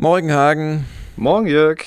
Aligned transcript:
Morgen, 0.00 0.32
Hagen. 0.32 0.86
Morgen, 1.16 1.48
Jörg. 1.48 1.80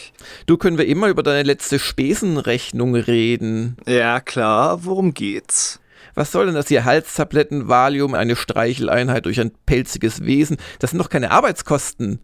Du, 0.46 0.58
können 0.58 0.78
wir 0.78 0.86
immer 0.86 1.08
über 1.08 1.24
deine 1.24 1.44
letzte 1.44 1.80
Spesenrechnung 1.80 2.94
reden? 2.94 3.78
Ja, 3.88 4.20
klar. 4.20 4.84
Worum 4.84 5.14
geht's? 5.14 5.80
Was 6.14 6.34
soll 6.34 6.48
denn 6.48 6.56
das 6.56 6.68
hier? 6.68 6.84
Halstabletten, 6.84 7.70
Valium, 7.70 8.14
eine 8.14 8.36
Streicheleinheit 8.36 9.26
durch 9.26 9.40
ein 9.40 9.54
pelziges 9.66 10.26
Wesen? 10.26 10.58
Das 10.80 10.90
sind 10.90 11.00
doch 11.00 11.08
keine 11.08 11.32
Arbeitskosten. 11.32 12.20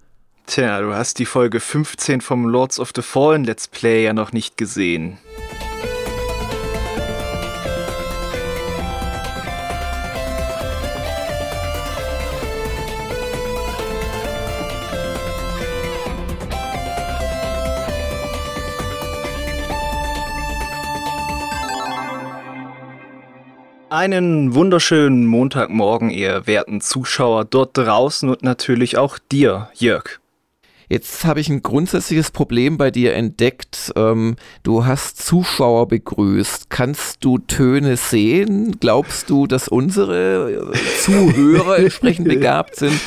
Tja, 0.45 0.81
du 0.81 0.93
hast 0.93 1.19
die 1.19 1.25
Folge 1.25 1.61
15 1.61 2.19
vom 2.19 2.49
Lords 2.49 2.81
of 2.81 2.91
the 2.93 3.01
Fallen 3.01 3.45
Let's 3.45 3.69
Play 3.69 4.03
ja 4.03 4.11
noch 4.11 4.33
nicht 4.33 4.57
gesehen. 4.57 5.19
Einen 23.89 24.53
wunderschönen 24.53 25.25
Montagmorgen, 25.25 26.09
ihr 26.09 26.45
werten 26.45 26.81
Zuschauer 26.81 27.45
dort 27.45 27.77
draußen 27.77 28.27
und 28.27 28.43
natürlich 28.43 28.97
auch 28.97 29.17
dir, 29.17 29.69
Jörg. 29.75 30.19
Jetzt 30.89 31.23
habe 31.23 31.39
ich 31.39 31.47
ein 31.47 31.63
grundsätzliches 31.63 32.31
Problem 32.31 32.77
bei 32.77 32.91
dir 32.91 33.13
entdeckt. 33.13 33.93
Ähm, 33.95 34.35
du 34.63 34.85
hast 34.85 35.25
Zuschauer 35.25 35.87
begrüßt. 35.87 36.69
Kannst 36.69 37.23
du 37.23 37.37
Töne 37.37 37.95
sehen? 37.95 38.77
Glaubst 38.81 39.29
du, 39.29 39.47
dass 39.47 39.69
unsere 39.69 40.73
äh, 40.73 40.77
Zuhörer 41.01 41.79
entsprechend 41.79 42.27
begabt 42.27 42.75
sind? 42.75 42.99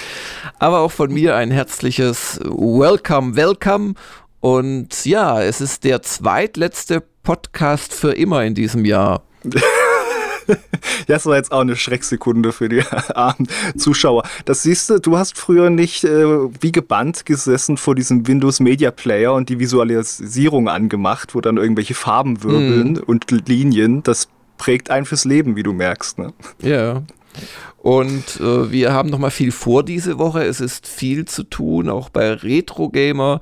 Aber 0.59 0.81
auch 0.81 0.93
von 0.93 1.13
mir 1.13 1.37
ein 1.37 1.51
herzliches 1.51 2.41
Welcome, 2.43 3.37
Welcome. 3.37 3.95
Und 4.41 5.05
ja, 5.05 5.43
es 5.43 5.61
ist 5.61 5.85
der 5.85 6.01
zweitletzte 6.01 7.03
Podcast 7.23 7.93
für 7.93 8.13
immer 8.13 8.45
in 8.45 8.55
diesem 8.55 8.87
Jahr. 8.87 9.23
das 11.07 11.27
war 11.27 11.37
jetzt 11.37 11.53
auch 11.53 11.61
eine 11.61 11.77
Schrecksekunde 11.77 12.53
für 12.53 12.69
die 12.69 12.83
armen 13.15 13.49
Zuschauer. 13.77 14.25
Das 14.45 14.63
siehst 14.63 14.91
du, 14.91 14.99
du 14.99 15.19
hast 15.19 15.39
früher 15.39 15.71
nicht 15.71 16.05
äh, 16.05 16.27
wie 16.61 16.73
gebannt 16.73 17.27
gesessen 17.27 17.77
vor 17.77 17.95
diesem 17.95 18.27
Windows 18.27 18.61
Media 18.61 18.91
Player 18.91 19.33
und 19.33 19.49
die 19.49 19.59
Visualisierung 19.59 20.69
angemacht, 20.69 21.35
wo 21.35 21.41
dann 21.41 21.57
irgendwelche 21.57 21.95
Farben 21.95 22.43
wirbeln 22.43 22.95
mm. 22.95 23.03
und 23.07 23.31
Linien. 23.49 24.03
Das 24.03 24.29
prägt 24.59 24.91
ein 24.91 25.05
fürs 25.05 25.25
Leben, 25.25 25.57
wie 25.57 25.63
du 25.63 25.73
merkst. 25.73 26.19
Ne? 26.19 26.33
Ja. 26.61 27.03
Und 27.79 28.39
äh, 28.41 28.71
wir 28.71 28.93
haben 28.93 29.09
noch 29.09 29.19
mal 29.19 29.31
viel 29.31 29.53
vor 29.53 29.83
diese 29.83 30.19
Woche. 30.19 30.45
Es 30.45 30.61
ist 30.61 30.87
viel 30.87 31.25
zu 31.25 31.45
tun, 31.45 31.89
auch 31.89 32.11
bei 32.11 32.35
Retro 32.35 32.91
Gamer. 32.91 33.41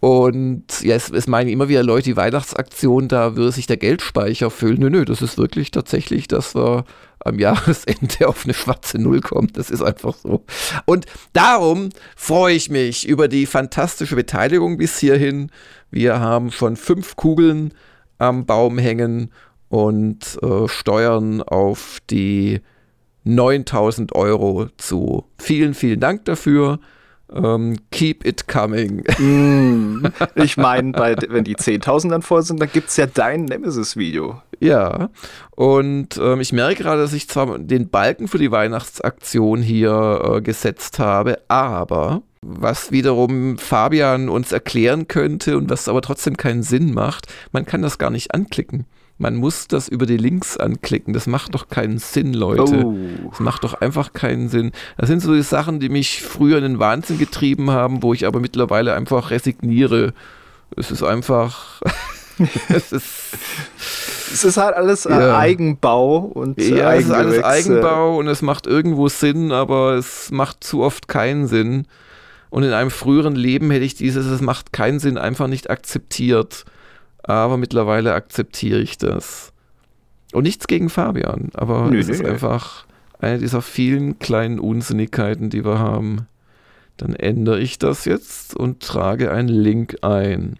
Und 0.00 0.80
ja, 0.82 0.94
es, 0.94 1.10
es 1.10 1.26
meinen 1.26 1.48
immer 1.48 1.68
wieder 1.68 1.82
Leute, 1.82 2.04
die 2.04 2.16
Weihnachtsaktion, 2.16 3.08
da 3.08 3.34
würde 3.34 3.50
sich 3.50 3.66
der 3.66 3.78
Geldspeicher 3.78 4.50
füllen. 4.50 4.78
Nö, 4.78 4.90
nö, 4.90 5.04
das 5.04 5.22
ist 5.22 5.38
wirklich 5.38 5.72
tatsächlich, 5.72 6.28
dass 6.28 6.54
wir 6.54 6.84
am 7.20 7.38
Jahresende 7.38 8.28
auf 8.28 8.44
eine 8.44 8.54
schwarze 8.54 8.98
Null 8.98 9.20
kommen. 9.20 9.50
Das 9.52 9.70
ist 9.70 9.82
einfach 9.82 10.14
so. 10.14 10.44
Und 10.84 11.06
darum 11.32 11.90
freue 12.16 12.54
ich 12.54 12.70
mich 12.70 13.08
über 13.08 13.26
die 13.26 13.46
fantastische 13.46 14.14
Beteiligung 14.14 14.76
bis 14.76 14.98
hierhin. 14.98 15.50
Wir 15.90 16.20
haben 16.20 16.52
schon 16.52 16.76
fünf 16.76 17.16
Kugeln 17.16 17.74
am 18.18 18.46
Baum 18.46 18.78
hängen 18.78 19.32
und 19.68 20.38
äh, 20.42 20.68
steuern 20.68 21.42
auf 21.42 21.98
die 22.10 22.60
9000 23.24 24.14
Euro 24.14 24.68
zu. 24.76 25.24
Vielen, 25.38 25.74
vielen 25.74 26.00
Dank 26.00 26.24
dafür. 26.24 26.78
Um, 27.30 27.44
ähm, 27.44 27.76
keep 27.90 28.24
it 28.26 28.48
coming. 28.48 29.04
Mm, 29.18 30.06
ich 30.36 30.56
meine, 30.56 30.92
wenn 31.28 31.44
die 31.44 31.56
10.000 31.56 32.10
dann 32.10 32.22
voll 32.22 32.42
sind, 32.42 32.60
dann 32.60 32.70
gibt 32.72 32.88
es 32.88 32.96
ja 32.96 33.06
dein 33.06 33.44
Nemesis-Video. 33.44 34.40
Ja, 34.60 35.10
und 35.50 36.16
ähm, 36.16 36.40
ich 36.40 36.52
merke 36.52 36.82
gerade, 36.82 37.02
dass 37.02 37.12
ich 37.12 37.28
zwar 37.28 37.58
den 37.58 37.90
Balken 37.90 38.28
für 38.28 38.38
die 38.38 38.50
Weihnachtsaktion 38.50 39.60
hier 39.60 40.36
äh, 40.36 40.40
gesetzt 40.40 40.98
habe, 40.98 41.40
aber 41.48 42.22
was 42.40 42.92
wiederum 42.92 43.58
Fabian 43.58 44.28
uns 44.28 44.52
erklären 44.52 45.08
könnte 45.08 45.56
und 45.56 45.70
was 45.70 45.88
aber 45.88 46.02
trotzdem 46.02 46.36
keinen 46.36 46.62
Sinn 46.62 46.94
macht, 46.94 47.26
man 47.52 47.66
kann 47.66 47.82
das 47.82 47.98
gar 47.98 48.10
nicht 48.10 48.32
anklicken. 48.34 48.86
Man 49.20 49.34
muss 49.34 49.66
das 49.66 49.88
über 49.88 50.06
die 50.06 50.16
Links 50.16 50.56
anklicken. 50.56 51.12
Das 51.12 51.26
macht 51.26 51.52
doch 51.54 51.68
keinen 51.68 51.98
Sinn, 51.98 52.32
Leute. 52.32 52.84
Oh. 52.84 52.96
Das 53.30 53.40
macht 53.40 53.64
doch 53.64 53.74
einfach 53.74 54.12
keinen 54.12 54.48
Sinn. 54.48 54.70
Das 54.96 55.08
sind 55.08 55.20
so 55.20 55.34
die 55.34 55.42
Sachen, 55.42 55.80
die 55.80 55.88
mich 55.88 56.22
früher 56.22 56.58
in 56.58 56.62
den 56.62 56.78
Wahnsinn 56.78 57.18
getrieben 57.18 57.72
haben, 57.72 58.04
wo 58.04 58.14
ich 58.14 58.26
aber 58.26 58.38
mittlerweile 58.38 58.94
einfach 58.94 59.30
resigniere. 59.30 60.14
Es 60.76 60.92
ist 60.92 61.02
einfach. 61.02 61.82
es 62.68 62.92
ist. 62.92 63.38
Es 64.32 64.44
ist 64.44 64.56
halt 64.56 64.76
alles 64.76 65.04
äh, 65.04 65.10
ja. 65.10 65.36
Eigenbau 65.36 66.18
und 66.18 66.58
äh, 66.58 66.76
Ja, 66.76 66.94
es 66.94 67.06
ist 67.06 67.10
alles 67.10 67.42
Eigenbau 67.42 68.18
und 68.18 68.28
es 68.28 68.40
macht 68.42 68.68
irgendwo 68.68 69.08
Sinn, 69.08 69.50
aber 69.50 69.94
es 69.94 70.30
macht 70.30 70.62
zu 70.62 70.82
oft 70.82 71.08
keinen 71.08 71.48
Sinn. 71.48 71.86
Und 72.50 72.62
in 72.62 72.72
einem 72.72 72.90
früheren 72.90 73.34
Leben 73.34 73.70
hätte 73.72 73.84
ich 73.84 73.94
dieses, 73.96 74.26
es 74.26 74.40
macht 74.40 74.72
keinen 74.72 75.00
Sinn, 75.00 75.18
einfach 75.18 75.48
nicht 75.48 75.70
akzeptiert 75.70 76.66
aber 77.34 77.56
mittlerweile 77.56 78.14
akzeptiere 78.14 78.80
ich 78.80 78.98
das. 78.98 79.52
Und 80.32 80.44
nichts 80.44 80.66
gegen 80.66 80.90
Fabian, 80.90 81.50
aber 81.54 81.90
nö, 81.90 81.98
es 81.98 82.08
nö, 82.08 82.12
ist 82.14 82.22
nö. 82.22 82.30
einfach 82.30 82.86
eine 83.18 83.38
dieser 83.38 83.62
vielen 83.62 84.18
kleinen 84.18 84.58
Unsinnigkeiten, 84.58 85.50
die 85.50 85.64
wir 85.64 85.78
haben. 85.78 86.26
Dann 86.96 87.14
ändere 87.14 87.60
ich 87.60 87.78
das 87.78 88.04
jetzt 88.04 88.56
und 88.56 88.80
trage 88.80 89.30
einen 89.30 89.48
Link 89.48 89.98
ein. 90.02 90.58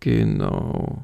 Genau. 0.00 1.02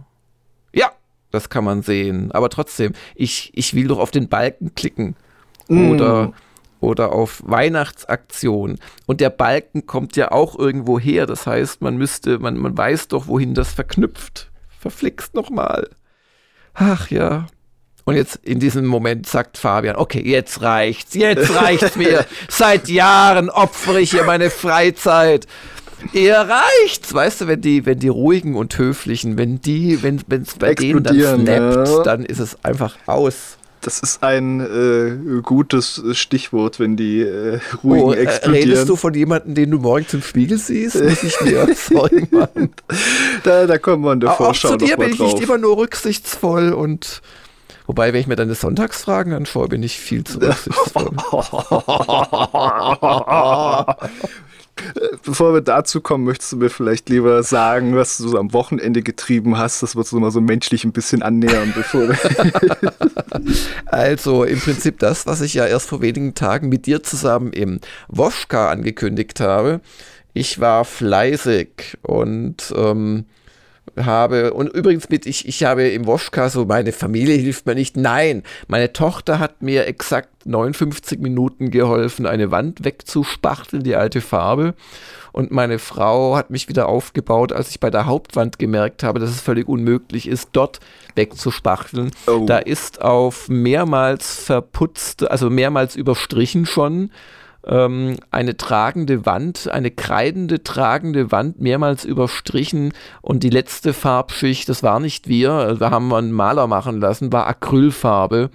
Ja, 0.73 0.93
das 1.31 1.49
kann 1.49 1.65
man 1.65 1.83
sehen. 1.83 2.33
Aber 2.33 2.49
trotzdem, 2.49 2.93
ich, 3.15 3.53
ich 3.55 3.75
will 3.75 3.89
doch 3.89 3.99
auf 3.99 4.11
den 4.11 4.29
Balken 4.29 4.75
klicken. 4.75 5.17
Mm. 5.69 5.91
Oder 5.91 6.33
oder 6.87 7.13
auf 7.13 7.43
Weihnachtsaktion. 7.45 8.79
Und 9.07 9.21
der 9.21 9.31
Balken 9.31 9.87
kommt 9.87 10.17
ja 10.17 10.31
auch 10.31 10.57
irgendwo 10.57 10.99
her. 11.01 11.27
Das 11.27 11.47
heißt, 11.47 11.83
man 11.83 11.97
müsste, 11.97 12.39
man, 12.39 12.57
man 12.57 12.79
weiß 12.79 13.09
doch, 13.09 13.27
wohin 13.27 13.55
das 13.55 13.73
verknüpft. 13.73 14.51
Verflixt 14.79 15.35
nochmal. 15.35 15.91
Ach 16.75 17.11
ja. 17.11 17.47
Und 18.05 18.15
jetzt 18.15 18.37
in 18.45 18.61
diesem 18.61 18.87
Moment 18.87 19.27
sagt 19.27 19.59
Fabian, 19.59 19.97
okay, 19.97 20.23
jetzt 20.25 20.63
reicht's, 20.63 21.15
jetzt 21.15 21.53
reicht's 21.57 21.97
mir. 21.97 22.25
Seit 22.49 22.89
Jahren 22.89 23.51
opfere 23.51 24.01
ich 24.01 24.13
hier 24.13 24.23
meine 24.23 24.49
Freizeit. 24.49 25.49
Ihr 26.13 26.37
reicht's, 26.37 27.13
weißt 27.13 27.41
du, 27.41 27.47
wenn 27.49 27.61
die, 27.63 27.85
wenn 27.85 27.99
die 27.99 28.09
ruhigen 28.09 28.55
und 28.55 28.79
höflichen, 28.79 29.39
wenn 29.39 29.61
die, 29.61 30.05
wenn 30.05 30.23
es 30.29 30.55
bei 30.55 30.75
denen 30.75 31.03
dann 31.03 31.19
snappt, 31.19 31.89
ja. 31.89 32.03
dann 32.05 32.25
ist 32.25 32.39
es 32.39 32.65
einfach 32.65 32.97
aus. 33.07 33.56
Das 33.87 34.01
ist 34.01 34.23
ein 34.25 34.59
äh, 34.59 35.41
gutes 35.43 36.03
Stichwort, 36.11 36.81
wenn 36.81 36.97
die 36.97 37.21
äh, 37.21 37.61
ruhigen 37.85 38.05
oh, 38.05 38.13
äh, 38.13 38.17
explodieren. 38.17 38.71
Redest 38.71 38.89
du 38.89 38.97
von 38.97 39.15
jemandem, 39.15 39.55
den 39.55 39.71
du 39.71 39.79
morgen 39.79 40.09
zum 40.09 40.23
Spiegel 40.23 40.59
siehst? 40.59 41.01
Muss 41.01 41.23
ich 41.23 41.41
mir 41.43 41.73
Sorgen 41.77 42.27
machen. 42.33 42.75
Da, 43.45 43.69
da 43.69 43.79
kommen 43.79 44.03
wir 44.03 44.15
in 44.15 44.19
der 44.19 44.33
auch, 44.33 44.39
Vorschau 44.39 44.71
auch 44.71 44.73
zu 44.73 44.79
dir 44.79 44.97
bin 44.97 45.13
ich 45.13 45.21
nicht 45.21 45.41
immer 45.41 45.59
nur 45.59 45.77
rücksichtsvoll 45.77 46.73
und 46.73 47.23
Wobei, 47.87 48.13
wenn 48.13 48.21
ich 48.21 48.27
mir 48.27 48.35
deine 48.35 48.57
Sonntagsfragen 48.57 49.33
anschaue, 49.33 49.69
bin 49.69 49.85
ich 49.85 50.01
viel 50.01 50.25
zu 50.25 50.39
rücksichtsvoll. 50.41 51.13
Bevor 55.25 55.55
wir 55.55 55.61
dazu 55.61 56.01
kommen, 56.01 56.25
möchtest 56.25 56.53
du 56.53 56.57
mir 56.57 56.71
vielleicht 56.71 57.09
lieber 57.09 57.43
sagen, 57.43 57.97
was 57.97 58.19
du 58.19 58.29
so 58.29 58.39
am 58.39 58.53
Wochenende 58.53 59.03
getrieben 59.03 59.59
hast, 59.59 59.83
dass 59.83 59.95
wir 59.95 60.01
uns 60.01 60.13
mal 60.13 60.31
so 60.31 60.41
menschlich 60.41 60.85
ein 60.85 60.93
bisschen 60.93 61.23
annähern, 61.23 61.73
bevor 61.75 62.09
wir 62.09 62.17
Also 63.87 64.45
im 64.45 64.61
Prinzip 64.61 64.99
das, 64.99 65.27
was 65.27 65.41
ich 65.41 65.55
ja 65.55 65.67
erst 65.67 65.89
vor 65.89 66.03
wenigen 66.03 66.35
Tagen 66.35 66.69
mit 66.69 66.87
dir 66.87 67.03
zusammen 67.03 67.53
im 67.53 67.81
Woschka 68.09 68.71
angekündigt 68.71 69.41
habe. 69.41 69.81
Ich 70.33 70.61
war 70.61 70.85
fleißig 70.85 71.97
und 72.03 72.73
ähm, 72.77 73.25
habe, 73.97 74.53
und 74.53 74.73
übrigens 74.73 75.09
mit, 75.09 75.27
ich, 75.27 75.49
ich 75.49 75.65
habe 75.65 75.89
im 75.89 76.07
Woschka 76.07 76.49
so, 76.51 76.65
meine 76.65 76.93
Familie 76.93 77.37
hilft 77.37 77.67
mir 77.67 77.75
nicht. 77.75 77.97
Nein, 77.97 78.43
meine 78.69 78.93
Tochter 78.93 79.39
hat 79.39 79.63
mir 79.63 79.87
exakt 79.87 80.47
59 80.47 81.21
Minuten 81.21 81.71
geholfen, 81.71 82.27
eine 82.27 82.51
Wand 82.51 82.85
wegzuspachteln, 82.85 83.83
die 83.83 83.97
alte 83.97 84.21
Farbe. 84.21 84.75
Und 85.33 85.51
meine 85.51 85.79
Frau 85.79 86.37
hat 86.37 86.51
mich 86.51 86.69
wieder 86.69 86.89
aufgebaut, 86.89 87.53
als 87.53 87.71
ich 87.71 87.81
bei 87.81 87.91
der 87.91 88.07
Hauptwand 88.07 88.59
gemerkt 88.59 89.03
habe, 89.03 89.19
dass 89.19 89.31
es 89.31 89.41
völlig 89.41 89.69
unmöglich 89.69 90.29
ist, 90.29 90.51
dort 90.53 90.81
wegzuspachteln. 91.15 92.11
Oh. 92.27 92.45
Da 92.47 92.59
ist 92.59 93.03
auf 93.03 93.49
mehrmals 93.49 94.45
verputzte, 94.45 95.31
also 95.31 95.51
mehrmals 95.51 95.95
überstrichen 95.95 96.65
schon 96.65 97.11
ähm, 97.67 98.17
eine 98.31 98.57
tragende 98.57 99.27
Wand, 99.27 99.69
eine 99.71 99.91
kreidende 99.91 100.63
tragende 100.63 101.33
Wand 101.33 101.61
mehrmals 101.61 102.05
überstrichen 102.05 102.93
und 103.23 103.43
die 103.43 103.51
letzte 103.51 103.93
Farbschicht, 103.93 104.69
das 104.69 104.83
war 104.83 105.01
nicht 105.01 105.29
wir, 105.29 105.81
wir 105.81 105.91
haben 105.91 106.13
einen 106.13 106.33
Maler 106.33 106.67
machen 106.67 107.01
lassen, 107.01 107.33
war 107.33 107.47
Acrylfarbe. 107.47 108.51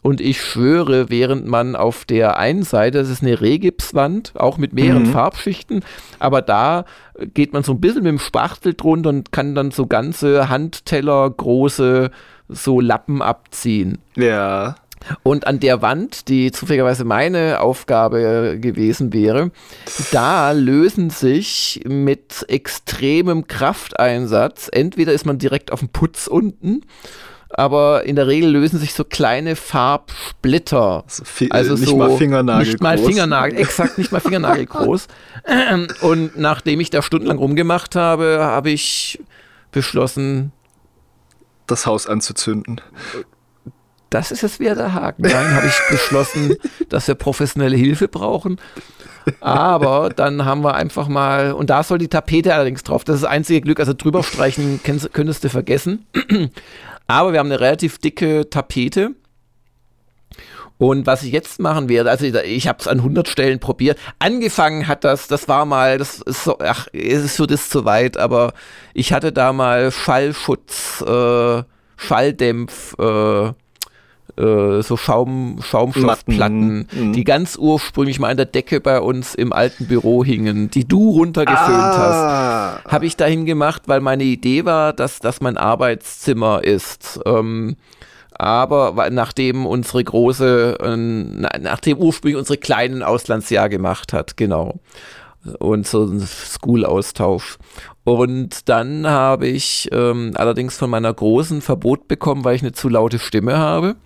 Und 0.00 0.20
ich 0.20 0.40
schwöre, 0.40 1.10
während 1.10 1.46
man 1.46 1.74
auf 1.74 2.04
der 2.04 2.38
einen 2.38 2.62
Seite, 2.62 2.98
das 2.98 3.10
ist 3.10 3.22
eine 3.22 3.40
Rehgipswand, 3.40 4.32
auch 4.36 4.56
mit 4.56 4.72
mehreren 4.72 5.02
mhm. 5.02 5.12
Farbschichten, 5.12 5.84
aber 6.20 6.40
da 6.40 6.84
geht 7.34 7.52
man 7.52 7.64
so 7.64 7.72
ein 7.72 7.80
bisschen 7.80 8.04
mit 8.04 8.12
dem 8.12 8.20
Spachtel 8.20 8.74
drunter 8.74 9.10
und 9.10 9.32
kann 9.32 9.56
dann 9.56 9.72
so 9.72 9.86
ganze 9.86 10.48
Handteller 10.48 11.28
große 11.28 12.10
so 12.48 12.80
Lappen 12.80 13.22
abziehen. 13.22 13.98
Ja. 14.16 14.76
Und 15.22 15.46
an 15.46 15.60
der 15.60 15.82
Wand, 15.82 16.28
die 16.28 16.52
zufälligerweise 16.52 17.04
meine 17.04 17.60
Aufgabe 17.60 18.58
gewesen 18.60 19.12
wäre, 19.12 19.50
da 20.12 20.52
lösen 20.52 21.10
sich 21.10 21.82
mit 21.86 22.44
extremem 22.48 23.46
Krafteinsatz, 23.46 24.68
entweder 24.70 25.12
ist 25.12 25.26
man 25.26 25.38
direkt 25.38 25.72
auf 25.72 25.80
dem 25.80 25.88
Putz 25.88 26.26
unten, 26.26 26.82
aber 27.50 28.04
in 28.04 28.16
der 28.16 28.26
Regel 28.26 28.50
lösen 28.50 28.78
sich 28.78 28.92
so 28.92 29.04
kleine 29.04 29.56
Farbsplitter. 29.56 31.04
Also, 31.06 31.24
also 31.50 31.74
nicht 31.74 31.88
so 31.88 31.96
mal 31.96 32.16
Fingernagel 32.16 32.66
Nicht 32.66 32.82
mal 32.82 32.98
Fingernagel, 32.98 33.58
exakt, 33.58 33.96
nicht 33.96 34.12
mal 34.12 34.20
Fingernagel 34.20 34.66
groß. 34.66 35.08
Und 36.02 36.36
nachdem 36.36 36.80
ich 36.80 36.90
da 36.90 37.00
stundenlang 37.00 37.38
rumgemacht 37.38 37.96
habe, 37.96 38.38
habe 38.42 38.70
ich 38.70 39.18
beschlossen, 39.72 40.52
das 41.66 41.86
Haus 41.86 42.06
anzuzünden 42.06 42.80
das 44.10 44.30
ist 44.30 44.42
jetzt 44.42 44.60
wieder 44.60 44.74
der 44.74 44.94
Haken. 44.94 45.22
Dann 45.22 45.54
habe 45.54 45.66
ich 45.66 45.74
beschlossen, 45.90 46.56
dass 46.88 47.08
wir 47.08 47.14
professionelle 47.14 47.76
Hilfe 47.76 48.08
brauchen. 48.08 48.58
Aber 49.40 50.08
dann 50.08 50.44
haben 50.44 50.62
wir 50.62 50.74
einfach 50.74 51.08
mal, 51.08 51.52
und 51.52 51.70
da 51.70 51.82
soll 51.82 51.98
die 51.98 52.08
Tapete 52.08 52.54
allerdings 52.54 52.82
drauf. 52.82 53.04
Das 53.04 53.16
ist 53.16 53.22
das 53.22 53.30
einzige 53.30 53.60
Glück, 53.60 53.80
also 53.80 53.92
drüber 53.92 54.22
streichen 54.22 54.80
könntest 54.82 55.44
du 55.44 55.50
vergessen. 55.50 56.06
Aber 57.06 57.32
wir 57.32 57.38
haben 57.38 57.50
eine 57.50 57.60
relativ 57.60 57.98
dicke 57.98 58.48
Tapete. 58.48 59.12
Und 60.78 61.06
was 61.06 61.24
ich 61.24 61.32
jetzt 61.32 61.58
machen 61.58 61.88
werde, 61.88 62.08
also 62.08 62.24
ich 62.24 62.68
habe 62.68 62.78
es 62.78 62.86
an 62.86 62.98
100 62.98 63.28
Stellen 63.28 63.58
probiert. 63.58 63.98
Angefangen 64.20 64.86
hat 64.86 65.02
das, 65.02 65.26
das 65.26 65.48
war 65.48 65.64
mal, 65.64 65.98
das 65.98 66.20
ist 66.20 66.44
so, 66.44 66.56
ach, 66.60 66.86
es 66.92 67.24
ist 67.24 67.36
für 67.36 67.48
das 67.48 67.68
zu 67.68 67.84
weit, 67.84 68.16
aber 68.16 68.52
ich 68.94 69.12
hatte 69.12 69.32
da 69.32 69.52
mal 69.52 69.90
Schallschutz, 69.90 71.02
äh, 71.02 71.64
Schalldämpf, 71.96 72.94
äh, 73.00 73.52
äh, 74.38 74.82
so 74.82 74.96
Schaum, 74.96 75.58
Schaumstoffplatten, 75.60 76.86
mhm. 76.90 77.12
die 77.12 77.24
ganz 77.24 77.56
ursprünglich 77.56 78.20
mal 78.20 78.30
an 78.30 78.36
der 78.36 78.46
Decke 78.46 78.80
bei 78.80 79.00
uns 79.00 79.34
im 79.34 79.52
alten 79.52 79.86
Büro 79.86 80.24
hingen, 80.24 80.70
die 80.70 80.86
du 80.86 81.10
runtergeföhnt 81.10 81.60
ah. 81.68 82.78
hast. 82.78 82.92
Habe 82.92 83.06
ich 83.06 83.16
dahin 83.16 83.44
gemacht, 83.46 83.82
weil 83.86 84.00
meine 84.00 84.24
Idee 84.24 84.64
war, 84.64 84.92
dass 84.92 85.18
das 85.18 85.40
mein 85.40 85.56
Arbeitszimmer 85.56 86.62
ist. 86.62 87.20
Ähm, 87.26 87.76
aber 88.32 89.10
nachdem 89.10 89.66
unsere 89.66 90.04
große, 90.04 90.78
äh, 90.80 90.96
nachdem 90.96 91.98
ursprünglich 91.98 92.38
unsere 92.38 92.58
kleinen 92.58 93.02
Auslandsjahr 93.02 93.68
gemacht 93.68 94.12
hat, 94.12 94.36
genau. 94.36 94.78
Und 95.58 95.86
so 95.86 96.04
ein 96.04 96.20
School-Austausch. 96.20 97.58
Und 98.04 98.68
dann 98.68 99.06
habe 99.06 99.48
ich 99.48 99.88
ähm, 99.92 100.32
allerdings 100.34 100.76
von 100.78 100.90
meiner 100.90 101.12
großen 101.12 101.60
Verbot 101.60 102.06
bekommen, 102.06 102.44
weil 102.44 102.54
ich 102.54 102.62
eine 102.62 102.72
zu 102.72 102.88
laute 102.88 103.18
Stimme 103.18 103.58
habe. 103.58 103.96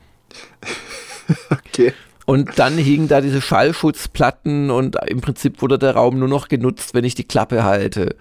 okay. 1.50 1.93
Und 2.25 2.58
dann 2.58 2.79
hingen 2.79 3.08
da 3.08 3.20
diese 3.20 3.43
Schallschutzplatten 3.43 4.70
und 4.70 4.96
im 5.06 5.20
Prinzip 5.20 5.61
wurde 5.61 5.79
der 5.79 5.94
Raum 5.94 6.19
nur 6.19 6.29
noch 6.29 6.49
genutzt, 6.49 6.94
wenn 6.94 7.05
ich 7.05 7.14
die 7.14 7.25
Klappe 7.25 7.64
halte. 7.64 8.17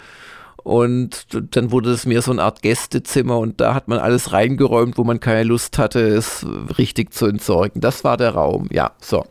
Und 0.63 1.25
dann 1.55 1.71
wurde 1.71 1.91
es 1.91 2.05
mehr 2.05 2.21
so 2.21 2.31
eine 2.31 2.43
Art 2.43 2.61
Gästezimmer 2.61 3.39
und 3.39 3.61
da 3.61 3.73
hat 3.73 3.87
man 3.87 3.99
alles 3.99 4.31
reingeräumt, 4.31 4.97
wo 4.97 5.03
man 5.03 5.19
keine 5.19 5.43
Lust 5.43 5.79
hatte, 5.79 5.99
es 5.99 6.45
richtig 6.77 7.13
zu 7.13 7.25
entsorgen. 7.25 7.81
Das 7.81 8.03
war 8.03 8.17
der 8.17 8.31
Raum, 8.31 8.67
ja, 8.71 8.91
so. 9.01 9.25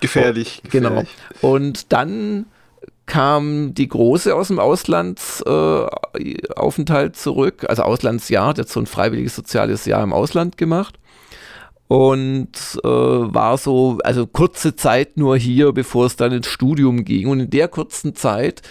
Gefährlich. 0.00 0.62
Oh, 0.64 0.68
genau. 0.70 1.04
Und 1.40 1.92
dann 1.92 2.46
kam 3.06 3.72
die 3.72 3.88
Große 3.88 4.34
aus 4.34 4.48
dem 4.48 4.58
Auslandsaufenthalt 4.58 7.12
äh, 7.12 7.16
zurück, 7.16 7.64
also 7.66 7.82
Auslandsjahr, 7.82 8.52
der 8.52 8.64
hat 8.64 8.70
so 8.70 8.80
ein 8.80 8.86
freiwilliges 8.86 9.34
soziales 9.34 9.86
Jahr 9.86 10.02
im 10.02 10.12
Ausland 10.12 10.58
gemacht 10.58 10.98
und 11.88 12.50
äh, 12.84 12.88
war 12.88 13.56
so, 13.56 13.98
also 14.04 14.26
kurze 14.26 14.76
Zeit 14.76 15.16
nur 15.16 15.36
hier, 15.36 15.72
bevor 15.72 16.06
es 16.06 16.16
dann 16.16 16.32
ins 16.32 16.46
Studium 16.46 17.04
ging. 17.04 17.28
Und 17.28 17.40
in 17.40 17.50
der 17.50 17.68
kurzen 17.68 18.14
Zeit 18.14 18.62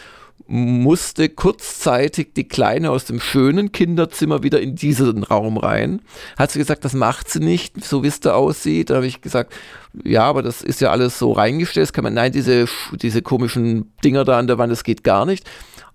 musste 0.45 1.27
kurzzeitig 1.27 2.33
die 2.35 2.47
Kleine 2.47 2.91
aus 2.91 3.05
dem 3.05 3.19
schönen 3.19 3.71
Kinderzimmer 3.71 4.43
wieder 4.43 4.61
in 4.61 4.75
diesen 4.75 5.23
Raum 5.23 5.57
rein. 5.57 6.01
Hat 6.37 6.51
sie 6.51 6.59
gesagt, 6.59 6.85
das 6.85 6.93
macht 6.93 7.29
sie 7.29 7.39
nicht, 7.39 7.83
so 7.83 8.03
wie 8.03 8.07
es 8.07 8.19
da 8.19 8.33
aussieht. 8.33 8.91
Da 8.91 8.95
habe 8.95 9.07
ich 9.07 9.19
gesagt, 9.19 9.53
ja, 10.05 10.23
aber 10.23 10.43
das 10.43 10.61
ist 10.61 10.79
ja 10.79 10.91
alles 10.91 11.19
so 11.19 11.31
reingestellt. 11.31 11.87
Das 11.87 11.93
kann 11.93 12.03
man, 12.03 12.13
nein, 12.13 12.31
diese, 12.31 12.67
diese 12.93 13.23
komischen 13.23 13.91
Dinger 14.03 14.23
da 14.23 14.37
an 14.37 14.47
der 14.47 14.59
Wand, 14.59 14.71
das 14.71 14.83
geht 14.83 15.03
gar 15.03 15.25
nicht 15.25 15.43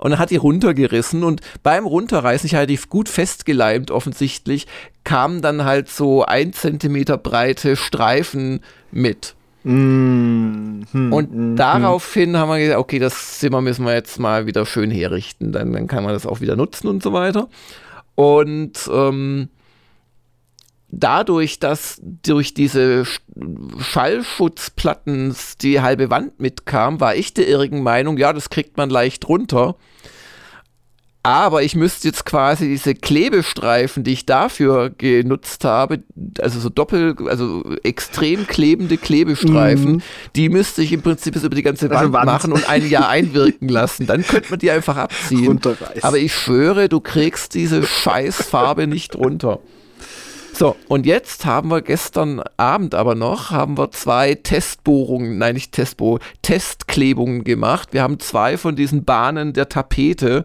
und 0.02 0.10
dann 0.10 0.18
hat 0.18 0.30
die 0.30 0.36
runtergerissen 0.36 1.22
und 1.22 1.42
beim 1.62 1.86
Runterreißen, 1.86 2.44
ich 2.44 2.56
hatte 2.56 2.66
die 2.66 2.78
gut 2.88 3.08
festgeleimt 3.08 3.92
offensichtlich, 3.92 4.66
kamen 5.04 5.42
dann 5.42 5.64
halt 5.64 5.88
so 5.88 6.24
ein 6.24 6.52
Zentimeter 6.52 7.16
breite 7.16 7.76
Streifen 7.76 8.62
mit. 8.90 9.36
Mm, 9.62 10.80
hm, 10.90 11.12
und 11.12 11.32
mm, 11.32 11.56
daraufhin 11.56 12.36
haben 12.36 12.48
wir 12.48 12.58
gesagt, 12.58 12.80
okay, 12.80 12.98
das 12.98 13.38
Zimmer 13.38 13.60
müssen 13.60 13.84
wir 13.86 13.94
jetzt 13.94 14.18
mal 14.18 14.46
wieder 14.46 14.66
schön 14.66 14.90
herrichten, 14.90 15.52
dann, 15.52 15.72
dann 15.72 15.86
kann 15.86 16.02
man 16.02 16.14
das 16.14 16.26
auch 16.26 16.40
wieder 16.40 16.56
nutzen 16.56 16.88
und 16.88 17.00
so 17.00 17.12
weiter. 17.12 17.48
Und 18.16 18.90
ähm, 18.92 19.50
dadurch, 20.92 21.58
dass 21.58 22.00
durch 22.22 22.54
diese 22.54 23.04
Schallschutzplatten 23.78 25.34
die 25.62 25.80
halbe 25.80 26.10
Wand 26.10 26.38
mitkam, 26.38 27.00
war 27.00 27.16
ich 27.16 27.34
der 27.34 27.48
irrigen 27.48 27.82
Meinung, 27.82 28.18
ja, 28.18 28.32
das 28.32 28.50
kriegt 28.50 28.76
man 28.76 28.90
leicht 28.90 29.28
runter. 29.28 29.74
Aber 31.24 31.62
ich 31.62 31.76
müsste 31.76 32.08
jetzt 32.08 32.24
quasi 32.24 32.66
diese 32.66 32.96
Klebestreifen, 32.96 34.02
die 34.02 34.12
ich 34.12 34.26
dafür 34.26 34.90
genutzt 34.90 35.64
habe, 35.64 36.02
also 36.40 36.58
so 36.58 36.68
doppel, 36.68 37.14
also 37.28 37.62
extrem 37.84 38.48
klebende 38.48 38.96
Klebestreifen, 38.96 39.92
mhm. 39.92 40.02
die 40.34 40.48
müsste 40.48 40.82
ich 40.82 40.92
im 40.92 41.00
Prinzip 41.00 41.36
jetzt 41.36 41.44
über 41.44 41.54
die 41.54 41.62
ganze 41.62 41.88
Wand, 41.90 42.12
Wand, 42.12 42.26
machen 42.26 42.52
und 42.52 42.68
ein 42.68 42.88
Jahr 42.88 43.08
einwirken 43.08 43.68
lassen. 43.68 44.08
Dann 44.08 44.26
könnte 44.26 44.50
man 44.50 44.58
die 44.58 44.72
einfach 44.72 44.96
abziehen. 44.96 45.60
Aber 46.02 46.18
ich 46.18 46.34
schwöre, 46.34 46.88
du 46.88 46.98
kriegst 47.00 47.54
diese 47.54 47.84
Scheißfarbe 47.84 48.88
nicht 48.88 49.14
runter. 49.14 49.60
So, 50.62 50.76
und 50.86 51.06
jetzt 51.06 51.44
haben 51.44 51.70
wir 51.72 51.82
gestern 51.82 52.40
Abend 52.56 52.94
aber 52.94 53.16
noch, 53.16 53.50
haben 53.50 53.76
wir 53.76 53.90
zwei 53.90 54.36
Testbohrungen, 54.36 55.36
nein, 55.36 55.54
nicht 55.54 55.72
Testbohrungen, 55.72 56.22
Testklebungen 56.42 57.42
gemacht. 57.42 57.88
Wir 57.90 58.04
haben 58.04 58.20
zwei 58.20 58.56
von 58.56 58.76
diesen 58.76 59.04
Bahnen 59.04 59.54
der 59.54 59.68
Tapete 59.68 60.44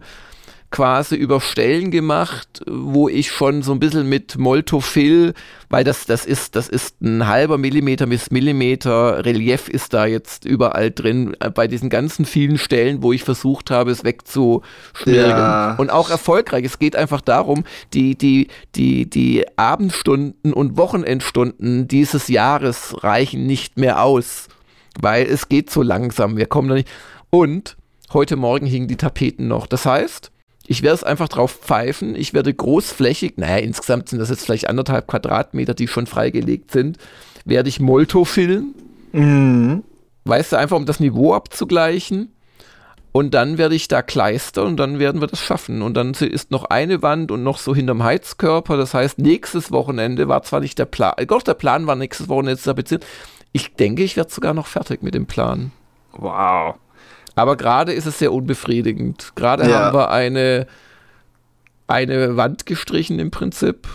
quasi 0.70 1.16
über 1.16 1.40
Stellen 1.40 1.90
gemacht, 1.90 2.62
wo 2.66 3.08
ich 3.08 3.30
schon 3.30 3.62
so 3.62 3.72
ein 3.72 3.80
bisschen 3.80 4.08
mit 4.08 4.36
Moltofil, 4.36 5.32
weil 5.70 5.82
das, 5.82 6.04
das 6.04 6.26
ist, 6.26 6.56
das 6.56 6.68
ist 6.68 7.00
ein 7.00 7.26
halber 7.26 7.56
Millimeter 7.56 8.06
bis 8.06 8.30
Millimeter 8.30 9.24
Relief 9.24 9.68
ist 9.68 9.94
da 9.94 10.04
jetzt 10.04 10.44
überall 10.44 10.90
drin, 10.90 11.34
äh, 11.40 11.50
bei 11.50 11.68
diesen 11.68 11.88
ganzen 11.88 12.26
vielen 12.26 12.58
Stellen, 12.58 13.02
wo 13.02 13.12
ich 13.12 13.24
versucht 13.24 13.70
habe, 13.70 13.90
es 13.90 14.04
wegzuschmieren. 14.04 15.30
Ja. 15.30 15.74
Und 15.76 15.90
auch 15.90 16.10
erfolgreich. 16.10 16.64
Es 16.64 16.78
geht 16.78 16.96
einfach 16.96 17.22
darum, 17.22 17.64
die, 17.94 18.16
die, 18.16 18.48
die, 18.74 19.08
die 19.08 19.46
Abendstunden 19.56 20.52
und 20.52 20.76
Wochenendstunden 20.76 21.88
dieses 21.88 22.28
Jahres 22.28 23.02
reichen 23.02 23.46
nicht 23.46 23.78
mehr 23.78 24.02
aus, 24.02 24.48
weil 25.00 25.26
es 25.26 25.48
geht 25.48 25.70
so 25.70 25.82
langsam. 25.82 26.36
Wir 26.36 26.46
kommen 26.46 26.68
da 26.68 26.74
nicht. 26.74 26.88
Und 27.30 27.76
heute 28.12 28.36
Morgen 28.36 28.66
hingen 28.66 28.88
die 28.88 28.96
Tapeten 28.96 29.48
noch. 29.48 29.66
Das 29.66 29.86
heißt, 29.86 30.30
ich 30.70 30.82
werde 30.82 30.96
es 30.96 31.04
einfach 31.04 31.28
drauf 31.28 31.60
pfeifen. 31.62 32.14
Ich 32.14 32.34
werde 32.34 32.52
großflächig, 32.52 33.38
naja, 33.38 33.56
insgesamt 33.56 34.10
sind 34.10 34.18
das 34.18 34.28
jetzt 34.28 34.44
vielleicht 34.44 34.68
anderthalb 34.68 35.06
Quadratmeter, 35.06 35.72
die 35.72 35.88
schon 35.88 36.06
freigelegt 36.06 36.72
sind, 36.72 36.98
werde 37.46 37.70
ich 37.70 37.80
Molto 37.80 38.26
filmen. 38.26 38.74
Mhm. 39.12 39.82
Weißt 40.24 40.52
du, 40.52 40.56
einfach 40.56 40.76
um 40.76 40.84
das 40.84 41.00
Niveau 41.00 41.32
abzugleichen. 41.32 42.34
Und 43.12 43.32
dann 43.32 43.56
werde 43.56 43.74
ich 43.74 43.88
da 43.88 44.02
kleistern 44.02 44.66
und 44.66 44.76
dann 44.76 44.98
werden 44.98 45.22
wir 45.22 45.26
das 45.26 45.40
schaffen. 45.40 45.80
Und 45.80 45.94
dann 45.94 46.12
ist 46.12 46.50
noch 46.50 46.64
eine 46.64 47.00
Wand 47.00 47.30
und 47.30 47.42
noch 47.42 47.56
so 47.56 47.74
hinterm 47.74 48.02
Heizkörper. 48.02 48.76
Das 48.76 48.92
heißt, 48.92 49.18
nächstes 49.18 49.72
Wochenende 49.72 50.28
war 50.28 50.42
zwar 50.42 50.60
nicht 50.60 50.78
der 50.78 50.84
Plan, 50.84 51.14
doch 51.26 51.42
der 51.42 51.54
Plan 51.54 51.86
war 51.86 51.96
nächstes 51.96 52.28
Wochenende 52.28 52.58
zu 52.58 52.68
tapezieren. 52.68 53.02
Ich 53.52 53.74
denke, 53.74 54.02
ich 54.02 54.18
werde 54.18 54.30
sogar 54.30 54.52
noch 54.52 54.66
fertig 54.66 55.02
mit 55.02 55.14
dem 55.14 55.24
Plan. 55.24 55.72
Wow. 56.12 56.74
Aber 57.38 57.56
gerade 57.56 57.92
ist 57.92 58.06
es 58.06 58.18
sehr 58.18 58.32
unbefriedigend. 58.32 59.32
Gerade 59.36 59.68
ja. 59.68 59.78
haben 59.78 59.96
wir 59.96 60.10
eine, 60.10 60.66
eine 61.86 62.36
Wand 62.36 62.66
gestrichen 62.66 63.18
im 63.18 63.30
Prinzip 63.30 63.86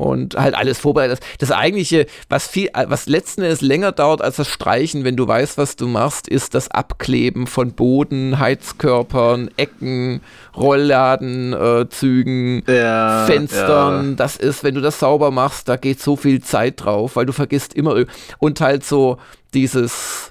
und 0.00 0.34
halt 0.36 0.54
alles 0.54 0.78
vorbereitet. 0.78 1.20
Das 1.38 1.52
eigentliche, 1.52 2.06
was 2.30 2.46
viel, 2.46 2.70
was 2.72 3.06
letzten 3.06 3.42
Endes 3.42 3.60
länger 3.60 3.92
dauert 3.92 4.22
als 4.22 4.36
das 4.36 4.48
Streichen, 4.48 5.04
wenn 5.04 5.14
du 5.14 5.28
weißt, 5.28 5.58
was 5.58 5.76
du 5.76 5.86
machst, 5.88 6.26
ist 6.26 6.54
das 6.54 6.70
Abkleben 6.70 7.46
von 7.46 7.72
Boden, 7.72 8.38
Heizkörpern, 8.38 9.50
Ecken, 9.58 10.22
Rollladen, 10.56 11.52
äh, 11.52 11.86
Zügen, 11.90 12.62
ja, 12.66 13.26
Fenstern. 13.26 14.10
Ja. 14.10 14.16
Das 14.16 14.36
ist, 14.36 14.64
wenn 14.64 14.74
du 14.74 14.80
das 14.80 14.98
sauber 14.98 15.30
machst, 15.30 15.68
da 15.68 15.76
geht 15.76 16.00
so 16.00 16.16
viel 16.16 16.42
Zeit 16.42 16.82
drauf, 16.82 17.16
weil 17.16 17.26
du 17.26 17.34
vergisst 17.34 17.74
immer 17.74 18.02
und 18.38 18.60
halt 18.62 18.84
so 18.84 19.18
dieses 19.52 20.29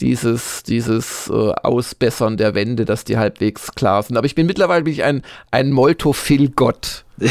dieses, 0.00 0.62
dieses 0.62 1.28
äh, 1.28 1.32
Ausbessern 1.32 2.36
der 2.36 2.54
Wände, 2.54 2.84
dass 2.84 3.04
die 3.04 3.16
halbwegs 3.16 3.72
klar 3.74 4.02
sind. 4.02 4.16
Aber 4.16 4.26
ich 4.26 4.34
bin 4.34 4.46
mittlerweile 4.46 4.84
bin 4.84 4.92
ich 4.92 5.04
ein, 5.04 5.22
ein 5.50 5.70
Moltophil-Gott. 5.70 7.04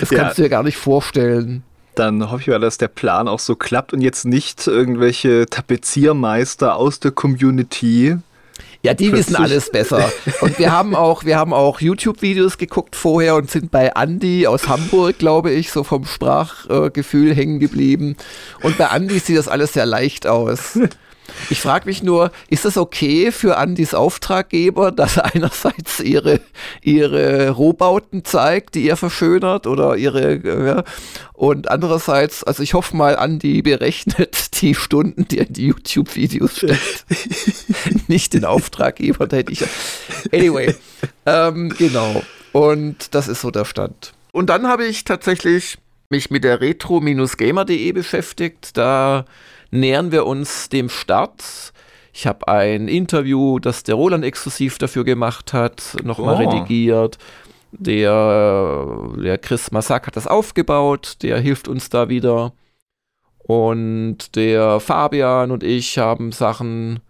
Das 0.00 0.08
kannst 0.08 0.12
ja. 0.12 0.34
du 0.34 0.42
dir 0.42 0.48
gar 0.48 0.62
nicht 0.62 0.78
vorstellen. 0.78 1.62
Dann 1.96 2.30
hoffe 2.30 2.42
ich 2.42 2.48
mal, 2.48 2.58
dass 2.58 2.78
der 2.78 2.88
Plan 2.88 3.28
auch 3.28 3.38
so 3.38 3.56
klappt 3.56 3.92
und 3.92 4.00
jetzt 4.00 4.24
nicht 4.24 4.66
irgendwelche 4.66 5.46
Tapeziermeister 5.46 6.76
aus 6.76 7.00
der 7.00 7.10
Community. 7.10 8.16
Ja, 8.86 8.94
die 8.94 9.10
wissen 9.12 9.34
alles 9.34 9.68
besser. 9.72 10.12
Und 10.40 10.60
wir 10.60 10.70
haben 10.70 10.94
auch, 10.94 11.24
wir 11.24 11.36
haben 11.36 11.52
auch 11.52 11.80
YouTube-Videos 11.80 12.56
geguckt 12.56 12.94
vorher 12.94 13.34
und 13.34 13.50
sind 13.50 13.72
bei 13.72 13.90
Andy 13.96 14.46
aus 14.46 14.68
Hamburg, 14.68 15.18
glaube 15.18 15.50
ich, 15.50 15.72
so 15.72 15.82
vom 15.82 16.04
Sprachgefühl 16.04 17.34
hängen 17.34 17.58
geblieben. 17.58 18.16
Und 18.62 18.78
bei 18.78 18.84
Andy 18.94 19.18
sieht 19.18 19.38
das 19.38 19.48
alles 19.48 19.72
sehr 19.72 19.86
leicht 19.86 20.28
aus. 20.28 20.78
Ich 21.50 21.60
frage 21.60 21.86
mich 21.86 22.02
nur, 22.02 22.30
ist 22.48 22.64
es 22.64 22.76
okay 22.76 23.32
für 23.32 23.56
Andys 23.56 23.94
Auftraggeber, 23.94 24.92
dass 24.92 25.16
er 25.16 25.24
einerseits 25.34 26.00
ihre, 26.00 26.40
ihre 26.82 27.50
Rohbauten 27.50 28.24
zeigt, 28.24 28.74
die 28.74 28.88
er 28.88 28.96
verschönert 28.96 29.66
oder 29.66 29.96
ihre, 29.96 30.36
ja, 30.66 30.84
und 31.32 31.70
andererseits, 31.70 32.44
also 32.44 32.62
ich 32.62 32.72
hoffe 32.72 32.96
mal, 32.96 33.14
Andy 33.20 33.60
berechnet 33.60 34.60
die 34.62 34.74
Stunden, 34.74 35.28
die 35.28 35.38
er 35.38 35.46
in 35.46 35.52
die 35.52 35.66
YouTube-Videos 35.66 36.56
steckt. 36.56 37.04
Nicht 38.08 38.32
den 38.32 38.44
Auftraggeber, 38.44 39.26
da 39.26 39.36
hätte 39.36 39.52
ich. 39.52 39.62
Anyway, 40.32 40.74
ähm, 41.26 41.74
genau. 41.76 42.22
Und 42.52 43.14
das 43.14 43.28
ist 43.28 43.42
so 43.42 43.50
der 43.50 43.66
Stand. 43.66 44.14
Und 44.32 44.48
dann 44.48 44.66
habe 44.66 44.86
ich 44.86 45.04
tatsächlich 45.04 45.76
mich 46.08 46.30
mit 46.30 46.44
der 46.44 46.60
retro-gamer.de 46.60 47.92
beschäftigt. 47.92 48.76
Da 48.76 49.26
nähern 49.70 50.12
wir 50.12 50.26
uns 50.26 50.68
dem 50.68 50.88
Start. 50.88 51.72
Ich 52.12 52.26
habe 52.26 52.48
ein 52.48 52.88
Interview, 52.88 53.58
das 53.58 53.82
der 53.82 53.94
Roland 53.94 54.24
exklusiv 54.24 54.78
dafür 54.78 55.04
gemacht 55.04 55.52
hat, 55.52 55.96
nochmal 56.02 56.36
oh. 56.36 56.38
redigiert. 56.38 57.18
Der, 57.72 58.86
der 59.22 59.38
Chris 59.38 59.70
Massak 59.70 60.06
hat 60.06 60.16
das 60.16 60.26
aufgebaut, 60.26 61.18
der 61.22 61.38
hilft 61.40 61.68
uns 61.68 61.90
da 61.90 62.08
wieder. 62.08 62.52
Und 63.38 64.34
der 64.34 64.80
Fabian 64.80 65.50
und 65.50 65.62
ich 65.62 65.98
haben 65.98 66.32
Sachen 66.32 67.00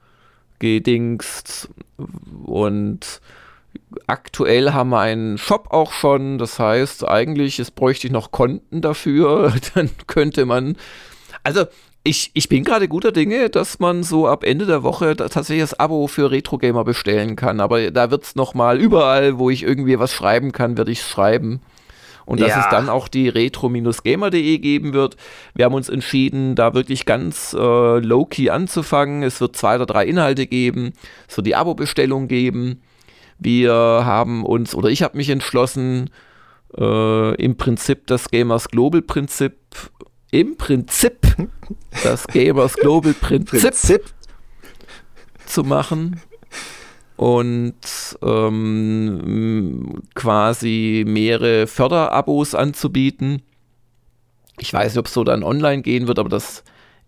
gedingst. 0.58 1.70
Und 2.44 3.20
aktuell 4.06 4.72
haben 4.72 4.90
wir 4.90 5.00
einen 5.00 5.38
Shop 5.38 5.68
auch 5.70 5.92
schon. 5.92 6.38
Das 6.38 6.58
heißt, 6.58 7.08
eigentlich 7.08 7.58
es 7.58 7.70
bräuchte 7.70 8.06
ich 8.06 8.12
noch 8.12 8.32
Konten 8.32 8.82
dafür. 8.82 9.54
Dann 9.74 9.90
könnte 10.06 10.44
man. 10.46 10.76
Also, 11.42 11.66
ich, 12.06 12.30
ich 12.34 12.48
bin 12.48 12.64
gerade 12.64 12.88
guter 12.88 13.12
Dinge, 13.12 13.50
dass 13.50 13.80
man 13.80 14.02
so 14.02 14.28
ab 14.28 14.44
Ende 14.44 14.64
der 14.64 14.82
Woche 14.82 15.16
tatsächlich 15.16 15.60
das 15.60 15.78
Abo 15.78 16.06
für 16.06 16.30
Retro 16.30 16.56
Gamer 16.56 16.84
bestellen 16.84 17.36
kann. 17.36 17.60
Aber 17.60 17.90
da 17.90 18.10
wird 18.10 18.24
es 18.24 18.36
nochmal 18.36 18.80
überall, 18.80 19.38
wo 19.38 19.50
ich 19.50 19.62
irgendwie 19.64 19.98
was 19.98 20.12
schreiben 20.12 20.52
kann, 20.52 20.78
werde 20.78 20.92
ich 20.92 21.02
schreiben. 21.02 21.60
Und 22.24 22.40
dass 22.40 22.50
ja. 22.50 22.60
es 22.60 22.68
dann 22.70 22.88
auch 22.88 23.06
die 23.06 23.28
retro-gamer.de 23.28 24.58
geben 24.58 24.92
wird. 24.92 25.16
Wir 25.54 25.64
haben 25.64 25.74
uns 25.74 25.88
entschieden, 25.88 26.56
da 26.56 26.74
wirklich 26.74 27.06
ganz 27.06 27.52
äh, 27.52 27.98
low-key 27.98 28.50
anzufangen. 28.50 29.22
Es 29.22 29.40
wird 29.40 29.56
zwei 29.56 29.76
oder 29.76 29.86
drei 29.86 30.06
Inhalte 30.06 30.46
geben. 30.46 30.92
Es 31.28 31.36
wird 31.36 31.46
die 31.46 31.54
Abo-Bestellung 31.54 32.26
geben. 32.26 32.82
Wir 33.38 33.72
haben 33.72 34.44
uns, 34.44 34.74
oder 34.74 34.88
ich 34.88 35.02
habe 35.02 35.16
mich 35.16 35.30
entschlossen, 35.30 36.10
äh, 36.76 37.34
im 37.36 37.56
Prinzip 37.56 38.08
das 38.08 38.28
Gamers 38.28 38.68
Global 38.68 39.02
Prinzip 39.02 39.54
im 40.36 40.56
Prinzip 40.56 41.16
das 42.04 42.26
Gamers 42.26 42.74
Global 42.74 43.14
Prinzip, 43.14 43.62
Prinzip. 43.62 44.02
zu 45.46 45.64
machen 45.64 46.20
und 47.16 47.74
ähm, 48.22 50.02
quasi 50.14 51.04
mehrere 51.06 51.66
Förderabos 51.66 52.54
anzubieten. 52.54 53.40
Ich 54.58 54.72
weiß 54.72 54.92
nicht, 54.92 54.98
ob 54.98 55.06
es 55.06 55.14
so 55.14 55.24
dann 55.24 55.42
online 55.42 55.80
gehen 55.80 56.06
wird, 56.06 56.18
aber 56.18 56.28
das 56.28 56.64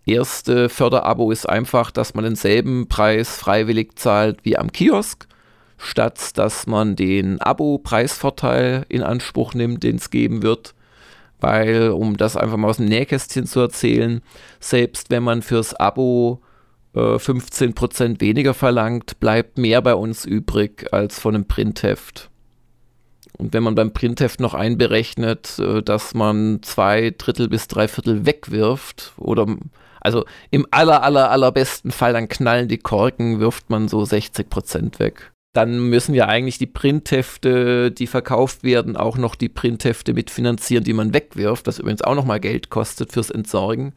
erste 0.07 0.67
Förderabo 0.67 1.31
ist 1.31 1.47
einfach, 1.47 1.91
dass 1.91 2.15
man 2.15 2.23
denselben 2.23 2.87
Preis 2.87 3.37
freiwillig 3.37 3.99
zahlt 3.99 4.39
wie 4.43 4.57
am 4.57 4.71
Kiosk, 4.71 5.27
statt 5.77 6.35
dass 6.35 6.65
man 6.65 6.95
den 6.95 7.39
Abo-Preisvorteil 7.39 8.87
in 8.89 9.03
Anspruch 9.03 9.53
nimmt, 9.53 9.83
den 9.83 9.97
es 9.97 10.09
geben 10.09 10.41
wird 10.41 10.73
weil, 11.39 11.89
um 11.89 12.17
das 12.17 12.35
einfach 12.35 12.57
mal 12.57 12.69
aus 12.69 12.77
dem 12.77 12.85
Nähkästchen 12.85 13.45
zu 13.45 13.59
erzählen, 13.59 14.21
selbst 14.59 15.09
wenn 15.09 15.23
man 15.23 15.41
fürs 15.41 15.73
Abo 15.73 16.41
äh, 16.93 16.99
15% 16.99 18.21
weniger 18.21 18.53
verlangt, 18.53 19.19
bleibt 19.19 19.57
mehr 19.57 19.81
bei 19.81 19.95
uns 19.95 20.25
übrig 20.25 20.87
als 20.91 21.19
von 21.19 21.35
einem 21.35 21.45
Printheft. 21.45 22.29
Und 23.37 23.53
wenn 23.53 23.63
man 23.63 23.75
beim 23.75 23.93
Printheft 23.93 24.41
noch 24.41 24.53
einberechnet, 24.53 25.59
äh, 25.59 25.81
dass 25.81 26.13
man 26.13 26.59
zwei 26.61 27.13
Drittel 27.17 27.47
bis 27.47 27.67
drei 27.67 27.87
Viertel 27.87 28.25
wegwirft 28.25 29.13
oder 29.17 29.47
also 30.01 30.25
im 30.49 30.65
aller, 30.71 31.03
aller, 31.03 31.29
allerbesten 31.29 31.91
Fall, 31.91 32.13
dann 32.13 32.29
knallen 32.29 32.69
die 32.69 32.77
Korken, 32.77 33.39
wirft 33.39 33.69
man 33.69 33.87
so 33.87 34.01
60% 34.01 34.99
weg 34.99 35.31
dann 35.53 35.89
müssen 35.89 36.13
wir 36.13 36.27
eigentlich 36.27 36.59
die 36.59 36.67
Printhefte, 36.67 37.91
die 37.91 38.07
verkauft 38.07 38.63
werden, 38.63 38.95
auch 38.95 39.17
noch 39.17 39.35
die 39.35 39.49
Printhefte 39.49 40.13
mitfinanzieren, 40.13 40.83
die 40.83 40.93
man 40.93 41.13
wegwirft, 41.13 41.65
was 41.65 41.79
übrigens 41.79 42.03
auch 42.03 42.15
nochmal 42.15 42.39
Geld 42.39 42.69
kostet 42.69 43.11
fürs 43.11 43.31
Entsorgen. 43.31 43.93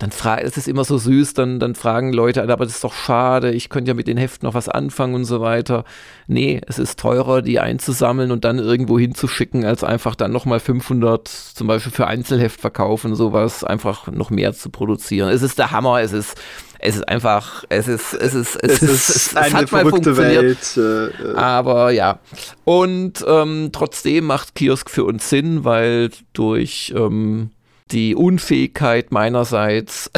Dann 0.00 0.12
frage, 0.12 0.42
es 0.44 0.56
ist 0.56 0.66
immer 0.66 0.84
so 0.84 0.96
süß, 0.96 1.34
dann, 1.34 1.60
dann 1.60 1.74
fragen 1.74 2.14
Leute, 2.14 2.42
aber 2.42 2.64
das 2.64 2.76
ist 2.76 2.84
doch 2.84 2.94
schade, 2.94 3.52
ich 3.52 3.68
könnte 3.68 3.90
ja 3.90 3.94
mit 3.94 4.08
den 4.08 4.16
Heften 4.16 4.46
noch 4.46 4.54
was 4.54 4.70
anfangen 4.70 5.14
und 5.14 5.26
so 5.26 5.42
weiter. 5.42 5.84
Nee, 6.26 6.62
es 6.66 6.78
ist 6.78 6.98
teurer, 6.98 7.42
die 7.42 7.60
einzusammeln 7.60 8.30
und 8.30 8.46
dann 8.46 8.58
irgendwo 8.58 8.98
hinzuschicken, 8.98 9.66
als 9.66 9.84
einfach 9.84 10.14
dann 10.14 10.32
nochmal 10.32 10.58
500 10.58 11.28
zum 11.28 11.66
Beispiel 11.66 11.92
für 11.92 12.06
Einzelheft 12.06 12.62
verkaufen, 12.62 13.14
sowas, 13.14 13.62
einfach 13.62 14.06
noch 14.08 14.30
mehr 14.30 14.54
zu 14.54 14.70
produzieren. 14.70 15.28
Es 15.28 15.42
ist 15.42 15.58
der 15.58 15.70
Hammer, 15.70 16.00
es 16.00 16.12
ist, 16.12 16.40
es 16.82 16.96
ist 16.96 17.08
einfach, 17.08 17.64
es 17.68 17.88
ist, 17.88 18.14
es 18.14 18.34
ist, 18.34 18.56
es, 18.56 18.72
es 18.72 18.82
ist, 18.82 19.08
ist 19.10 19.16
es, 19.16 19.36
eine 19.36 19.54
hat 19.54 19.72
mal 19.72 19.88
funktioniert. 19.88 20.76
Welt. 20.76 20.76
Äh, 20.76 21.32
äh. 21.32 21.34
Aber 21.34 21.90
ja. 21.90 22.18
Und 22.64 23.24
ähm, 23.26 23.70
trotzdem 23.72 24.24
macht 24.24 24.54
Kiosk 24.54 24.90
für 24.90 25.04
uns 25.04 25.28
Sinn, 25.28 25.64
weil 25.64 26.10
durch 26.32 26.92
ähm, 26.96 27.50
die 27.90 28.14
Unfähigkeit 28.14 29.12
meinerseits, 29.12 30.10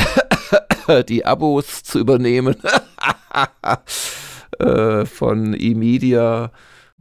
die 1.08 1.24
Abos 1.24 1.82
zu 1.82 1.98
übernehmen 1.98 2.56
äh, 4.58 5.04
von 5.04 5.54
eMedia, 5.54 6.50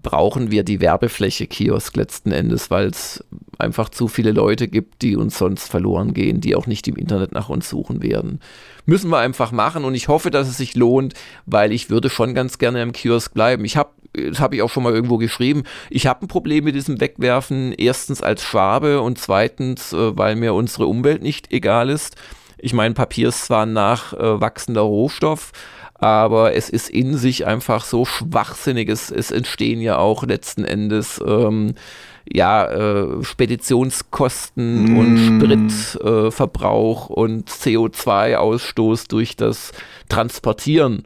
brauchen 0.02 0.52
wir 0.52 0.64
die 0.64 0.82
Werbefläche 0.82 1.48
Kiosk 1.48 1.96
letzten 1.96 2.32
Endes, 2.32 2.72
weil 2.72 2.88
es 2.88 3.24
einfach 3.58 3.90
zu 3.90 4.08
viele 4.08 4.32
Leute 4.32 4.68
gibt, 4.68 5.02
die 5.02 5.16
uns 5.16 5.38
sonst 5.38 5.70
verloren 5.70 6.14
gehen, 6.14 6.42
die 6.42 6.56
auch 6.56 6.68
nicht 6.68 6.88
im 6.88 6.96
Internet 6.96 7.32
nach 7.32 7.50
uns 7.50 7.70
suchen 7.70 8.02
werden. 8.02 8.40
Müssen 8.86 9.12
wir 9.12 9.20
einfach 9.20 9.52
machen 9.52 9.84
und 9.86 9.94
ich 9.94 10.08
hoffe, 10.08 10.32
dass 10.32 10.48
es 10.48 10.58
sich 10.58 10.76
lohnt, 10.76 11.14
weil 11.46 11.72
ich 11.72 11.90
würde 11.90 12.10
schon 12.10 12.34
ganz 12.34 12.58
gerne 12.58 12.82
im 12.82 12.94
Kiosk 12.94 13.34
bleiben. 13.34 13.66
Ich 13.66 13.78
habe 13.78 13.92
das 14.14 14.42
habe 14.42 14.56
ich 14.56 14.62
auch 14.62 14.70
schon 14.70 14.84
mal 14.84 14.94
irgendwo 14.94 15.18
geschrieben. 15.18 15.64
Ich 15.90 16.06
habe 16.06 16.26
ein 16.26 16.28
Problem 16.28 16.66
mit 16.66 16.76
diesem 16.76 17.00
Wegwerfen. 17.00 17.72
Erstens 17.72 18.22
als 18.22 18.44
Schwabe 18.44 19.02
und 19.02 19.18
zweitens, 19.18 19.94
äh, 19.94 20.18
weil 20.18 20.36
mir 20.36 20.54
unsere 20.54 20.88
Umwelt 20.88 21.22
nicht 21.22 21.54
egal 21.54 21.90
ist. 21.90 22.18
Ich 22.58 22.74
meine, 22.74 22.94
Papier 22.94 23.30
ist 23.30 23.46
zwar 23.46 23.66
ein 23.66 23.74
nachwachsender 23.74 24.82
Rohstoff, 24.82 25.52
aber 26.02 26.56
es 26.56 26.70
ist 26.70 26.90
in 26.90 27.16
sich 27.16 27.46
einfach 27.46 27.86
so 27.86 28.06
schwachsinnig. 28.06 28.90
Es, 28.90 29.12
es 29.12 29.30
entstehen 29.30 29.80
ja 29.82 30.00
auch 30.00 30.24
letzten 30.24 30.66
Endes 30.66 31.22
ähm, 31.26 31.76
ja, 32.28 32.66
äh, 32.66 33.24
Speditionskosten 33.24 34.94
mm. 34.94 34.98
und 34.98 35.18
Spritverbrauch 35.18 37.12
äh, 37.12 37.14
und 37.14 37.50
CO2-Ausstoß 37.50 39.10
durch 39.10 39.36
das 39.36 39.74
Transportieren 40.10 41.04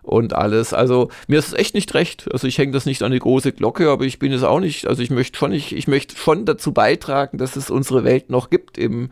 und 0.00 0.32
alles. 0.32 0.72
Also 0.72 1.10
mir 1.26 1.38
ist 1.38 1.48
es 1.48 1.54
echt 1.54 1.74
nicht 1.74 1.92
recht. 1.92 2.26
Also 2.32 2.46
ich 2.46 2.56
hänge 2.56 2.72
das 2.72 2.86
nicht 2.86 3.02
an 3.02 3.12
die 3.12 3.18
große 3.18 3.52
Glocke, 3.52 3.90
aber 3.90 4.06
ich 4.06 4.18
bin 4.18 4.32
es 4.32 4.44
auch 4.44 4.60
nicht. 4.60 4.86
Also 4.86 5.02
ich 5.02 5.10
möchte 5.10 5.36
schon, 5.36 5.52
ich, 5.52 5.76
ich 5.76 5.88
möchte 5.88 6.16
schon 6.16 6.46
dazu 6.46 6.72
beitragen, 6.72 7.36
dass 7.36 7.56
es 7.56 7.68
unsere 7.68 8.02
Welt 8.02 8.30
noch 8.30 8.48
gibt 8.48 8.78
im, 8.78 9.10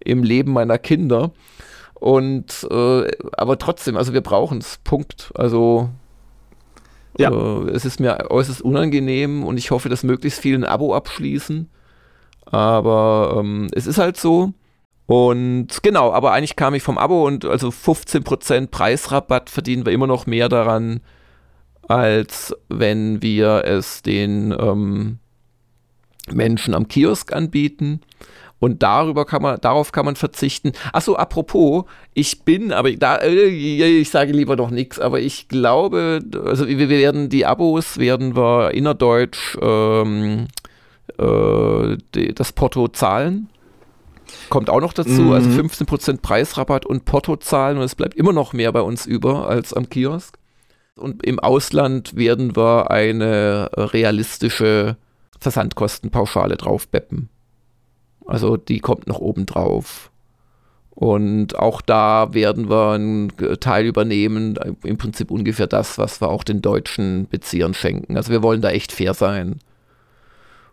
im 0.00 0.22
Leben 0.22 0.52
meiner 0.52 0.78
Kinder. 0.78 1.32
Und 2.00 2.66
äh, 2.70 3.10
aber 3.32 3.58
trotzdem, 3.58 3.96
also 3.96 4.12
wir 4.12 4.20
brauchen 4.20 4.58
es. 4.58 4.78
Punkt. 4.84 5.32
Also 5.34 5.90
ja. 7.18 7.30
Äh, 7.30 7.70
es 7.70 7.84
ist 7.84 8.00
mir 8.00 8.30
äußerst 8.30 8.62
unangenehm 8.62 9.44
und 9.44 9.58
ich 9.58 9.70
hoffe, 9.70 9.88
dass 9.88 10.04
möglichst 10.04 10.40
viele 10.40 10.58
ein 10.58 10.64
Abo 10.64 10.94
abschließen. 10.94 11.68
Aber 12.46 13.36
ähm, 13.38 13.68
es 13.72 13.86
ist 13.86 13.98
halt 13.98 14.16
so. 14.16 14.52
Und 15.06 15.82
genau, 15.82 16.12
aber 16.12 16.32
eigentlich 16.32 16.56
kam 16.56 16.74
ich 16.74 16.82
vom 16.82 16.98
Abo 16.98 17.26
und 17.26 17.44
also 17.44 17.68
15% 17.68 18.68
Preisrabatt 18.68 19.50
verdienen 19.50 19.86
wir 19.86 19.92
immer 19.92 20.06
noch 20.06 20.26
mehr 20.26 20.48
daran, 20.48 21.00
als 21.88 22.54
wenn 22.68 23.22
wir 23.22 23.64
es 23.64 24.02
den 24.02 24.52
ähm, 24.52 25.18
Menschen 26.30 26.74
am 26.74 26.88
Kiosk 26.88 27.32
anbieten. 27.32 28.02
Und 28.60 28.82
darüber 28.82 29.24
kann 29.24 29.42
man, 29.42 29.60
darauf 29.60 29.92
kann 29.92 30.04
man 30.04 30.16
verzichten. 30.16 30.72
Achso, 30.92 31.14
apropos, 31.14 31.84
ich 32.14 32.42
bin, 32.42 32.72
aber 32.72 32.90
da, 32.92 33.16
äh, 33.16 33.46
ich 33.46 34.10
sage 34.10 34.32
lieber 34.32 34.56
noch 34.56 34.70
nichts, 34.70 34.98
aber 34.98 35.20
ich 35.20 35.48
glaube, 35.48 36.20
also 36.44 36.66
wir 36.66 36.88
werden 36.88 37.28
die 37.28 37.46
Abos 37.46 37.98
werden 37.98 38.36
wir 38.36 38.72
innerdeutsch 38.72 39.56
ähm, 39.62 40.48
äh, 41.18 41.96
die, 42.14 42.34
das 42.34 42.52
Porto 42.52 42.88
zahlen. 42.88 43.48
Kommt 44.50 44.70
auch 44.70 44.80
noch 44.80 44.92
dazu, 44.92 45.22
mhm. 45.22 45.32
also 45.32 45.50
15% 45.50 46.20
Preisrabatt 46.20 46.84
und 46.84 47.04
Porto 47.04 47.36
zahlen 47.36 47.78
und 47.78 47.84
es 47.84 47.94
bleibt 47.94 48.14
immer 48.14 48.32
noch 48.32 48.52
mehr 48.52 48.72
bei 48.72 48.80
uns 48.80 49.06
über 49.06 49.48
als 49.48 49.72
am 49.72 49.88
Kiosk. 49.88 50.36
Und 50.96 51.24
im 51.24 51.38
Ausland 51.38 52.16
werden 52.16 52.56
wir 52.56 52.90
eine 52.90 53.70
realistische 53.76 54.96
Versandkostenpauschale 55.38 56.56
draufbeppen. 56.56 57.28
Also 58.28 58.56
die 58.56 58.78
kommt 58.78 59.08
noch 59.08 59.18
oben 59.18 59.46
drauf. 59.46 60.10
Und 60.90 61.58
auch 61.58 61.80
da 61.80 62.34
werden 62.34 62.68
wir 62.68 62.90
einen 62.90 63.32
Teil 63.60 63.86
übernehmen, 63.86 64.58
im 64.82 64.98
Prinzip 64.98 65.30
ungefähr 65.30 65.66
das, 65.66 65.96
was 65.96 66.20
wir 66.20 66.28
auch 66.28 66.44
den 66.44 66.60
deutschen 66.60 67.28
Beziehern 67.28 67.72
schenken. 67.72 68.16
Also 68.16 68.32
wir 68.32 68.42
wollen 68.42 68.60
da 68.60 68.70
echt 68.70 68.92
fair 68.92 69.14
sein. 69.14 69.60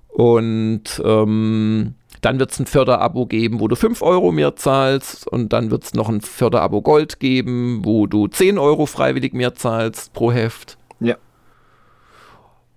Und 0.08 1.02
ähm, 1.04 1.94
dann 2.22 2.40
wird 2.40 2.52
es 2.52 2.60
ein 2.60 2.66
Förderabo 2.66 3.28
geben, 3.28 3.60
wo 3.60 3.68
du 3.68 3.76
5 3.76 4.02
Euro 4.02 4.32
mehr 4.32 4.56
zahlst. 4.56 5.28
Und 5.28 5.54
dann 5.54 5.70
wird 5.72 5.84
es 5.84 5.94
noch 5.94 6.10
ein 6.10 6.22
Förderabo 6.22 6.82
Gold 6.82 7.20
geben, 7.20 7.82
wo 7.86 8.08
du 8.08 8.28
10 8.28 8.58
Euro 8.58 8.88
freiwillig 8.88 9.34
mehr 9.34 9.54
zahlst 9.54 10.12
pro 10.14 10.32
Heft. 10.32 10.78
Ja. 11.00 11.18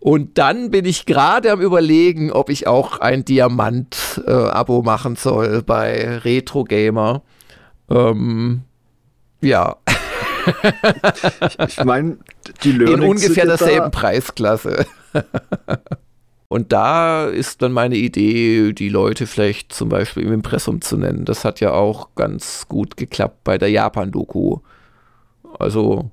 Und 0.01 0.39
dann 0.39 0.71
bin 0.71 0.85
ich 0.85 1.07
gerade 1.07 1.51
am 1.51 1.61
Überlegen, 1.61 2.31
ob 2.31 2.51
ich 2.51 2.67
auch 2.67 3.01
ein 3.01 3.25
Diamant-Abo 3.25 4.81
äh, 4.81 4.85
machen 4.85 5.17
soll 5.17 5.63
bei 5.63 6.19
Retro 6.19 6.65
Gamer. 6.65 7.23
Ähm, 7.91 8.63
ja. 9.41 9.77
ich, 11.67 11.85
meine, 11.85 12.19
die 12.63 12.73
Learnings 12.73 13.03
In 13.03 13.11
ungefähr 13.11 13.47
derselben 13.47 13.91
Preisklasse. 13.91 14.87
Und 16.49 16.73
da 16.73 17.27
ist 17.27 17.61
dann 17.61 17.73
meine 17.73 17.97
Idee, 17.97 18.73
die 18.73 18.89
Leute 18.89 19.27
vielleicht 19.27 19.73
zum 19.73 19.91
Beispiel 19.91 20.23
im 20.23 20.33
Impressum 20.33 20.81
zu 20.81 20.97
nennen. 20.97 21.27
Das 21.27 21.45
hat 21.45 21.61
ja 21.61 21.73
auch 21.73 22.15
ganz 22.15 22.67
gut 22.69 22.97
geklappt 22.97 23.45
bei 23.45 23.59
der 23.59 23.69
Japan-Doku. 23.69 24.61
Also, 25.59 26.11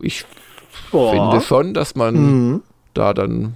ich 0.00 0.24
Boah. 0.90 1.12
finde 1.12 1.44
schon, 1.44 1.74
dass 1.74 1.96
man 1.96 2.14
mhm. 2.14 2.62
Da 2.96 3.14
dann, 3.14 3.54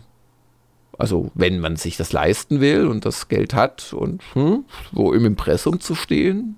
also 0.98 1.30
wenn 1.34 1.60
man 1.60 1.76
sich 1.76 1.96
das 1.96 2.12
leisten 2.12 2.60
will 2.60 2.86
und 2.86 3.04
das 3.04 3.28
Geld 3.28 3.54
hat 3.54 3.92
und 3.92 4.22
hm, 4.34 4.64
wo 4.92 5.12
im 5.12 5.24
Impressum 5.24 5.80
zu 5.80 5.94
stehen. 5.94 6.56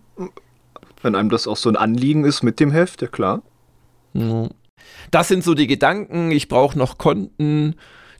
Wenn 1.03 1.15
einem 1.15 1.31
das 1.31 1.47
auch 1.47 1.57
so 1.57 1.69
ein 1.69 1.77
Anliegen 1.77 2.25
ist 2.25 2.43
mit 2.43 2.61
dem 2.61 2.71
Heft, 2.71 3.03
ja 3.03 3.09
klar. 3.09 3.43
Das 5.11 5.29
sind 5.29 5.43
so 5.43 5.55
die 5.55 5.67
Gedanken. 5.67 6.31
Ich 6.31 6.49
brauche 6.49 6.79
noch 6.79 6.99
Konten 6.99 7.75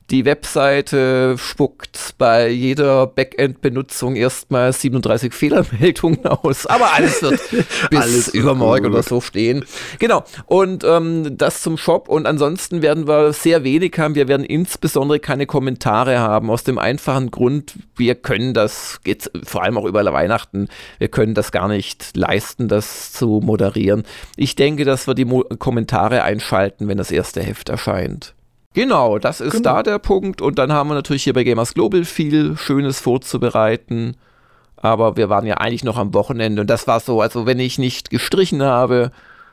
die 0.09 0.25
Webseite 0.25 1.37
spuckt 1.37 2.15
bei 2.17 2.49
jeder 2.49 3.07
Backend-Benutzung 3.07 4.15
erstmal 4.15 4.73
37 4.73 5.33
Fehlermeldungen 5.33 6.25
aus. 6.25 6.65
Aber 6.65 6.93
alles 6.93 7.21
wird 7.21 7.39
bis 7.89 7.99
alles 7.99 8.27
übermorgen 8.27 8.87
oder 8.87 9.03
so 9.03 9.21
stehen. 9.21 9.65
Genau. 9.99 10.23
Und 10.45 10.83
ähm, 10.83 11.37
das 11.37 11.61
zum 11.61 11.77
Shop. 11.77 12.09
Und 12.09 12.27
ansonsten 12.27 12.81
werden 12.81 13.07
wir 13.07 13.33
sehr 13.33 13.63
wenig 13.63 13.97
haben. 13.97 14.15
Wir 14.15 14.27
werden 14.27 14.45
insbesondere 14.45 15.19
keine 15.19 15.45
Kommentare 15.45 16.19
haben. 16.19 16.49
Aus 16.49 16.63
dem 16.63 16.77
einfachen 16.77 17.31
Grund, 17.31 17.75
wir 17.95 18.15
können 18.15 18.53
das, 18.53 18.99
jetzt 19.05 19.31
vor 19.43 19.63
allem 19.63 19.77
auch 19.77 19.85
über 19.85 20.03
Weihnachten, 20.03 20.67
wir 20.99 21.07
können 21.07 21.33
das 21.33 21.51
gar 21.51 21.67
nicht 21.67 22.15
leisten, 22.15 22.67
das 22.67 23.13
zu 23.13 23.39
moderieren. 23.43 24.03
Ich 24.35 24.55
denke, 24.55 24.85
dass 24.85 25.07
wir 25.07 25.15
die 25.15 25.25
Mo 25.25 25.43
Kommentare 25.59 26.23
einschalten, 26.23 26.87
wenn 26.87 26.97
das 26.97 27.11
erste 27.11 27.41
Heft 27.41 27.69
erscheint. 27.69 28.33
Genau, 28.73 29.19
das 29.19 29.39
ist 29.39 29.51
genau. 29.51 29.75
da 29.75 29.83
der 29.83 29.99
Punkt. 29.99 30.41
Und 30.41 30.57
dann 30.57 30.71
haben 30.71 30.89
wir 30.89 30.95
natürlich 30.95 31.23
hier 31.23 31.33
bei 31.33 31.43
Gamers 31.43 31.73
Global 31.73 32.05
viel 32.05 32.57
Schönes 32.57 32.99
vorzubereiten. 32.99 34.15
Aber 34.77 35.15
wir 35.15 35.29
waren 35.29 35.45
ja 35.45 35.55
eigentlich 35.57 35.83
noch 35.83 35.97
am 35.97 36.13
Wochenende 36.13 36.61
und 36.61 36.69
das 36.69 36.87
war 36.87 36.99
so, 36.99 37.21
also 37.21 37.45
wenn 37.45 37.59
ich 37.59 37.79
nicht 37.79 38.09
gestrichen 38.09 38.61
habe 38.61 39.11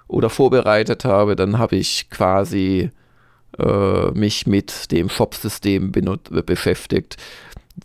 oder 0.08 0.28
vorbereitet 0.28 1.04
habe, 1.04 1.36
dann 1.36 1.58
habe 1.58 1.76
ich 1.76 2.10
quasi 2.10 2.90
äh, 3.58 4.10
mich 4.10 4.48
mit 4.48 4.90
dem 4.90 5.08
Shop-System 5.08 5.92
beschäftigt, 6.46 7.16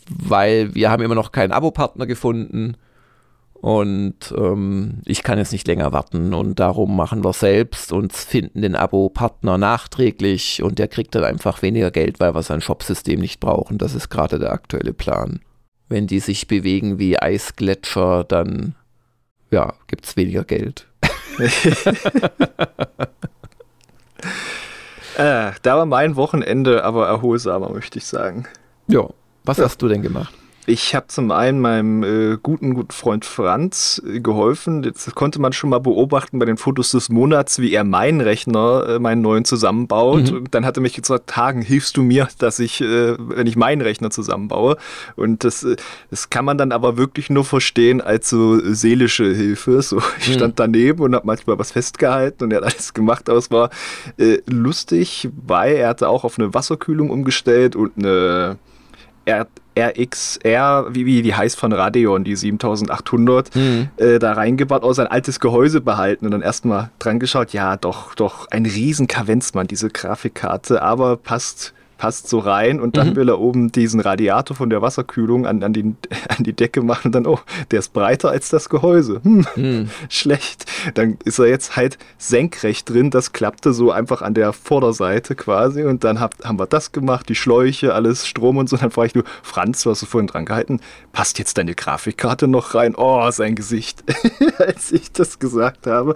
weil 0.10 0.74
wir 0.74 0.90
haben 0.90 1.04
immer 1.04 1.14
noch 1.14 1.32
keinen 1.32 1.52
Abo-Partner 1.52 2.08
gefunden 2.08 2.78
und 3.62 4.34
ähm, 4.38 5.02
ich 5.06 5.24
kann 5.24 5.40
jetzt 5.40 5.52
nicht 5.52 5.68
länger 5.68 5.92
warten 5.92 6.34
und 6.34 6.60
darum 6.60 6.96
machen 6.96 7.24
wir 7.24 7.34
selbst 7.34 7.92
und 7.92 8.14
finden 8.14 8.62
den 8.62 8.76
Abo-Partner 8.76 9.58
nachträglich 9.58 10.62
und 10.62 10.78
der 10.78 10.88
kriegt 10.88 11.16
dann 11.16 11.24
einfach 11.24 11.62
weniger 11.62 11.90
Geld, 11.90 12.20
weil 12.20 12.36
wir 12.36 12.44
sein 12.44 12.62
Shopsystem 12.62 13.20
nicht 13.20 13.40
brauchen. 13.40 13.78
Das 13.78 13.96
ist 13.96 14.10
gerade 14.10 14.38
der 14.38 14.52
aktuelle 14.52 14.94
Plan. 14.94 15.40
Wenn 15.88 16.06
die 16.06 16.20
sich 16.20 16.48
bewegen 16.48 17.00
wie 17.00 17.20
Eisgletscher, 17.20 18.24
dann 18.24 18.76
ja, 19.50 19.74
gibt 19.88 20.06
es 20.06 20.16
weniger 20.16 20.44
Geld. 20.44 20.88
äh, 25.18 25.52
da 25.62 25.78
war 25.78 25.86
mein 25.86 26.16
Wochenende 26.16 26.84
aber 26.84 27.08
erholsamer, 27.08 27.70
möchte 27.70 28.00
ich 28.00 28.06
sagen. 28.06 28.46
Ja, 28.88 29.10
was 29.44 29.58
ja. 29.58 29.66
hast 29.66 29.82
du 29.82 29.88
denn 29.88 30.02
gemacht? 30.02 30.34
Ich 30.68 30.96
habe 30.96 31.08
zum 31.08 31.30
einen 31.30 31.60
meinem 31.60 32.04
äh, 32.04 32.38
guten, 32.42 32.74
guten 32.74 32.92
Freund 32.92 33.24
Franz 33.24 34.02
äh, 34.06 34.20
geholfen. 34.20 34.84
Jetzt 34.84 35.14
konnte 35.14 35.40
man 35.40 35.54
schon 35.54 35.70
mal 35.70 35.80
beobachten 35.80 36.40
bei 36.40 36.46
den 36.46 36.58
Fotos 36.58 36.92
des 36.92 37.10
Monats, 37.10 37.60
wie 37.60 37.72
er 37.72 37.84
meinen 37.84 38.20
Rechner, 38.20 38.86
äh, 38.88 39.00
meinen 39.00 39.22
neuen 39.22 39.46
zusammenbaut. 39.46 40.32
Mhm. 40.32 40.38
Und 40.38 40.56
dann 40.56 40.66
hat 40.66 40.78
er 40.78 40.82
mich 40.82 40.94
gesagt, 40.94 41.38
Hagen, 41.38 41.62
hilfst 41.62 41.98
du 41.98 42.04
mir, 42.04 42.28
dass 42.40 42.58
ich, 42.58 42.82
äh, 42.82 43.16
wenn 43.20 43.46
ich 43.46 43.56
meinen 43.56 43.82
Rechner 43.82 44.10
zusammenbaue? 44.10 44.78
Und 45.16 45.44
das, 45.44 45.64
äh, 45.64 45.76
das 46.10 46.32
kann 46.32 46.46
man 46.46 46.58
dann 46.58 46.72
aber 46.72 46.98
wirklich 46.98 47.30
nur 47.30 47.46
verstehen 47.46 48.02
als 48.02 48.30
so 48.30 48.60
seelische 48.74 49.36
Hilfe. 49.36 49.84
So, 49.84 50.02
ich 50.20 50.30
mhm. 50.30 50.34
stand 50.34 50.60
daneben 50.60 51.02
und 51.02 51.14
habe 51.14 51.28
manchmal 51.28 51.60
was 51.60 51.72
festgehalten 51.72 52.46
und 52.46 52.52
er 52.52 52.58
hat 52.58 52.74
alles 52.74 52.94
gemacht, 52.96 53.30
aber 53.30 53.38
es 53.38 53.52
war 53.52 53.70
äh, 54.18 54.40
lustig, 54.48 55.30
weil 55.46 55.76
er 55.76 55.90
hatte 55.90 56.10
auch 56.10 56.24
auf 56.24 56.40
eine 56.40 56.56
Wasserkühlung 56.56 57.12
umgestellt 57.12 57.76
und 57.76 57.92
eine 57.98 58.58
er 59.26 59.48
RXR, 59.78 60.88
wie, 60.92 61.06
wie 61.06 61.22
die 61.22 61.36
heißt 61.36 61.60
von 61.60 61.74
Radeon, 61.74 62.24
die 62.24 62.36
7800, 62.36 63.54
mhm. 63.56 63.90
äh, 63.98 64.20
da 64.20 64.34
reingebaut, 64.34 64.84
aus 64.84 65.00
ein 65.00 65.08
altes 65.08 65.40
Gehäuse 65.40 65.82
behalten 65.82 66.26
und 66.26 66.32
dann 66.32 66.42
erstmal 66.42 66.92
dran 67.00 67.20
geschaut, 67.20 67.52
ja, 67.52 67.76
doch, 67.76 68.16
doch, 68.16 68.48
ein 68.52 68.66
riesen 68.66 69.08
Kavenzmann, 69.08 69.68
diese 69.68 69.90
Grafikkarte, 69.90 70.82
aber 70.82 71.18
passt 71.18 71.74
passt 71.98 72.28
so 72.28 72.40
rein 72.40 72.80
und 72.80 72.98
dann 72.98 73.12
mhm. 73.12 73.16
will 73.16 73.30
er 73.30 73.40
oben 73.40 73.72
diesen 73.72 74.00
Radiator 74.00 74.56
von 74.56 74.70
der 74.70 74.82
Wasserkühlung 74.82 75.46
an, 75.46 75.64
an, 75.64 75.74
die, 75.74 75.84
an 76.30 76.44
die 76.44 76.54
Decke 76.54 76.82
machen 76.82 77.08
und 77.08 77.12
dann, 77.14 77.28
oh, 77.28 77.40
der 77.72 77.80
ist 77.80 77.94
breiter 77.94 78.30
als 78.30 78.50
das 78.50 78.70
Gehäuse. 78.70 79.22
Hm, 79.24 79.46
mhm. 79.56 79.90
Schlecht. 80.10 80.66
Dann 80.94 81.18
ist 81.24 81.40
er 81.40 81.48
jetzt 81.48 81.76
halt 81.76 81.98
senkrecht 82.18 82.90
drin. 82.90 83.10
Das 83.10 83.34
klappte 83.34 83.74
so 83.74 83.92
einfach 83.92 84.22
an 84.22 84.34
der 84.34 84.54
Vorderseite 84.54 85.36
quasi 85.36 85.84
und 85.84 86.04
dann 86.04 86.20
hab, 86.20 86.44
haben 86.44 86.60
wir 86.60 86.68
das 86.68 86.92
gemacht, 86.92 87.30
die 87.30 87.36
Schläuche, 87.36 87.94
alles 87.94 88.28
Strom 88.28 88.58
und 88.58 88.70
so. 88.70 88.76
Und 88.76 88.84
dann 88.84 88.92
frage 88.92 89.08
ich 89.08 89.16
nur, 89.16 89.26
Franz, 89.44 89.84
du 89.84 89.92
hast 89.92 90.02
du 90.02 90.06
vorhin 90.06 90.28
dran 90.28 90.46
gehalten, 90.46 90.80
passt 91.14 91.40
jetzt 91.40 91.58
deine 91.58 91.76
Grafikkarte 91.76 92.48
noch 92.48 92.76
rein? 92.76 92.96
Oh, 92.96 93.30
sein 93.32 93.56
Gesicht, 93.56 94.04
als 94.58 94.92
ich 94.92 95.12
das 95.12 95.40
gesagt 95.40 95.88
habe. 95.88 96.16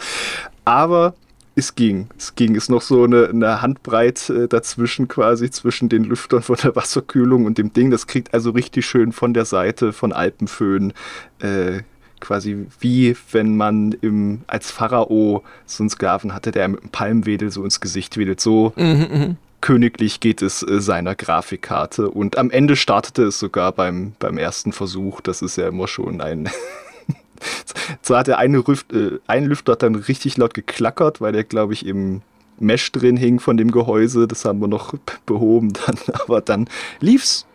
Aber 0.66 1.14
es 1.60 1.76
ging. 1.76 2.08
Es 2.18 2.36
ging. 2.36 2.56
Es 2.56 2.64
Ist 2.64 2.70
noch 2.70 2.82
so 2.82 3.04
eine, 3.04 3.30
eine 3.30 3.62
Handbreit 3.62 4.30
äh, 4.30 4.48
dazwischen 4.48 5.08
quasi, 5.08 5.50
zwischen 5.50 5.90
den 5.90 6.04
Lüftern 6.04 6.42
von 6.42 6.58
der 6.62 6.76
Wasserkühlung 6.76 7.46
und 7.46 7.58
dem 7.58 7.74
Ding. 7.74 7.92
Das 7.92 8.08
kriegt 8.08 8.34
also 8.34 8.52
richtig 8.52 8.86
schön 8.86 9.12
von 9.12 9.34
der 9.34 9.46
Seite 9.46 9.94
von 9.94 10.12
Alpenföhn 10.12 10.94
äh, 11.40 11.82
quasi 12.20 12.68
wie 12.80 13.16
wenn 13.32 13.56
man 13.56 13.94
im, 14.02 14.42
als 14.48 14.72
Pharao 14.72 15.44
so 15.66 15.84
einen 15.84 15.90
Sklaven 15.90 16.34
hatte, 16.34 16.52
der 16.52 16.68
mit 16.68 16.82
einem 16.82 16.90
Palmwedel 16.90 17.52
so 17.52 17.64
ins 17.64 17.80
Gesicht 17.80 18.18
wedelt. 18.18 18.42
So 18.42 18.74
mhm, 18.76 19.08
mhm, 19.12 19.38
königlich 19.62 20.20
geht 20.20 20.42
es 20.42 20.64
äh, 20.64 20.82
seiner 20.82 21.16
Grafikkarte. 21.16 22.10
Und 22.10 22.38
am 22.38 22.52
Ende 22.52 22.76
startete 22.76 23.24
es 23.24 23.40
sogar 23.40 23.72
beim, 23.72 24.14
beim 24.20 24.38
ersten 24.38 24.74
Versuch. 24.74 25.22
Das 25.22 25.42
ist 25.42 25.58
ja 25.58 25.68
immer 25.68 25.88
schon 25.88 26.22
ein 26.22 26.50
so 28.02 28.18
hat 28.18 28.28
der 28.28 28.38
eine, 28.38 28.60
Rüft, 28.68 28.94
äh, 28.94 29.20
ein 29.28 29.46
Lüfter 29.46 29.76
dann 29.76 29.96
richtig 29.96 30.38
laut 30.38 30.54
geklackert, 30.54 31.22
weil 31.22 31.34
der, 31.34 31.44
glaube 31.44 31.74
ich, 31.74 31.86
im 31.86 32.22
Mesh 32.60 32.92
drin 32.92 33.18
hing 33.18 33.40
von 33.40 33.58
dem 33.58 33.72
Gehäuse. 33.72 34.28
Das 34.28 34.46
haben 34.46 34.60
wir 34.60 34.68
noch 34.68 34.94
behoben 35.26 35.74
dann. 35.74 35.98
Aber 36.24 36.42
dann 36.42 36.70
lief's. 37.00 37.46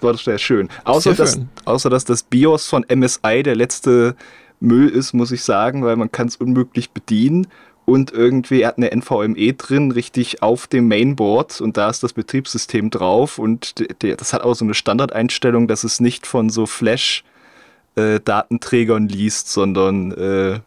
war 0.00 0.12
das 0.12 0.24
sehr 0.24 0.38
schön. 0.38 0.68
Außer, 0.84 1.14
sehr 1.14 1.24
dass, 1.24 1.34
schön. 1.34 1.48
außer 1.64 1.90
dass 1.90 2.04
das 2.04 2.22
BIOS 2.22 2.66
von 2.66 2.84
MSI 2.88 3.42
der 3.42 3.56
letzte 3.56 4.16
Müll 4.60 4.88
ist, 4.88 5.12
muss 5.12 5.32
ich 5.32 5.42
sagen, 5.42 5.84
weil 5.84 5.96
man 5.96 6.10
kann 6.10 6.28
es 6.28 6.36
unmöglich 6.36 6.90
bedienen 6.90 7.46
und 7.84 8.12
irgendwie 8.12 8.62
er 8.62 8.68
hat 8.68 8.78
eine 8.78 8.90
NVMe 8.94 9.52
drin, 9.52 9.90
richtig 9.90 10.42
auf 10.42 10.66
dem 10.66 10.88
Mainboard 10.88 11.60
und 11.60 11.76
da 11.76 11.90
ist 11.90 12.02
das 12.02 12.14
Betriebssystem 12.14 12.90
drauf 12.90 13.38
und 13.38 13.74
das 14.00 14.32
hat 14.32 14.42
auch 14.42 14.54
so 14.54 14.64
eine 14.64 14.74
Standardeinstellung, 14.74 15.68
dass 15.68 15.84
es 15.84 16.00
nicht 16.00 16.26
von 16.26 16.48
so 16.48 16.66
Flash-Datenträgern 16.66 17.30
äh, 17.96 18.20
liest, 19.08 19.48
sondern 19.50 20.12
äh, 20.12 20.60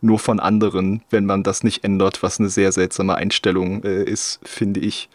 nur 0.00 0.18
von 0.18 0.40
anderen, 0.40 1.02
wenn 1.10 1.26
man 1.26 1.42
das 1.42 1.62
nicht 1.62 1.84
ändert, 1.84 2.22
was 2.22 2.40
eine 2.40 2.48
sehr 2.48 2.72
seltsame 2.72 3.14
Einstellung 3.14 3.84
äh, 3.84 4.02
ist, 4.02 4.40
finde 4.42 4.80
ich. 4.80 5.08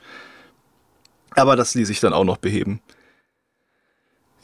Aber 1.31 1.55
das 1.55 1.75
ließ 1.75 1.87
sich 1.87 1.99
dann 1.99 2.13
auch 2.13 2.23
noch 2.23 2.37
beheben. 2.37 2.79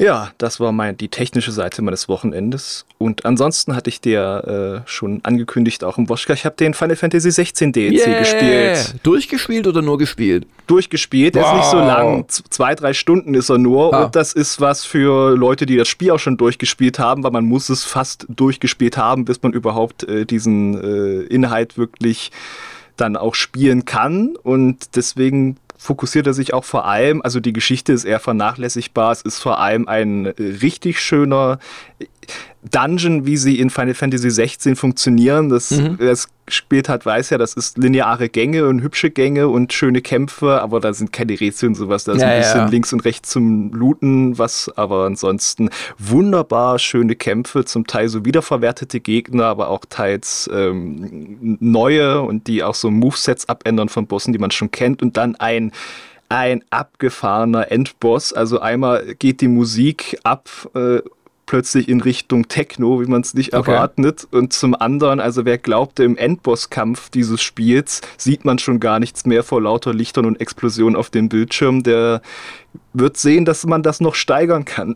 Ja, 0.03 0.31
das 0.37 0.59
war 0.59 0.73
mein, 0.73 0.97
die 0.97 1.07
technische 1.07 1.53
Seite 1.53 1.81
meines 1.81 2.09
Wochenendes. 2.09 2.85
Und 2.97 3.23
ansonsten 3.23 3.73
hatte 3.73 3.89
ich 3.89 4.01
dir 4.01 4.83
äh, 4.83 4.89
schon 4.89 5.21
angekündigt, 5.23 5.81
auch 5.85 5.97
im 5.97 6.09
Woschka, 6.09 6.33
ich 6.33 6.43
habe 6.43 6.57
den 6.57 6.73
Final 6.73 6.97
Fantasy 6.97 7.31
16 7.31 7.71
DLC 7.71 8.07
yeah. 8.07 8.19
gespielt. 8.19 8.95
Durchgespielt 9.03 9.65
oder 9.65 9.81
nur 9.81 9.97
gespielt? 9.97 10.45
Durchgespielt, 10.67 11.35
wow. 11.35 11.41
der 11.41 11.51
ist 11.51 11.57
nicht 11.57 11.71
so 11.71 11.77
lang. 11.77 12.25
Zwei, 12.27 12.75
drei 12.75 12.93
Stunden 12.93 13.33
ist 13.33 13.49
er 13.49 13.59
nur. 13.59 13.93
Ah. 13.93 14.03
Und 14.03 14.15
das 14.17 14.33
ist 14.33 14.59
was 14.59 14.83
für 14.83 15.37
Leute, 15.37 15.65
die 15.65 15.77
das 15.77 15.87
Spiel 15.87 16.11
auch 16.11 16.19
schon 16.19 16.35
durchgespielt 16.35 16.99
haben, 16.99 17.23
weil 17.23 17.31
man 17.31 17.45
muss 17.45 17.69
es 17.69 17.85
fast 17.85 18.25
durchgespielt 18.27 18.97
haben, 18.97 19.23
bis 19.23 19.41
man 19.41 19.53
überhaupt 19.53 20.03
äh, 20.03 20.25
diesen 20.25 20.83
äh, 20.83 21.21
Inhalt 21.33 21.77
wirklich 21.77 22.31
dann 22.97 23.15
auch 23.15 23.35
spielen 23.35 23.85
kann. 23.85 24.35
Und 24.35 24.97
deswegen 24.97 25.57
fokussiert 25.83 26.27
er 26.27 26.33
sich 26.33 26.53
auch 26.53 26.63
vor 26.63 26.85
allem, 26.85 27.21
also 27.21 27.41
die 27.41 27.51
Geschichte 27.51 27.91
ist 27.91 28.05
eher 28.05 28.19
vernachlässigbar, 28.19 29.11
es 29.11 29.21
ist 29.21 29.39
vor 29.39 29.59
allem 29.59 29.87
ein 29.87 30.27
richtig 30.27 31.01
schöner 31.01 31.59
Dungeon, 32.71 33.25
wie 33.25 33.37
sie 33.37 33.59
in 33.59 33.69
Final 33.69 33.93
Fantasy 33.93 34.29
16 34.29 34.75
funktionieren. 34.75 35.49
Das, 35.49 35.71
mhm. 35.71 35.95
Wer 35.97 36.11
es 36.11 36.29
gespielt 36.45 36.89
hat, 36.89 37.05
weiß 37.05 37.29
ja, 37.29 37.37
das 37.37 37.53
ist 37.53 37.77
lineare 37.77 38.29
Gänge 38.29 38.67
und 38.67 38.81
hübsche 38.81 39.09
Gänge 39.09 39.47
und 39.47 39.73
schöne 39.73 40.01
Kämpfe, 40.01 40.61
aber 40.61 40.79
da 40.79 40.93
sind 40.93 41.13
keine 41.13 41.39
Rätsel 41.39 41.69
und 41.69 41.75
sowas. 41.75 42.03
Da 42.03 42.13
ist 42.13 42.21
ja, 42.21 42.27
ein 42.27 42.39
bisschen 42.39 42.57
ja. 42.59 42.67
links 42.67 42.93
und 42.93 43.05
rechts 43.05 43.29
zum 43.29 43.73
Looten, 43.73 44.37
was 44.37 44.71
aber 44.75 45.05
ansonsten 45.05 45.69
wunderbar 45.97 46.79
schöne 46.79 47.15
Kämpfe, 47.15 47.65
zum 47.65 47.87
Teil 47.87 48.09
so 48.09 48.25
wiederverwertete 48.25 48.99
Gegner, 48.99 49.45
aber 49.45 49.69
auch 49.69 49.85
teils 49.89 50.49
ähm, 50.53 51.57
neue 51.59 52.21
und 52.21 52.47
die 52.47 52.63
auch 52.63 52.75
so 52.75 52.91
Movesets 52.91 53.47
abändern 53.47 53.89
von 53.89 54.07
Bossen, 54.07 54.33
die 54.33 54.39
man 54.39 54.51
schon 54.51 54.71
kennt 54.71 55.01
und 55.01 55.17
dann 55.17 55.35
ein 55.35 55.71
ein 56.29 56.63
abgefahrener 56.71 57.71
Endboss. 57.71 58.33
Also 58.33 58.59
einmal 58.59 59.13
geht 59.15 59.41
die 59.41 59.47
Musik 59.47 60.17
ab 60.23 60.49
äh, 60.73 60.99
plötzlich 61.53 61.87
in 61.87 62.01
Richtung 62.01 62.47
Techno, 62.47 62.99
wie 62.99 63.05
man 63.05 63.21
es 63.21 63.35
nicht 63.35 63.53
okay. 63.53 63.69
erwartet. 63.69 64.27
Und 64.31 64.53
zum 64.53 64.73
anderen, 64.73 65.19
also 65.19 65.45
wer 65.45 65.59
glaubte, 65.59 66.03
im 66.03 66.17
Endbosskampf 66.17 67.11
dieses 67.11 67.43
Spiels 67.43 68.01
sieht 68.17 68.43
man 68.43 68.57
schon 68.57 68.79
gar 68.79 68.99
nichts 68.99 69.27
mehr 69.27 69.43
vor 69.43 69.61
lauter 69.61 69.93
Lichtern 69.93 70.25
und 70.25 70.41
Explosionen 70.41 70.95
auf 70.95 71.11
dem 71.11 71.29
Bildschirm, 71.29 71.83
der 71.83 72.23
wird 72.93 73.17
sehen, 73.17 73.45
dass 73.45 73.67
man 73.67 73.83
das 73.83 74.01
noch 74.01 74.15
steigern 74.15 74.65
kann. 74.65 74.95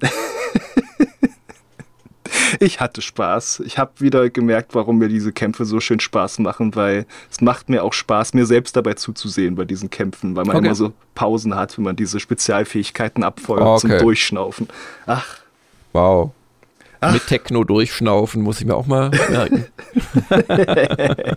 ich 2.60 2.80
hatte 2.80 3.04
Spaß. 3.04 3.62
Ich 3.64 3.78
habe 3.78 3.92
wieder 4.00 4.28
gemerkt, 4.32 4.74
warum 4.74 4.98
mir 4.98 5.10
diese 5.10 5.34
Kämpfe 5.34 5.64
so 5.64 5.80
schön 5.80 6.00
Spaß 6.00 6.40
machen, 6.40 6.76
weil 6.76 7.06
es 7.30 7.40
macht 7.40 7.70
mir 7.70 7.84
auch 7.84 7.94
Spaß, 7.94 8.34
mir 8.34 8.48
selbst 8.48 8.76
dabei 8.76 8.96
zuzusehen 8.96 9.54
bei 9.54 9.66
diesen 9.66 9.92
Kämpfen, 9.92 10.36
weil 10.36 10.46
man 10.46 10.56
okay. 10.56 10.66
immer 10.66 10.76
so 10.76 10.92
Pausen 11.14 11.56
hat, 11.56 11.78
wenn 11.78 11.86
man 11.86 11.96
diese 11.96 12.20
Spezialfähigkeiten 12.20 13.24
abfeuert 13.24 13.62
okay. 13.62 13.80
zum 13.80 13.98
Durchschnaufen. 14.00 14.68
Ach. 15.06 15.38
Wow. 15.94 16.32
Ach. 17.00 17.14
Mit 17.14 17.28
Techno 17.28 17.64
durchschnaufen, 17.64 18.42
muss 18.42 18.60
ich 18.60 18.66
mir 18.66 18.76
auch 18.76 18.88
mal 18.88 19.12
merken. 19.30 19.66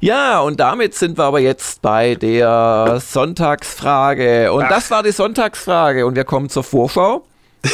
ja, 0.00 0.40
und 0.40 0.60
damit 0.60 0.94
sind 0.94 1.18
wir 1.18 1.24
aber 1.24 1.40
jetzt 1.40 1.82
bei 1.82 2.14
der 2.14 3.00
Sonntagsfrage. 3.00 4.52
Und 4.52 4.64
Ach. 4.64 4.68
das 4.68 4.90
war 4.90 5.02
die 5.02 5.12
Sonntagsfrage. 5.12 6.06
Und 6.06 6.14
wir 6.14 6.24
kommen 6.24 6.48
zur 6.48 6.62
Vorschau. 6.62 7.24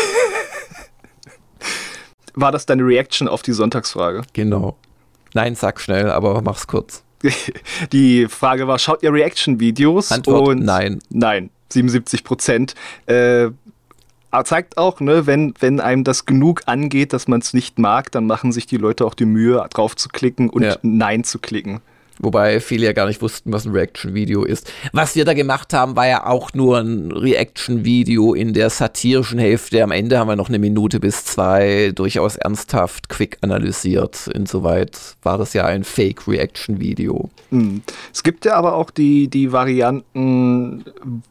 War 2.34 2.50
das 2.50 2.64
deine 2.64 2.82
Reaction 2.82 3.28
auf 3.28 3.42
die 3.42 3.52
Sonntagsfrage? 3.52 4.22
Genau. 4.32 4.76
Nein, 5.34 5.54
sag 5.54 5.80
schnell, 5.80 6.10
aber 6.10 6.40
mach's 6.42 6.66
kurz. 6.66 7.02
Die 7.92 8.26
Frage 8.28 8.66
war, 8.66 8.78
schaut 8.78 9.02
ihr 9.02 9.12
Reaction-Videos? 9.12 10.12
Antwort, 10.12 10.48
und 10.48 10.64
nein. 10.64 11.00
Nein, 11.10 11.50
77 11.70 12.24
Prozent. 12.24 12.74
Äh, 13.06 13.50
zeigt 14.44 14.78
auch, 14.78 15.00
ne, 15.00 15.26
wenn, 15.26 15.54
wenn 15.60 15.78
einem 15.78 16.04
das 16.04 16.24
genug 16.24 16.62
angeht, 16.66 17.12
dass 17.12 17.28
man 17.28 17.40
es 17.40 17.52
nicht 17.52 17.78
mag, 17.78 18.10
dann 18.12 18.26
machen 18.26 18.50
sich 18.50 18.66
die 18.66 18.78
Leute 18.78 19.04
auch 19.04 19.14
die 19.14 19.26
Mühe, 19.26 19.64
drauf 19.70 19.94
zu 19.94 20.08
klicken 20.08 20.48
und 20.48 20.62
ja. 20.62 20.76
Nein 20.82 21.22
zu 21.22 21.38
klicken. 21.38 21.80
Wobei 22.18 22.60
viele 22.60 22.86
ja 22.86 22.92
gar 22.92 23.06
nicht 23.06 23.22
wussten, 23.22 23.52
was 23.52 23.64
ein 23.64 23.72
Reaction-Video 23.72 24.44
ist. 24.44 24.70
Was 24.92 25.14
wir 25.16 25.24
da 25.24 25.34
gemacht 25.34 25.72
haben, 25.72 25.96
war 25.96 26.06
ja 26.06 26.26
auch 26.26 26.52
nur 26.54 26.78
ein 26.78 27.10
Reaction-Video 27.10 28.34
in 28.34 28.52
der 28.52 28.70
satirischen 28.70 29.38
Hälfte. 29.38 29.82
Am 29.82 29.90
Ende 29.90 30.18
haben 30.18 30.28
wir 30.28 30.36
noch 30.36 30.48
eine 30.48 30.58
Minute 30.58 31.00
bis 31.00 31.24
zwei 31.24 31.92
durchaus 31.94 32.36
ernsthaft 32.36 33.08
quick 33.08 33.38
analysiert. 33.40 34.28
Insoweit 34.28 34.98
war 35.22 35.38
das 35.38 35.54
ja 35.54 35.64
ein 35.64 35.84
Fake-Reaction-Video. 35.84 37.30
Hm. 37.50 37.82
Es 38.12 38.22
gibt 38.22 38.44
ja 38.44 38.54
aber 38.54 38.74
auch 38.74 38.90
die, 38.90 39.28
die 39.28 39.52
Varianten, 39.52 40.84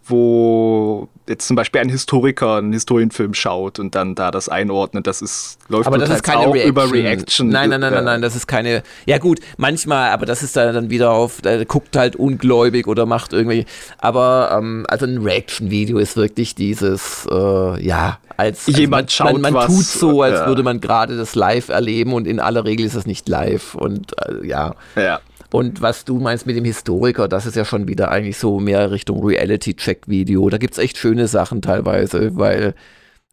wo 0.05 1.07
jetzt 1.27 1.47
zum 1.47 1.55
Beispiel 1.55 1.81
ein 1.81 1.89
Historiker 1.89 2.57
einen 2.57 2.73
Historienfilm 2.73 3.33
schaut 3.33 3.79
und 3.79 3.95
dann 3.95 4.15
da 4.15 4.31
das 4.31 4.49
einordnet, 4.49 5.07
das 5.07 5.21
ist, 5.21 5.57
läuft 5.69 5.87
aber 5.87 5.97
das 5.97 6.09
ist 6.09 6.23
keine 6.23 6.41
auch 6.41 6.53
Reaction. 6.53 6.69
über 6.69 6.91
Reaction. 6.91 7.49
Nein, 7.49 7.69
nein, 7.69 7.81
nein, 7.81 7.93
nein, 7.93 8.03
nein, 8.03 8.21
das 8.21 8.35
ist 8.35 8.47
keine, 8.47 8.83
ja 9.05 9.17
gut, 9.17 9.39
manchmal, 9.57 10.11
aber 10.11 10.25
das 10.25 10.43
ist 10.43 10.55
dann 10.55 10.70
wieder 10.89 11.11
auf, 11.11 11.41
der 11.41 11.65
guckt 11.65 11.95
halt 11.95 12.15
ungläubig 12.15 12.87
oder 12.87 13.05
macht 13.05 13.33
irgendwie, 13.33 13.65
aber 13.97 14.57
ähm, 14.57 14.85
also 14.87 15.05
ein 15.05 15.17
Reaction-Video 15.19 15.97
ist 15.97 16.15
wirklich 16.17 16.55
dieses, 16.55 17.27
äh, 17.31 17.85
ja, 17.85 18.19
als 18.37 18.67
also 18.67 18.79
jemand 18.79 19.03
man, 19.03 19.09
schaut 19.09 19.33
man, 19.33 19.41
man 19.41 19.53
was, 19.53 19.67
tut 19.67 19.85
so, 19.85 20.21
als 20.21 20.39
ja. 20.39 20.47
würde 20.47 20.63
man 20.63 20.81
gerade 20.81 21.17
das 21.17 21.35
live 21.35 21.69
erleben 21.69 22.13
und 22.13 22.27
in 22.27 22.39
aller 22.39 22.65
Regel 22.65 22.85
ist 22.85 22.95
es 22.95 23.05
nicht 23.05 23.27
live 23.29 23.75
und 23.75 24.13
äh, 24.25 24.47
ja. 24.47 24.75
Ja. 24.95 25.19
Und 25.51 25.81
was 25.81 26.05
du 26.05 26.17
meinst 26.17 26.47
mit 26.47 26.55
dem 26.55 26.63
Historiker, 26.63 27.27
das 27.27 27.45
ist 27.45 27.57
ja 27.57 27.65
schon 27.65 27.87
wieder 27.87 28.09
eigentlich 28.09 28.37
so 28.37 28.59
mehr 28.59 28.89
Richtung 28.89 29.21
Reality-Check-Video. 29.23 30.49
Da 30.49 30.57
gibt 30.57 30.73
es 30.73 30.79
echt 30.79 30.97
schöne 30.97 31.27
Sachen 31.27 31.61
teilweise, 31.61 32.37
weil 32.37 32.73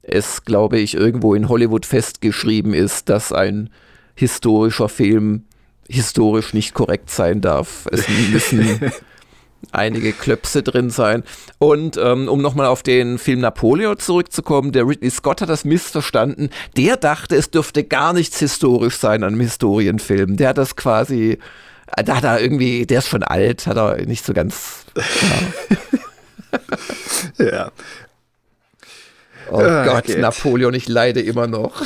es, 0.02 0.44
glaube 0.44 0.78
ich, 0.78 0.94
irgendwo 0.94 1.34
in 1.34 1.48
Hollywood 1.48 1.86
festgeschrieben 1.86 2.74
ist, 2.74 3.08
dass 3.08 3.32
ein 3.32 3.70
historischer 4.16 4.88
Film 4.88 5.44
historisch 5.88 6.54
nicht 6.54 6.74
korrekt 6.74 7.10
sein 7.10 7.40
darf. 7.40 7.86
Es 7.90 8.08
müssen 8.08 8.92
einige 9.72 10.12
Klöpse 10.12 10.62
drin 10.62 10.90
sein. 10.90 11.24
Und 11.58 11.96
ähm, 11.96 12.28
um 12.28 12.40
nochmal 12.40 12.66
auf 12.66 12.82
den 12.82 13.18
Film 13.18 13.40
Napoleon 13.40 13.98
zurückzukommen, 13.98 14.72
der 14.72 14.86
Ridley 14.86 15.10
Scott 15.10 15.40
hat 15.40 15.48
das 15.48 15.64
missverstanden. 15.64 16.50
Der 16.76 16.96
dachte, 16.96 17.36
es 17.36 17.50
dürfte 17.50 17.84
gar 17.84 18.12
nichts 18.12 18.38
historisch 18.38 18.96
sein 18.96 19.22
an 19.22 19.32
einem 19.32 19.40
Historienfilm. 19.40 20.36
Der 20.36 20.50
hat 20.50 20.58
das 20.58 20.76
quasi 20.76 21.38
da 21.96 22.16
hat 22.16 22.24
er 22.24 22.40
irgendwie, 22.40 22.86
der 22.86 22.98
ist 22.98 23.08
schon 23.08 23.22
alt, 23.22 23.66
hat 23.66 23.76
er 23.76 24.04
nicht 24.06 24.24
so 24.24 24.32
ganz. 24.32 24.84
Ja. 27.38 27.44
ja. 27.46 27.72
Oh 29.50 29.58
ah, 29.58 29.84
Gott. 29.84 30.08
Napoleon, 30.16 30.72
ich 30.72 30.88
leide 30.88 31.20
immer 31.20 31.46
noch. 31.46 31.82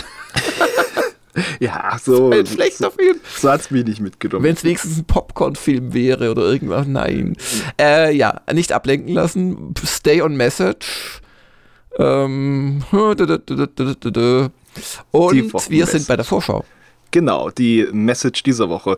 ja, 1.60 1.96
so. 2.02 2.30
Ein 2.30 2.46
schlechter 2.46 2.90
Film. 2.90 3.16
So 3.36 3.50
hat 3.50 3.62
es 3.62 3.70
mich 3.70 3.84
nicht 3.84 4.00
mitgenommen. 4.00 4.44
Wenn 4.44 4.54
es 4.54 4.64
wenigstens 4.64 4.98
ein 4.98 5.04
Popcorn-Film 5.04 5.94
wäre 5.94 6.30
oder 6.30 6.42
irgendwas, 6.42 6.86
nein. 6.86 7.36
Äh, 7.80 8.14
ja, 8.14 8.40
nicht 8.52 8.72
ablenken 8.72 9.14
lassen. 9.14 9.74
Stay 9.84 10.20
on 10.22 10.36
Message. 10.36 11.20
Ähm, 11.98 12.84
und 12.92 13.20
wir 15.70 15.86
sind 15.86 16.06
bei 16.06 16.16
der 16.16 16.24
Vorschau. 16.24 16.64
Genau, 17.10 17.50
die 17.50 17.86
Message 17.92 18.42
dieser 18.42 18.68
Woche. 18.68 18.96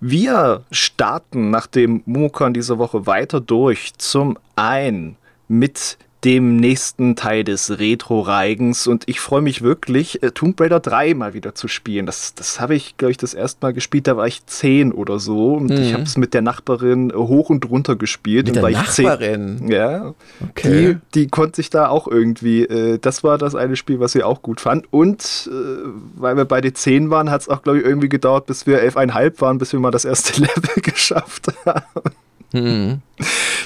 Wir 0.00 0.64
starten 0.70 1.50
nach 1.50 1.66
dem 1.66 2.02
Mumokon 2.06 2.54
dieser 2.54 2.78
Woche 2.78 3.06
weiter 3.06 3.40
durch. 3.40 3.92
Zum 3.98 4.38
einen 4.56 5.16
mit 5.48 5.98
dem 6.24 6.56
nächsten 6.56 7.14
Teil 7.14 7.44
des 7.44 7.78
Retro-Reigens 7.78 8.88
und 8.88 9.04
ich 9.06 9.20
freue 9.20 9.40
mich 9.40 9.62
wirklich, 9.62 10.20
äh, 10.22 10.32
Tomb 10.32 10.60
Raider 10.60 10.80
3 10.80 11.14
mal 11.14 11.32
wieder 11.32 11.54
zu 11.54 11.68
spielen. 11.68 12.06
Das, 12.06 12.34
das 12.34 12.60
habe 12.60 12.74
ich, 12.74 12.96
glaube 12.96 13.12
ich, 13.12 13.18
das 13.18 13.34
erste 13.34 13.64
Mal 13.64 13.72
gespielt, 13.72 14.08
da 14.08 14.16
war 14.16 14.26
ich 14.26 14.44
10 14.44 14.92
oder 14.92 15.20
so 15.20 15.54
und 15.54 15.70
mhm. 15.70 15.76
ich 15.76 15.92
habe 15.92 16.02
es 16.02 16.16
mit 16.16 16.34
der 16.34 16.42
Nachbarin 16.42 17.10
äh, 17.10 17.14
hoch 17.14 17.50
und 17.50 17.68
runter 17.70 17.94
gespielt. 17.94 18.48
Mit 18.48 18.56
und 18.56 18.62
der 18.62 18.70
Nachbarin? 18.72 19.58
10, 19.58 19.70
ja. 19.70 20.14
Okay. 20.50 20.98
Die, 21.14 21.20
die 21.20 21.28
konnte 21.28 21.56
sich 21.56 21.70
da 21.70 21.88
auch 21.88 22.08
irgendwie, 22.08 22.64
äh, 22.64 22.98
das 22.98 23.22
war 23.22 23.38
das 23.38 23.54
eine 23.54 23.76
Spiel, 23.76 24.00
was 24.00 24.12
sie 24.12 24.24
auch 24.24 24.42
gut 24.42 24.60
fand 24.60 24.92
und 24.92 25.48
äh, 25.52 25.88
weil 26.16 26.36
wir 26.36 26.46
beide 26.46 26.72
10 26.72 27.10
waren, 27.10 27.30
hat 27.30 27.42
es 27.42 27.48
auch, 27.48 27.62
glaube 27.62 27.78
ich, 27.78 27.84
irgendwie 27.84 28.08
gedauert, 28.08 28.46
bis 28.46 28.66
wir 28.66 28.82
11,5 28.82 29.40
waren, 29.40 29.58
bis 29.58 29.72
wir 29.72 29.78
mal 29.78 29.92
das 29.92 30.04
erste 30.04 30.40
Level 30.40 30.82
geschafft 30.82 31.46
haben. 31.64 32.10
Mhm. 32.52 33.02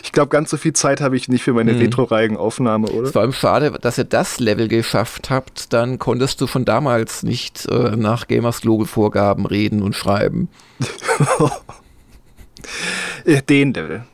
Ich 0.02 0.12
glaube, 0.12 0.28
ganz 0.28 0.50
so 0.50 0.56
viel 0.56 0.72
Zeit 0.72 1.00
habe 1.00 1.16
ich 1.16 1.28
nicht 1.28 1.42
für 1.42 1.52
meine 1.52 1.72
mhm. 1.72 1.78
Retro-Reigen-Aufnahme, 1.78 2.88
oder? 2.88 3.08
Es 3.08 3.14
war 3.14 3.22
allem 3.22 3.32
schade, 3.32 3.70
dass 3.80 3.98
ihr 3.98 4.04
das 4.04 4.40
Level 4.40 4.68
geschafft 4.68 5.30
habt. 5.30 5.72
Dann 5.72 5.98
konntest 5.98 6.40
du 6.40 6.46
von 6.46 6.64
damals 6.64 7.22
nicht 7.22 7.66
äh, 7.66 7.96
nach 7.96 8.26
Gamers 8.26 8.60
Global-Vorgaben 8.60 9.46
reden 9.46 9.82
und 9.82 9.96
schreiben. 9.96 10.48
Den 13.48 13.72
Level. 13.72 14.04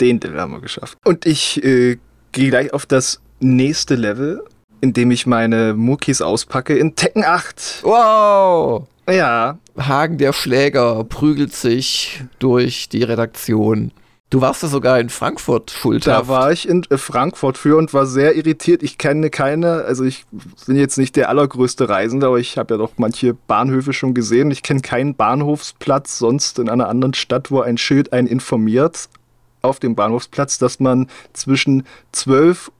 Den 0.00 0.20
Level 0.20 0.40
haben 0.40 0.52
wir 0.52 0.60
geschafft. 0.60 0.98
Und 1.04 1.26
ich 1.26 1.64
äh, 1.64 1.98
gehe 2.32 2.50
gleich 2.50 2.72
auf 2.72 2.86
das 2.86 3.20
nächste 3.40 3.94
Level, 3.94 4.44
in 4.80 4.92
dem 4.92 5.10
ich 5.10 5.26
meine 5.26 5.74
Muckis 5.74 6.22
auspacke 6.22 6.76
in 6.76 6.94
Tekken 6.94 7.24
8. 7.24 7.80
Wow! 7.82 8.86
Ja. 9.08 9.58
Hagen 9.78 10.18
der 10.18 10.32
Schläger 10.32 11.04
prügelt 11.04 11.54
sich 11.54 12.22
durch 12.38 12.88
die 12.88 13.02
Redaktion. 13.02 13.92
Du 14.30 14.42
warst 14.42 14.62
ja 14.62 14.68
sogar 14.68 15.00
in 15.00 15.08
Frankfurt 15.08 15.70
schuldhaft. 15.70 16.24
Da 16.24 16.28
war 16.28 16.52
ich 16.52 16.68
in 16.68 16.84
äh, 16.90 16.98
Frankfurt 16.98 17.56
für 17.56 17.78
und 17.78 17.94
war 17.94 18.04
sehr 18.04 18.36
irritiert. 18.36 18.82
Ich 18.82 18.98
kenne 18.98 19.30
keine, 19.30 19.84
also 19.84 20.04
ich 20.04 20.26
bin 20.66 20.76
jetzt 20.76 20.98
nicht 20.98 21.16
der 21.16 21.30
allergrößte 21.30 21.88
Reisende, 21.88 22.26
aber 22.26 22.38
ich 22.38 22.58
habe 22.58 22.74
ja 22.74 22.78
doch 22.78 22.92
manche 22.98 23.32
Bahnhöfe 23.32 23.94
schon 23.94 24.12
gesehen. 24.12 24.50
Ich 24.50 24.62
kenne 24.62 24.82
keinen 24.82 25.14
Bahnhofsplatz 25.14 26.18
sonst 26.18 26.58
in 26.58 26.68
einer 26.68 26.88
anderen 26.88 27.14
Stadt, 27.14 27.50
wo 27.50 27.60
ein 27.62 27.78
Schild 27.78 28.12
einen 28.12 28.28
informiert 28.28 29.08
auf 29.62 29.80
dem 29.80 29.94
Bahnhofsplatz, 29.94 30.58
dass 30.58 30.78
man 30.78 31.08
zwischen 31.32 31.84
12 32.12 32.70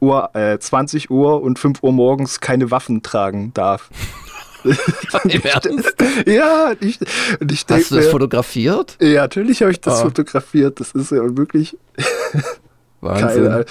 Uhr, 0.00 0.34
äh, 0.34 0.58
20 0.58 1.10
Uhr 1.10 1.40
und 1.40 1.58
5 1.58 1.82
Uhr 1.82 1.92
morgens 1.92 2.40
keine 2.40 2.70
Waffen 2.70 3.02
tragen 3.02 3.52
darf. 3.54 3.88
Im 4.64 5.42
Ernst? 5.44 5.94
Ja, 6.26 6.72
ich, 6.80 6.98
und 7.40 7.52
ich 7.52 7.66
denke. 7.66 7.82
Hast 7.82 7.90
du 7.90 7.96
das 7.96 8.04
mir, 8.06 8.10
fotografiert? 8.10 8.96
Ja, 9.00 9.22
natürlich 9.22 9.62
habe 9.62 9.72
ich 9.72 9.80
das 9.80 10.00
oh. 10.00 10.04
fotografiert. 10.04 10.80
Das 10.80 10.92
ist 10.92 11.10
ja 11.10 11.36
wirklich. 11.36 11.76
Wahnsinn. 13.00 13.44
Geil. 13.44 13.66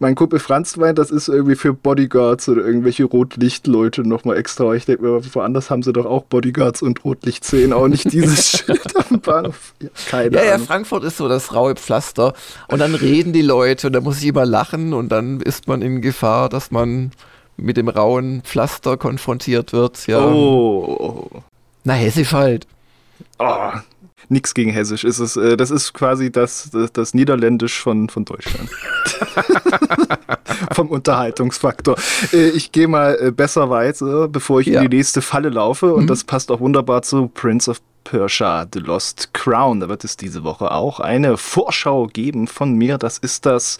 Mein 0.00 0.16
Kumpel 0.16 0.40
Franz 0.40 0.76
meint, 0.76 0.98
das 0.98 1.10
ist 1.12 1.28
irgendwie 1.28 1.54
für 1.54 1.72
Bodyguards 1.72 2.48
oder 2.48 2.62
irgendwelche 2.62 3.04
Rotlichtleute 3.04 4.02
nochmal 4.06 4.36
extra. 4.36 4.74
Ich 4.74 4.86
denke 4.86 5.04
mir, 5.04 5.34
woanders 5.34 5.70
haben 5.70 5.84
sie 5.84 5.92
doch 5.92 6.04
auch 6.04 6.24
Bodyguards 6.24 6.82
und 6.82 7.04
Rotlichtszenen, 7.04 7.72
auch 7.72 7.86
nicht 7.86 8.12
dieses 8.12 8.50
Schild 8.58 8.92
am 8.96 9.20
Bahnhof. 9.20 9.72
Ja, 9.80 9.88
keine 10.10 10.34
ja, 10.34 10.40
Ahnung. 10.40 10.52
ja, 10.52 10.58
Frankfurt 10.58 11.04
ist 11.04 11.16
so 11.16 11.28
das 11.28 11.54
raue 11.54 11.76
Pflaster. 11.76 12.34
Und 12.66 12.80
dann 12.80 12.96
reden 12.96 13.32
die 13.32 13.42
Leute 13.42 13.86
und 13.86 13.92
da 13.92 14.00
muss 14.00 14.18
ich 14.18 14.26
immer 14.26 14.44
lachen 14.44 14.94
und 14.94 15.10
dann 15.10 15.40
ist 15.40 15.68
man 15.68 15.80
in 15.80 16.02
Gefahr, 16.02 16.48
dass 16.48 16.72
man 16.72 17.12
mit 17.56 17.76
dem 17.76 17.88
rauen 17.88 18.42
Pflaster 18.42 18.96
konfrontiert 18.96 19.72
wird. 19.72 20.06
Ja. 20.06 20.24
Oh. 20.24 21.28
Na, 21.84 21.94
hessisch 21.94 22.32
halt. 22.32 22.66
Oh, 23.38 23.70
nix 24.28 24.54
gegen 24.54 24.70
Hessisch. 24.70 25.04
Ist 25.04 25.18
es, 25.18 25.36
äh, 25.36 25.56
das 25.56 25.70
ist 25.70 25.92
quasi 25.92 26.30
das, 26.30 26.70
das, 26.70 26.92
das 26.92 27.14
Niederländisch 27.14 27.80
von, 27.80 28.08
von 28.08 28.24
Deutschland. 28.24 28.70
Vom 30.72 30.88
Unterhaltungsfaktor. 30.88 31.96
Äh, 32.32 32.48
ich 32.50 32.72
gehe 32.72 32.88
mal 32.88 33.18
äh, 33.20 33.30
besser 33.30 33.70
weiter, 33.70 34.28
bevor 34.28 34.60
ich 34.60 34.68
ja. 34.68 34.80
in 34.80 34.90
die 34.90 34.96
nächste 34.96 35.22
Falle 35.22 35.48
laufe. 35.48 35.94
Und 35.94 36.04
mhm. 36.04 36.08
das 36.08 36.24
passt 36.24 36.50
auch 36.50 36.60
wunderbar 36.60 37.02
zu 37.02 37.28
Prince 37.28 37.70
of 37.70 37.80
Persia 38.04 38.66
The 38.72 38.78
Lost 38.78 39.34
Crown. 39.34 39.80
Da 39.80 39.88
wird 39.88 40.04
es 40.04 40.16
diese 40.16 40.44
Woche 40.44 40.70
auch 40.70 41.00
eine 41.00 41.36
Vorschau 41.36 42.06
geben 42.06 42.46
von 42.46 42.74
mir. 42.74 42.98
Das 42.98 43.18
ist 43.18 43.46
das 43.46 43.78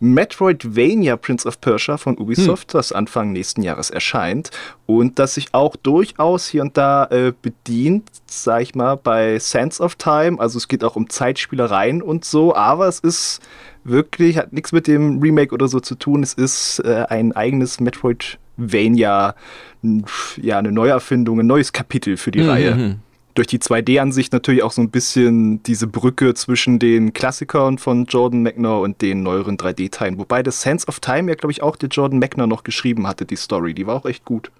Metroidvania 0.00 1.16
Prince 1.16 1.46
of 1.46 1.60
Persia 1.60 1.98
von 1.98 2.18
Ubisoft, 2.18 2.72
hm. 2.72 2.78
das 2.78 2.92
Anfang 2.92 3.32
nächsten 3.32 3.62
Jahres 3.62 3.90
erscheint 3.90 4.50
und 4.86 5.18
das 5.18 5.34
sich 5.34 5.48
auch 5.52 5.76
durchaus 5.76 6.48
hier 6.48 6.62
und 6.62 6.76
da 6.76 7.04
äh, 7.06 7.32
bedient, 7.40 8.10
sag 8.26 8.62
ich 8.62 8.74
mal, 8.74 8.96
bei 8.96 9.38
Sands 9.38 9.80
of 9.80 9.94
Time. 9.96 10.40
Also 10.40 10.58
es 10.58 10.68
geht 10.68 10.82
auch 10.82 10.96
um 10.96 11.08
Zeitspielereien 11.08 12.02
und 12.02 12.24
so, 12.24 12.54
aber 12.54 12.88
es 12.88 13.00
ist 13.00 13.40
wirklich, 13.84 14.38
hat 14.38 14.52
nichts 14.52 14.72
mit 14.72 14.86
dem 14.86 15.20
Remake 15.20 15.54
oder 15.54 15.68
so 15.68 15.80
zu 15.80 15.94
tun. 15.94 16.22
Es 16.22 16.34
ist 16.34 16.80
äh, 16.80 17.04
ein 17.08 17.32
eigenes 17.32 17.80
Metroidvania, 17.80 19.34
ja, 19.82 20.58
eine 20.58 20.72
Neuerfindung, 20.72 21.40
ein 21.40 21.46
neues 21.46 21.72
Kapitel 21.72 22.16
für 22.16 22.30
die 22.30 22.40
mhm. 22.42 22.48
Reihe 22.48 22.98
durch 23.36 23.46
die 23.46 23.58
2D-Ansicht 23.58 24.32
natürlich 24.32 24.62
auch 24.62 24.72
so 24.72 24.82
ein 24.82 24.90
bisschen 24.90 25.62
diese 25.62 25.86
Brücke 25.86 26.34
zwischen 26.34 26.78
den 26.78 27.12
Klassikern 27.12 27.78
von 27.78 28.06
Jordan 28.06 28.42
Mechner 28.42 28.80
und 28.80 29.02
den 29.02 29.22
neueren 29.22 29.56
3D-Teilen. 29.56 30.18
Wobei 30.18 30.42
das 30.42 30.62
Sense 30.62 30.86
of 30.88 31.00
Time 31.00 31.30
ja, 31.30 31.36
glaube 31.36 31.52
ich, 31.52 31.62
auch 31.62 31.76
der 31.76 31.88
Jordan 31.88 32.18
Mechner 32.18 32.46
noch 32.46 32.64
geschrieben 32.64 33.06
hatte, 33.06 33.26
die 33.26 33.36
Story. 33.36 33.74
Die 33.74 33.86
war 33.86 33.96
auch 33.96 34.06
echt 34.06 34.24
gut. 34.24 34.50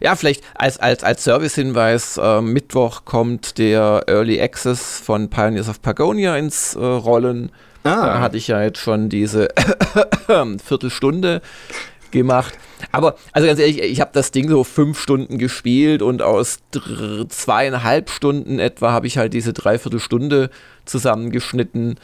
Ja, 0.00 0.16
vielleicht 0.16 0.42
als, 0.54 0.78
als, 0.78 1.04
als 1.04 1.24
Service-Hinweis, 1.24 2.18
äh, 2.18 2.40
Mittwoch 2.40 3.04
kommt 3.04 3.58
der 3.58 4.04
Early 4.06 4.40
Access 4.40 4.98
von 5.00 5.28
Pioneers 5.30 5.68
of 5.68 5.82
Pagonia 5.82 6.36
ins 6.36 6.74
äh, 6.74 6.84
Rollen. 6.84 7.52
Ah. 7.84 8.06
Da 8.06 8.20
hatte 8.20 8.38
ich 8.38 8.48
ja 8.48 8.62
jetzt 8.62 8.78
schon 8.78 9.10
diese 9.10 9.48
Viertelstunde 10.64 11.42
gemacht. 12.14 12.54
Aber, 12.92 13.16
also 13.32 13.46
ganz 13.46 13.60
ehrlich, 13.60 13.82
ich 13.82 14.00
habe 14.00 14.10
das 14.14 14.30
Ding 14.30 14.48
so 14.48 14.64
fünf 14.64 14.98
Stunden 14.98 15.36
gespielt 15.36 16.00
und 16.00 16.22
aus 16.22 16.60
zweieinhalb 17.28 18.08
Stunden 18.08 18.58
etwa 18.58 18.92
habe 18.92 19.06
ich 19.06 19.18
halt 19.18 19.34
diese 19.34 19.52
Dreiviertelstunde 19.52 20.48
zusammengeschnitten 20.86 21.96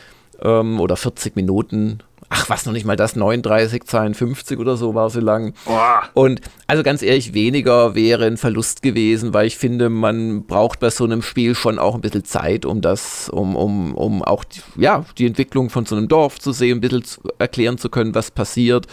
ähm, 0.43 0.81
oder 0.81 0.97
40 0.97 1.37
Minuten. 1.37 2.01
Ach, 2.33 2.49
was 2.49 2.65
noch 2.65 2.73
nicht 2.73 2.87
mal 2.87 2.95
das, 2.95 3.17
39, 3.17 3.83
52 3.85 4.59
oder 4.61 4.77
so 4.77 4.95
war 4.95 5.11
so 5.11 5.19
lang. 5.19 5.53
Boah. 5.65 6.03
Und 6.15 6.41
also 6.69 6.85
ganz 6.85 7.03
ehrlich, 7.03 7.35
weniger 7.35 7.97
wäre 7.97 8.25
ein 8.27 8.37
Verlust 8.37 8.83
gewesen, 8.83 9.35
weil 9.35 9.49
ich 9.49 9.59
finde, 9.59 9.89
man 9.89 10.47
braucht 10.47 10.79
bei 10.79 10.91
so 10.91 11.03
einem 11.03 11.23
Spiel 11.23 11.57
schon 11.57 11.81
auch 11.81 11.97
ein 11.97 12.01
bisschen 12.01 12.25
Zeit, 12.25 12.65
um 12.65 12.83
das, 12.83 13.29
um, 13.31 13.57
um, 13.57 13.97
um 13.97 14.23
auch 14.23 14.45
die, 14.45 14.61
ja, 14.77 15.05
die 15.19 15.27
Entwicklung 15.27 15.71
von 15.71 15.87
so 15.87 15.97
einem 15.97 16.07
Dorf 16.07 16.39
zu 16.39 16.53
sehen, 16.53 16.79
ein 16.79 16.81
bisschen 16.81 17.03
zu 17.03 17.21
erklären 17.41 17.79
zu 17.79 17.89
können, 17.89 18.15
was 18.15 18.31
passiert. 18.31 18.87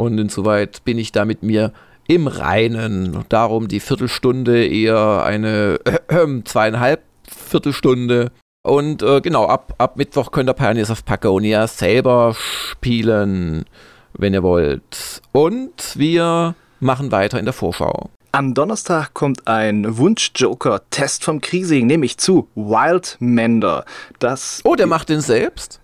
Und 0.00 0.18
insoweit 0.18 0.82
bin 0.86 0.96
ich 0.96 1.12
da 1.12 1.26
mit 1.26 1.42
mir 1.42 1.74
im 2.08 2.26
Reinen. 2.26 3.22
Darum 3.28 3.68
die 3.68 3.80
Viertelstunde 3.80 4.66
eher 4.66 5.24
eine 5.24 5.78
äh, 5.84 6.42
zweieinhalb 6.44 7.02
Viertelstunde. 7.28 8.32
Und 8.62 9.02
äh, 9.02 9.20
genau, 9.20 9.44
ab, 9.44 9.74
ab 9.76 9.98
Mittwoch 9.98 10.32
könnt 10.32 10.48
ihr 10.48 10.54
Pioneers 10.54 10.90
of 10.90 11.04
Pagonia 11.04 11.66
selber 11.66 12.34
spielen, 12.34 13.66
wenn 14.14 14.32
ihr 14.32 14.42
wollt. 14.42 15.20
Und 15.32 15.98
wir 15.98 16.54
machen 16.80 17.12
weiter 17.12 17.38
in 17.38 17.44
der 17.44 17.52
Vorschau. 17.52 18.08
Am 18.32 18.54
Donnerstag 18.54 19.12
kommt 19.12 19.48
ein 19.48 19.98
Wunsch-Joker-Test 19.98 21.24
vom 21.24 21.40
Kriesing, 21.40 21.88
nämlich 21.88 22.16
zu 22.16 22.46
Wildmender. 22.54 23.84
Das 24.20 24.60
oh, 24.62 24.76
der 24.76 24.86
macht 24.86 25.08
den 25.08 25.20
selbst? 25.20 25.80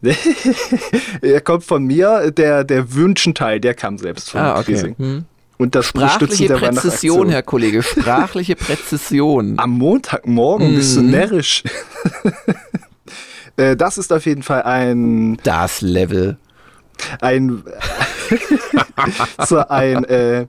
er 1.22 1.40
kommt 1.40 1.64
von 1.64 1.84
mir, 1.84 2.30
der, 2.30 2.62
der 2.62 2.94
Wünschenteil, 2.94 3.58
der 3.58 3.74
kam 3.74 3.98
selbst 3.98 4.30
von 4.30 4.40
ah, 4.40 4.60
okay. 4.60 4.64
Kriesing. 4.64 4.96
Hm. 4.96 5.24
Und 5.58 5.74
das 5.74 5.86
Sprachliche 5.86 6.54
Präzision, 6.54 7.30
Herr 7.30 7.42
Kollege, 7.42 7.82
sprachliche 7.82 8.54
Präzision. 8.56 9.54
Am 9.58 9.70
Montagmorgen 9.70 10.72
mm. 10.72 10.76
bist 10.76 10.96
du 10.96 11.00
mhm. 11.02 11.10
närrisch. 11.10 11.64
Äh, 13.58 13.74
das 13.74 13.96
ist 13.96 14.12
auf 14.12 14.26
jeden 14.26 14.42
Fall 14.42 14.64
ein... 14.64 15.38
Das 15.42 15.80
Level. 15.80 16.36
Ein... 17.22 17.62
so 19.46 19.66
ein... 19.66 20.04
Äh, 20.04 20.46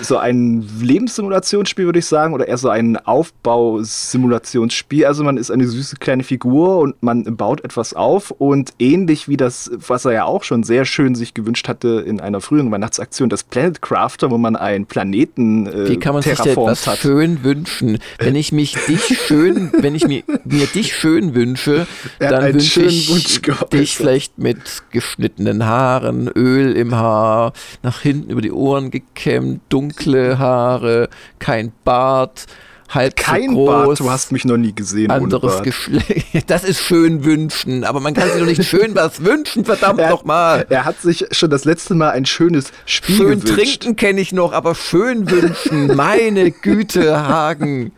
so 0.00 0.16
ein 0.16 0.66
Lebenssimulationsspiel, 0.80 1.86
würde 1.86 1.98
ich 1.98 2.06
sagen, 2.06 2.34
oder 2.34 2.48
eher 2.48 2.58
so 2.58 2.68
ein 2.68 2.96
Aufbausimulationsspiel. 2.96 5.06
Also 5.06 5.24
man 5.24 5.36
ist 5.36 5.50
eine 5.50 5.66
süße 5.66 5.96
kleine 5.96 6.22
Figur 6.22 6.78
und 6.78 7.02
man 7.02 7.36
baut 7.36 7.64
etwas 7.64 7.94
auf 7.94 8.30
und 8.30 8.72
ähnlich 8.78 9.28
wie 9.28 9.36
das, 9.36 9.70
was 9.86 10.04
er 10.04 10.12
ja 10.12 10.24
auch 10.24 10.44
schon 10.44 10.62
sehr 10.62 10.84
schön 10.84 11.14
sich 11.14 11.34
gewünscht 11.34 11.68
hatte 11.68 12.04
in 12.06 12.20
einer 12.20 12.40
früheren 12.40 12.70
Weihnachtsaktion, 12.70 13.28
das 13.28 13.44
Planet 13.44 13.82
Crafter, 13.82 14.30
wo 14.30 14.38
man 14.38 14.56
einen 14.56 14.86
Planeten 14.86 15.66
äh, 15.66 15.88
Wie 15.88 15.98
kann 15.98 16.14
man 16.14 16.22
sich 16.22 16.38
etwas 16.38 16.86
hat. 16.86 16.98
schön 16.98 17.44
wünschen? 17.44 17.98
Wenn 18.18 18.36
ich 18.36 18.52
mich 18.52 18.76
dich 18.86 19.18
schön, 19.18 19.72
wenn 19.80 19.94
ich 19.94 20.06
mir, 20.06 20.22
mir 20.44 20.66
dich 20.66 20.94
schön 20.94 21.34
wünsche, 21.34 21.86
dann 22.18 22.54
wünsche 22.54 22.82
ich 22.82 23.40
dich 23.72 23.96
vielleicht 23.96 24.38
mit 24.38 24.58
geschnittenen 24.90 25.66
Haaren, 25.66 26.28
Öl 26.28 26.72
im 26.72 26.94
Haar, 26.94 27.52
nach 27.82 28.00
hinten 28.00 28.30
über 28.30 28.40
die 28.40 28.52
Ohren 28.52 28.90
gekämmt, 28.90 29.60
dunkle 29.78 30.38
Haare, 30.40 31.08
kein 31.38 31.72
Bart, 31.84 32.46
halb 32.88 33.14
kein 33.14 33.50
so 33.50 33.54
groß. 33.54 33.86
Bart, 33.86 34.00
du 34.00 34.10
hast 34.10 34.32
mich 34.32 34.44
noch 34.44 34.56
nie 34.56 34.74
gesehen. 34.74 35.10
Anderes 35.12 35.62
Geschlecht. 35.62 36.50
Das 36.50 36.64
ist 36.64 36.80
schön 36.80 37.24
wünschen, 37.24 37.84
aber 37.84 38.00
man 38.00 38.12
kann 38.14 38.28
sich 38.28 38.40
doch 38.40 38.46
nicht 38.46 38.64
schön 38.68 38.96
was 38.96 39.24
wünschen, 39.24 39.64
verdammt 39.64 40.00
nochmal. 40.00 40.66
Er 40.68 40.84
hat 40.84 41.00
sich 41.00 41.26
schon 41.30 41.50
das 41.50 41.64
letzte 41.64 41.94
Mal 41.94 42.10
ein 42.10 42.26
schönes 42.26 42.72
Spiel 42.86 43.16
schön 43.16 43.26
gewünscht. 43.26 43.48
Schön 43.48 43.56
trinken 43.56 43.96
kenne 43.96 44.20
ich 44.20 44.32
noch, 44.32 44.52
aber 44.52 44.74
schön 44.74 45.30
wünschen, 45.30 45.94
meine 45.94 46.50
Güte, 46.50 47.28
Hagen. 47.28 47.92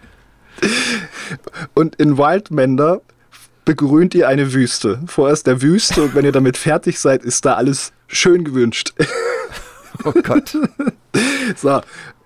Und 1.72 1.96
in 1.96 2.18
Wildmender 2.18 3.00
begrünt 3.64 4.14
ihr 4.14 4.28
eine 4.28 4.52
Wüste. 4.52 5.00
Vorerst 5.06 5.46
der 5.46 5.62
Wüste 5.62 6.02
und 6.02 6.14
wenn 6.14 6.26
ihr 6.26 6.32
damit 6.32 6.58
fertig 6.58 6.98
seid, 6.98 7.24
ist 7.24 7.46
da 7.46 7.54
alles 7.54 7.92
schön 8.06 8.44
gewünscht. 8.44 8.92
Oh 10.04 10.12
Gott. 10.22 10.56
so, 11.56 11.80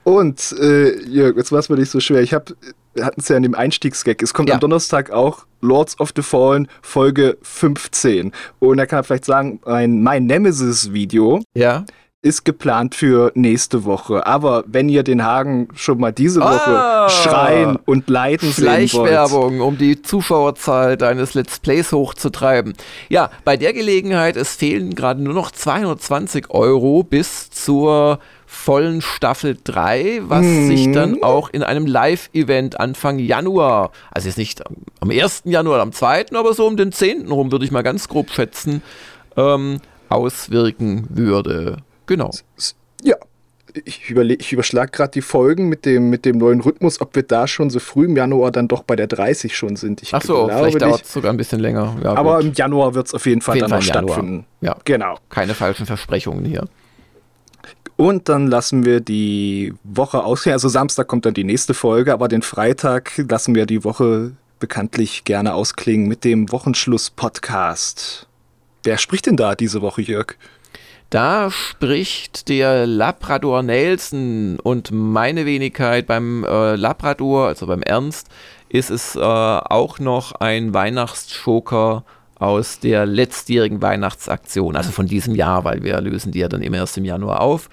und 0.04 0.54
äh, 0.60 1.02
Jörg, 1.06 1.36
jetzt 1.36 1.50
war 1.50 1.58
es 1.58 1.68
mir 1.68 1.76
nicht 1.76 1.90
so 1.90 2.00
schwer. 2.00 2.20
Ich 2.20 2.34
habe 2.34 2.54
wir 2.94 3.04
hatten 3.04 3.20
es 3.20 3.28
ja 3.28 3.36
in 3.36 3.42
dem 3.42 3.54
Einstiegsgag, 3.54 4.22
es 4.22 4.32
kommt 4.32 4.48
ja. 4.48 4.54
am 4.54 4.60
Donnerstag 4.60 5.10
auch 5.10 5.46
Lords 5.60 5.98
of 5.98 6.12
the 6.14 6.22
Fallen 6.22 6.68
Folge 6.80 7.36
15. 7.42 8.32
Und 8.60 8.76
da 8.76 8.86
kann 8.86 8.98
man 8.98 9.04
vielleicht 9.04 9.24
sagen, 9.24 9.60
ein 9.64 10.02
mein 10.02 10.26
Nemesis-Video. 10.26 11.40
Ja 11.54 11.84
ist 12.24 12.46
geplant 12.46 12.94
für 12.94 13.32
nächste 13.34 13.84
Woche. 13.84 14.26
Aber 14.26 14.64
wenn 14.66 14.88
ihr 14.88 15.02
den 15.02 15.22
Hagen 15.22 15.68
schon 15.74 16.00
mal 16.00 16.10
diese 16.10 16.40
Woche 16.40 16.70
ah, 16.70 17.08
schreien 17.10 17.76
und 17.84 18.08
leiden 18.08 18.50
sehen 18.50 18.90
wollt. 18.94 19.10
Werbung, 19.10 19.60
um 19.60 19.76
die 19.76 20.00
Zuschauerzahl 20.00 20.96
deines 20.96 21.34
Let's 21.34 21.58
Plays 21.58 21.92
hochzutreiben. 21.92 22.72
Ja, 23.10 23.30
bei 23.44 23.58
der 23.58 23.74
Gelegenheit, 23.74 24.38
es 24.38 24.54
fehlen 24.54 24.94
gerade 24.94 25.22
nur 25.22 25.34
noch 25.34 25.50
220 25.50 26.48
Euro 26.48 27.02
bis 27.02 27.50
zur 27.50 28.20
vollen 28.54 29.02
Staffel 29.02 29.58
3, 29.62 30.22
was 30.24 30.44
mhm. 30.44 30.66
sich 30.68 30.92
dann 30.92 31.22
auch 31.22 31.50
in 31.50 31.62
einem 31.62 31.86
Live-Event 31.86 32.80
Anfang 32.80 33.18
Januar, 33.18 33.90
also 34.10 34.28
jetzt 34.28 34.38
nicht 34.38 34.62
am 35.00 35.10
1. 35.10 35.42
Januar, 35.44 35.80
am 35.80 35.92
2., 35.92 36.26
aber 36.34 36.54
so 36.54 36.66
um 36.66 36.76
den 36.76 36.92
10. 36.92 37.30
rum, 37.30 37.52
würde 37.52 37.64
ich 37.64 37.70
mal 37.70 37.82
ganz 37.82 38.08
grob 38.08 38.30
schätzen, 38.30 38.82
ähm, 39.36 39.80
auswirken 40.08 41.06
würde. 41.10 41.78
Genau. 42.06 42.30
Ja, 43.02 43.16
ich, 43.84 44.14
ich 44.14 44.52
überschlage 44.52 44.90
gerade 44.92 45.10
die 45.10 45.22
Folgen 45.22 45.68
mit 45.68 45.84
dem, 45.84 46.08
mit 46.10 46.24
dem 46.24 46.38
neuen 46.38 46.60
Rhythmus, 46.60 47.00
ob 47.00 47.16
wir 47.16 47.24
da 47.24 47.48
schon 47.48 47.70
so 47.70 47.80
früh 47.80 48.04
im 48.04 48.16
Januar 48.16 48.52
dann 48.52 48.68
doch 48.68 48.84
bei 48.84 48.94
der 48.94 49.08
30 49.08 49.56
schon 49.56 49.76
sind. 49.76 50.02
Ich 50.02 50.14
Ach 50.14 50.22
so, 50.22 50.46
vielleicht 50.46 50.80
dauert 50.80 51.02
es 51.02 51.12
sogar 51.12 51.32
ein 51.32 51.36
bisschen 51.36 51.60
länger. 51.60 51.96
Ja, 52.02 52.14
aber 52.14 52.36
gut. 52.36 52.44
im 52.44 52.52
Januar 52.52 52.94
wird 52.94 53.08
es 53.08 53.14
auf 53.14 53.26
jeden 53.26 53.40
Fall 53.40 53.54
auf 53.54 53.56
jeden 53.56 53.70
dann 53.70 53.82
Fall 53.82 54.02
noch 54.02 54.08
stattfinden. 54.12 54.46
Ja, 54.60 54.76
genau. 54.84 55.18
Keine 55.28 55.54
falschen 55.54 55.86
Versprechungen 55.86 56.44
hier. 56.44 56.66
Und 57.96 58.28
dann 58.28 58.48
lassen 58.48 58.84
wir 58.84 59.00
die 59.00 59.72
Woche 59.84 60.24
ausgehen. 60.24 60.54
Also 60.54 60.68
Samstag 60.68 61.06
kommt 61.06 61.26
dann 61.26 61.34
die 61.34 61.44
nächste 61.44 61.74
Folge, 61.74 62.12
aber 62.12 62.28
den 62.28 62.42
Freitag 62.42 63.12
lassen 63.28 63.54
wir 63.54 63.66
die 63.66 63.84
Woche 63.84 64.32
bekanntlich 64.58 65.24
gerne 65.24 65.54
ausklingen 65.54 66.08
mit 66.08 66.24
dem 66.24 66.50
Wochenschluss-Podcast. 66.50 68.26
Wer 68.82 68.98
spricht 68.98 69.26
denn 69.26 69.36
da 69.36 69.54
diese 69.54 69.80
Woche, 69.80 70.02
Jörg? 70.02 70.36
Da 71.10 71.50
spricht 71.50 72.48
der 72.48 72.86
Labrador 72.86 73.62
Nelson 73.62 74.58
und 74.60 74.90
meine 74.90 75.46
Wenigkeit 75.46 76.06
beim 76.06 76.44
äh, 76.44 76.74
Labrador, 76.74 77.46
also 77.46 77.66
beim 77.66 77.82
Ernst, 77.82 78.28
ist 78.68 78.90
es 78.90 79.14
äh, 79.14 79.20
auch 79.20 80.00
noch 80.00 80.32
ein 80.32 80.74
Weihnachtsjoker 80.74 82.04
aus 82.36 82.80
der 82.80 83.06
letztjährigen 83.06 83.80
Weihnachtsaktion, 83.80 84.76
also 84.76 84.90
von 84.90 85.06
diesem 85.06 85.34
Jahr, 85.34 85.64
weil 85.64 85.82
wir 85.82 86.00
lösen 86.00 86.32
die 86.32 86.40
ja 86.40 86.48
dann 86.48 86.62
immer 86.62 86.78
erst 86.78 86.98
im 86.98 87.04
Januar 87.04 87.40
auf. 87.40 87.70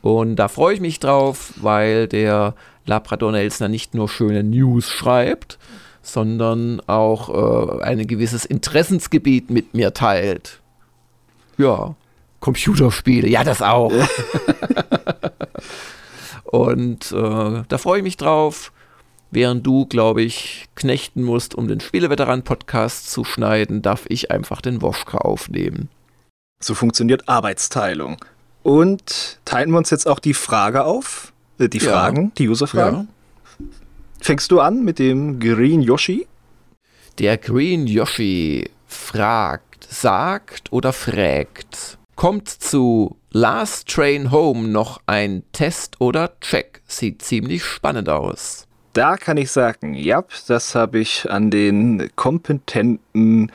Und 0.00 0.36
da 0.36 0.48
freue 0.48 0.74
ich 0.74 0.80
mich 0.80 0.98
drauf, 0.98 1.52
weil 1.56 2.08
der 2.08 2.54
Labrador 2.86 3.32
Nelson 3.32 3.70
nicht 3.70 3.94
nur 3.94 4.08
schöne 4.08 4.42
News 4.42 4.88
schreibt, 4.88 5.58
sondern 6.02 6.80
auch 6.88 7.78
äh, 7.78 7.84
ein 7.84 8.06
gewisses 8.06 8.44
Interessensgebiet 8.44 9.50
mit 9.50 9.74
mir 9.74 9.94
teilt. 9.94 10.60
Ja, 11.58 11.94
Computerspiele, 12.40 13.28
ja, 13.28 13.44
das 13.44 13.62
auch. 13.62 13.92
und 16.44 17.12
äh, 17.12 17.62
da 17.68 17.78
freue 17.78 17.98
ich 17.98 18.04
mich 18.04 18.16
drauf. 18.16 18.72
Während 19.32 19.66
du, 19.66 19.86
glaube 19.86 20.22
ich, 20.22 20.66
knechten 20.74 21.22
musst, 21.22 21.54
um 21.54 21.66
den 21.66 21.80
Spieleveteran-Podcast 21.80 23.10
zu 23.10 23.24
schneiden, 23.24 23.82
darf 23.82 24.04
ich 24.08 24.30
einfach 24.30 24.60
den 24.60 24.82
Woschka 24.82 25.18
aufnehmen. 25.18 25.88
So 26.62 26.74
funktioniert 26.74 27.28
Arbeitsteilung. 27.28 28.24
Und 28.62 29.40
teilen 29.44 29.70
wir 29.70 29.78
uns 29.78 29.90
jetzt 29.90 30.06
auch 30.06 30.20
die 30.20 30.34
Frage 30.34 30.84
auf? 30.84 31.32
Äh, 31.58 31.68
die 31.68 31.80
Fragen, 31.80 32.26
ja. 32.26 32.30
die 32.38 32.48
User-Fragen? 32.48 33.08
Ja. 33.58 33.66
Fängst 34.20 34.52
du 34.52 34.60
an 34.60 34.84
mit 34.84 34.98
dem 35.00 35.40
Green 35.40 35.80
Yoshi? 35.80 36.28
Der 37.18 37.38
Green 37.38 37.86
Yoshi 37.86 38.70
fragt, 38.86 39.88
sagt 39.90 40.70
oder 40.70 40.92
fragt 40.92 41.98
kommt 42.22 42.48
zu 42.48 43.16
Last 43.30 43.88
Train 43.88 44.30
Home 44.30 44.68
noch 44.68 45.00
ein 45.06 45.42
Test 45.52 46.00
oder 46.00 46.38
Check. 46.40 46.80
Sieht 46.86 47.22
ziemlich 47.22 47.64
spannend 47.64 48.08
aus. 48.08 48.68
Da 48.92 49.16
kann 49.16 49.38
ich 49.38 49.50
sagen, 49.50 49.94
ja, 49.94 50.22
das 50.48 50.74
habe 50.74 50.98
ich 50.98 51.30
an 51.30 51.50
den 51.50 52.10
kompetenten 52.14 53.50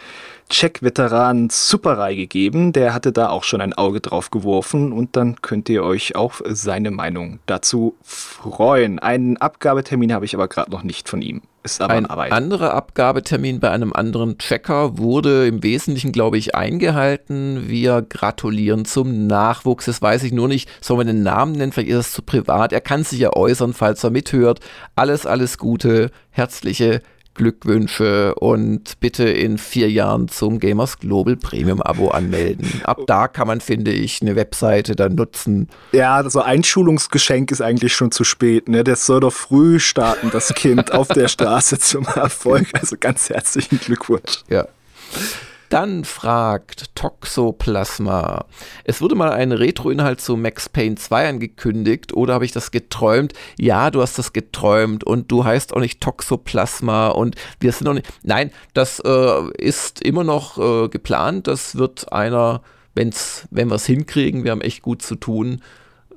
Check-Veteran 0.50 1.50
Superrei 1.52 2.16
gegeben. 2.16 2.74
Der 2.74 2.96
hatte 2.96 3.12
da 3.12 3.30
auch 3.30 3.44
schon 3.44 3.62
ein 3.62 3.74
Auge 3.74 4.02
drauf 4.02 4.32
geworfen 4.32 4.92
und 4.92 5.16
dann 5.16 5.40
könnt 5.42 5.70
ihr 5.70 5.84
euch 5.84 6.16
auf 6.16 6.42
seine 6.48 6.90
Meinung 6.90 7.38
dazu 7.46 7.96
freuen. 8.02 8.98
Einen 8.98 9.38
Abgabetermin 9.38 10.12
habe 10.12 10.26
ich 10.26 10.34
aber 10.34 10.48
gerade 10.48 10.72
noch 10.72 10.82
nicht 10.82 11.08
von 11.08 11.22
ihm. 11.22 11.44
Ist 11.64 11.82
aber 11.82 11.94
ein 11.94 12.06
Arbeit. 12.06 12.32
anderer 12.32 12.74
Abgabetermin 12.74 13.60
bei 13.60 13.70
einem 13.72 13.92
anderen 13.92 14.38
Checker 14.38 14.98
wurde 14.98 15.48
im 15.48 15.64
Wesentlichen, 15.64 16.12
glaube 16.12 16.38
ich, 16.38 16.56
eingehalten. 16.56 17.68
Wir 17.68 18.02
gratulieren 18.02 18.86
zum 18.86 19.28
Nachwuchs. 19.28 19.86
Das 19.86 20.02
weiß 20.02 20.24
ich 20.24 20.32
nur 20.32 20.48
nicht. 20.48 20.70
Sollen 20.82 21.00
wir 21.02 21.06
den 21.06 21.24
Namen 21.24 21.54
nennen? 21.54 21.72
Vielleicht 21.72 21.90
ist 21.90 22.08
es 22.08 22.12
zu 22.14 22.22
privat. 22.22 22.72
Er 22.72 22.82
kann 22.82 23.04
sich 23.04 23.20
ja 23.20 23.34
äußern, 23.34 23.74
falls 23.74 24.04
er 24.04 24.12
mithört. 24.12 24.60
Alles, 24.96 25.26
alles 25.26 25.58
Gute. 25.58 26.12
Herzliche 26.30 27.02
Glückwünsche 27.38 28.36
und 28.36 29.00
bitte 29.00 29.30
in 29.30 29.58
vier 29.58 29.90
Jahren 29.90 30.28
zum 30.28 30.60
Gamers 30.60 31.00
Global 31.00 31.38
Premium 31.38 31.82
Abo 31.82 32.10
anmelden. 32.10 32.82
Ab 32.84 33.02
da 33.08 33.28
kann 33.28 33.48
man, 33.48 33.62
finde 33.62 33.92
ich, 33.92 34.22
eine 34.22 34.36
Webseite 34.36 34.96
dann 34.96 35.16
nutzen. 35.16 35.70
Ja, 35.94 36.30
so 36.30 36.42
ein 36.42 36.64
Schulungsgeschenk 36.64 37.52
ist 37.52 37.62
eigentlich 37.62 37.94
schon 37.94 38.12
zu 38.12 38.24
spät. 38.24 38.68
Ne? 38.68 38.84
Das 38.84 39.06
soll 39.06 39.22
doch 39.22 39.34
früh 39.34 39.80
starten, 39.80 40.30
das 40.32 40.54
Kind 40.54 40.92
auf 40.92 41.08
der 41.08 41.28
Straße 41.30 41.80
zum 41.80 42.06
Erfolg. 42.06 42.68
Also 42.74 42.98
ganz 43.00 43.30
herzlichen 43.30 43.80
Glückwunsch. 43.80 44.44
Ja. 44.50 44.68
Dann 45.70 46.06
fragt 46.06 46.96
Toxoplasma. 46.96 48.46
Es 48.86 49.02
wurde 49.02 49.16
mal 49.16 49.32
ein 49.32 49.52
Retro-Inhalt 49.52 50.22
zu 50.22 50.38
Max 50.38 50.70
Payne 50.70 50.96
2 50.96 51.30
angekündigt 51.30 52.14
oder 52.14 52.36
habe 52.36 52.46
ich 52.46 52.54
das 52.54 52.72
geträumt? 52.72 53.34
Ja, 53.60 53.92
du 53.92 54.02
hast 54.02 54.18
das 54.18 54.32
geträumt 54.32 55.04
und 55.04 55.30
du 55.30 55.44
heißt 55.44 55.74
auch 55.74 55.82
nicht 55.82 56.00
Toxoplasma 56.00 57.10
und 57.10 57.36
wir 57.60 57.72
sind 57.74 57.86
noch 57.86 57.94
nicht. 57.94 58.08
Nein, 58.24 58.52
das 58.74 59.00
äh, 59.00 59.52
ist 59.58 60.02
immer 60.02 60.24
noch 60.24 60.58
äh, 60.58 60.88
geplant. 60.88 61.48
Das 61.48 61.76
wird 61.76 62.14
einer, 62.14 62.62
wenn's, 62.96 63.46
wenn 63.52 63.70
wir 63.70 63.76
es 63.76 63.86
hinkriegen, 63.86 64.46
wir 64.46 64.52
haben 64.52 64.62
echt 64.62 64.82
gut 64.82 65.02
zu 65.02 65.16
tun. 65.16 65.62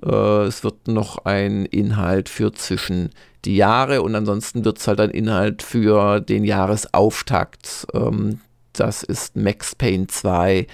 Äh, 0.05 0.45
es 0.45 0.63
wird 0.63 0.87
noch 0.87 1.25
ein 1.25 1.67
Inhalt 1.67 2.29
für 2.29 2.53
zwischen 2.53 3.11
die 3.45 3.57
Jahre 3.57 4.03
und 4.03 4.15
ansonsten 4.15 4.65
wird 4.65 4.79
es 4.79 4.87
halt 4.87 5.01
ein 5.01 5.11
Inhalt 5.11 5.63
für 5.63 6.21
den 6.21 6.45
Jahresauftakt. 6.45 7.87
Ähm, 7.95 8.41
das 8.73 9.03
ist 9.03 9.37
Max 9.37 9.75
Payne 9.75 10.07
2, 10.07 10.67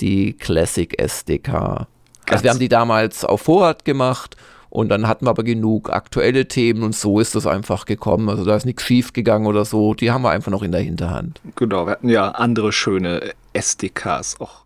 die 0.00 0.32
Classic 0.34 0.98
SDK. 1.00 1.86
Also 2.28 2.44
wir 2.44 2.50
haben 2.50 2.58
die 2.58 2.68
damals 2.68 3.24
auf 3.24 3.42
Vorrat 3.42 3.84
gemacht 3.84 4.36
und 4.70 4.88
dann 4.88 5.06
hatten 5.06 5.26
wir 5.26 5.30
aber 5.30 5.44
genug 5.44 5.90
aktuelle 5.90 6.48
Themen 6.48 6.82
und 6.82 6.96
so 6.96 7.20
ist 7.20 7.34
das 7.34 7.46
einfach 7.46 7.84
gekommen. 7.84 8.28
Also 8.28 8.44
da 8.44 8.56
ist 8.56 8.64
nichts 8.64 8.82
schief 8.82 9.12
gegangen 9.12 9.46
oder 9.46 9.64
so. 9.64 9.94
Die 9.94 10.10
haben 10.10 10.22
wir 10.22 10.30
einfach 10.30 10.50
noch 10.50 10.62
in 10.62 10.72
der 10.72 10.80
Hinterhand. 10.80 11.40
Genau, 11.54 11.86
wir 11.86 11.92
hatten 11.92 12.08
ja 12.08 12.30
andere 12.30 12.72
schöne 12.72 13.30
SDKs 13.52 14.40
auch. 14.40 14.64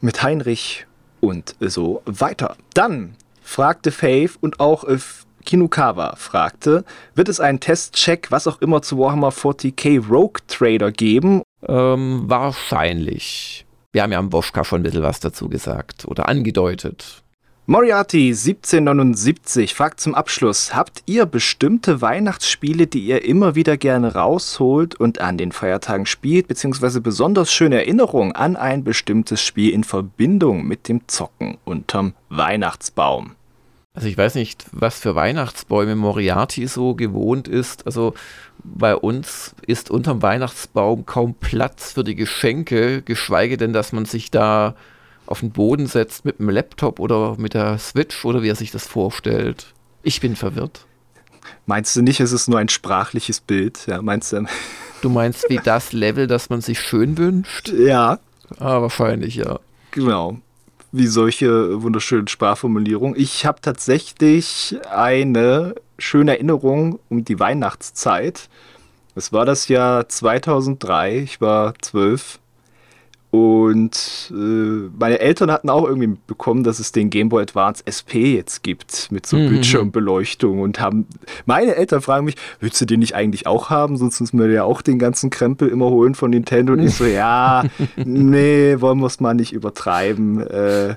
Mit 0.00 0.22
Heinrich 0.22 0.86
und 1.20 1.56
so 1.60 2.02
weiter. 2.04 2.56
Dann 2.74 3.16
fragte 3.42 3.90
Faith 3.90 4.32
und 4.40 4.60
auch 4.60 4.84
äh, 4.84 4.98
Kinukawa 5.44 6.16
fragte, 6.16 6.84
wird 7.14 7.28
es 7.28 7.40
einen 7.40 7.60
Testcheck, 7.60 8.30
was 8.30 8.46
auch 8.46 8.60
immer 8.60 8.82
zu 8.82 8.98
Warhammer 8.98 9.30
40k 9.30 10.06
Rogue 10.08 10.42
Trader 10.46 10.90
geben 10.90 11.42
ähm, 11.68 12.24
wahrscheinlich. 12.26 13.66
Wir 13.92 14.02
haben 14.02 14.12
ja 14.12 14.18
am 14.18 14.32
Woschka 14.32 14.64
schon 14.64 14.80
ein 14.80 14.82
bisschen 14.82 15.02
was 15.02 15.20
dazu 15.20 15.48
gesagt 15.48 16.04
oder 16.06 16.28
angedeutet. 16.28 17.22
Moriarty 17.66 18.28
1779 18.28 19.74
fragt 19.74 19.98
zum 19.98 20.14
Abschluss, 20.14 20.74
habt 20.74 21.02
ihr 21.06 21.24
bestimmte 21.24 22.02
Weihnachtsspiele, 22.02 22.86
die 22.86 23.06
ihr 23.06 23.24
immer 23.24 23.54
wieder 23.54 23.78
gerne 23.78 24.12
rausholt 24.12 24.96
und 24.96 25.22
an 25.22 25.38
den 25.38 25.50
Feiertagen 25.50 26.04
spielt, 26.04 26.46
beziehungsweise 26.46 27.00
besonders 27.00 27.50
schöne 27.50 27.76
Erinnerungen 27.76 28.32
an 28.32 28.56
ein 28.56 28.84
bestimmtes 28.84 29.40
Spiel 29.40 29.72
in 29.72 29.82
Verbindung 29.82 30.66
mit 30.66 30.88
dem 30.88 31.08
Zocken 31.08 31.56
unterm 31.64 32.12
Weihnachtsbaum? 32.28 33.32
Also 33.94 34.08
ich 34.08 34.18
weiß 34.18 34.34
nicht, 34.34 34.66
was 34.72 34.98
für 34.98 35.14
Weihnachtsbäume 35.14 35.94
Moriarty 35.94 36.66
so 36.66 36.94
gewohnt 36.96 37.46
ist. 37.46 37.86
Also 37.86 38.14
bei 38.64 38.96
uns 38.96 39.54
ist 39.66 39.88
unterm 39.88 40.20
Weihnachtsbaum 40.20 41.06
kaum 41.06 41.34
Platz 41.34 41.92
für 41.92 42.02
die 42.02 42.16
Geschenke, 42.16 43.02
geschweige 43.02 43.56
denn, 43.56 43.72
dass 43.72 43.92
man 43.92 44.04
sich 44.04 44.32
da 44.32 44.74
auf 45.26 45.40
den 45.40 45.52
Boden 45.52 45.86
setzt 45.86 46.24
mit 46.24 46.40
dem 46.40 46.50
Laptop 46.50 46.98
oder 46.98 47.36
mit 47.38 47.54
der 47.54 47.78
Switch 47.78 48.24
oder 48.24 48.42
wie 48.42 48.48
er 48.48 48.56
sich 48.56 48.72
das 48.72 48.86
vorstellt. 48.86 49.72
Ich 50.02 50.20
bin 50.20 50.34
verwirrt. 50.34 50.86
Meinst 51.66 51.94
du 51.94 52.02
nicht, 52.02 52.20
es 52.20 52.32
ist 52.32 52.48
nur 52.48 52.58
ein 52.58 52.68
sprachliches 52.68 53.40
Bild? 53.40 53.86
Ja, 53.86 54.02
meinst 54.02 54.32
du? 54.32 54.44
Du 55.02 55.10
meinst 55.10 55.44
wie 55.50 55.60
das 55.62 55.92
Level, 55.92 56.26
das 56.26 56.48
man 56.48 56.62
sich 56.62 56.80
schön 56.80 57.18
wünscht? 57.18 57.68
Ja. 57.68 58.20
Ah, 58.58 58.80
wahrscheinlich, 58.80 59.34
ja. 59.34 59.60
Genau. 59.90 60.38
Wie 60.96 61.08
solche 61.08 61.82
wunderschönen 61.82 62.28
Sprachformulierungen. 62.28 63.18
Ich 63.18 63.44
habe 63.46 63.60
tatsächlich 63.60 64.76
eine 64.88 65.74
schöne 65.98 66.34
Erinnerung 66.34 67.00
um 67.08 67.24
die 67.24 67.40
Weihnachtszeit. 67.40 68.48
Es 69.16 69.32
war 69.32 69.44
das 69.44 69.66
Jahr 69.66 70.08
2003, 70.08 71.18
ich 71.18 71.40
war 71.40 71.74
zwölf 71.80 72.38
und 73.34 74.30
äh, 74.30 74.90
meine 74.96 75.18
Eltern 75.18 75.50
hatten 75.50 75.68
auch 75.68 75.86
irgendwie 75.86 76.06
mitbekommen, 76.06 76.62
dass 76.62 76.78
es 76.78 76.92
den 76.92 77.10
Game 77.10 77.30
Boy 77.30 77.42
Advance 77.42 77.82
SP 77.82 78.38
jetzt 78.38 78.62
gibt 78.62 79.10
mit 79.10 79.26
so 79.26 79.36
mhm. 79.36 79.48
Bildschirmbeleuchtung 79.48 80.60
und 80.60 80.78
haben 80.78 81.08
meine 81.44 81.74
Eltern 81.74 82.00
fragen 82.00 82.26
mich, 82.26 82.36
willst 82.60 82.80
du 82.80 82.84
den 82.84 83.00
nicht 83.00 83.16
eigentlich 83.16 83.48
auch 83.48 83.70
haben? 83.70 83.96
Sonst 83.96 84.20
müssen 84.20 84.38
wir 84.38 84.48
ja 84.52 84.62
auch 84.62 84.82
den 84.82 85.00
ganzen 85.00 85.30
Krempel 85.30 85.66
immer 85.66 85.90
holen 85.90 86.14
von 86.14 86.30
Nintendo. 86.30 86.74
Und 86.74 86.78
ich 86.78 86.94
so, 86.94 87.04
ja, 87.06 87.64
nee, 87.96 88.76
wollen 88.78 89.00
wir 89.00 89.06
es 89.06 89.18
mal 89.18 89.34
nicht 89.34 89.52
übertreiben. 89.52 90.40
Äh, 90.46 90.94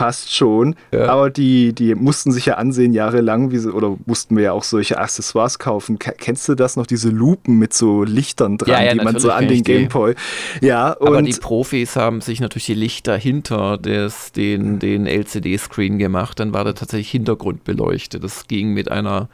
passt 0.00 0.34
schon. 0.34 0.76
Ja. 0.92 1.08
Aber 1.08 1.30
die, 1.30 1.74
die 1.74 1.94
mussten 1.94 2.32
sich 2.32 2.46
ja 2.46 2.54
ansehen 2.54 2.92
jahrelang, 2.92 3.50
wie 3.52 3.58
sie, 3.58 3.70
oder 3.72 3.96
mussten 4.06 4.36
wir 4.36 4.44
ja 4.44 4.52
auch 4.52 4.64
solche 4.64 4.98
Accessoires 4.98 5.58
kaufen. 5.58 5.98
Kennst 5.98 6.48
du 6.48 6.54
das 6.54 6.76
noch, 6.76 6.86
diese 6.86 7.10
Lupen 7.10 7.58
mit 7.58 7.74
so 7.74 8.02
Lichtern 8.02 8.56
dran, 8.56 8.70
ja, 8.70 8.82
ja, 8.82 8.94
die 8.94 9.04
man 9.04 9.18
so 9.18 9.30
an 9.30 9.46
den 9.46 9.62
Gameboy. 9.62 10.14
Ja, 10.62 10.92
und 10.92 11.08
Aber 11.08 11.22
die 11.22 11.32
Profis 11.32 11.96
haben 11.96 12.20
sich 12.20 12.40
natürlich 12.40 12.66
die 12.66 12.74
Lichter 12.74 13.16
hinter 13.16 13.76
des, 13.76 14.32
den, 14.32 14.78
den 14.78 15.06
LCD-Screen 15.06 15.98
gemacht. 15.98 16.40
Dann 16.40 16.54
war 16.54 16.64
da 16.64 16.72
tatsächlich 16.72 17.10
Hintergrund 17.10 17.64
beleuchtet. 17.64 18.24
Das 18.24 18.46
ging 18.48 18.72
mit 18.72 18.90
einer 18.90 19.28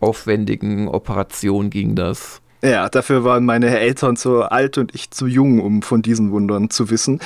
aufwendigen 0.00 0.88
Operation 0.88 1.70
ging 1.70 1.94
das. 1.94 2.40
Ja, 2.62 2.88
dafür 2.88 3.22
waren 3.22 3.44
meine 3.44 3.78
Eltern 3.78 4.16
zu 4.16 4.42
alt 4.42 4.78
und 4.78 4.94
ich 4.94 5.10
zu 5.10 5.26
jung, 5.26 5.60
um 5.60 5.82
von 5.82 6.02
diesen 6.02 6.32
Wundern 6.32 6.70
zu 6.70 6.90
wissen. 6.90 7.20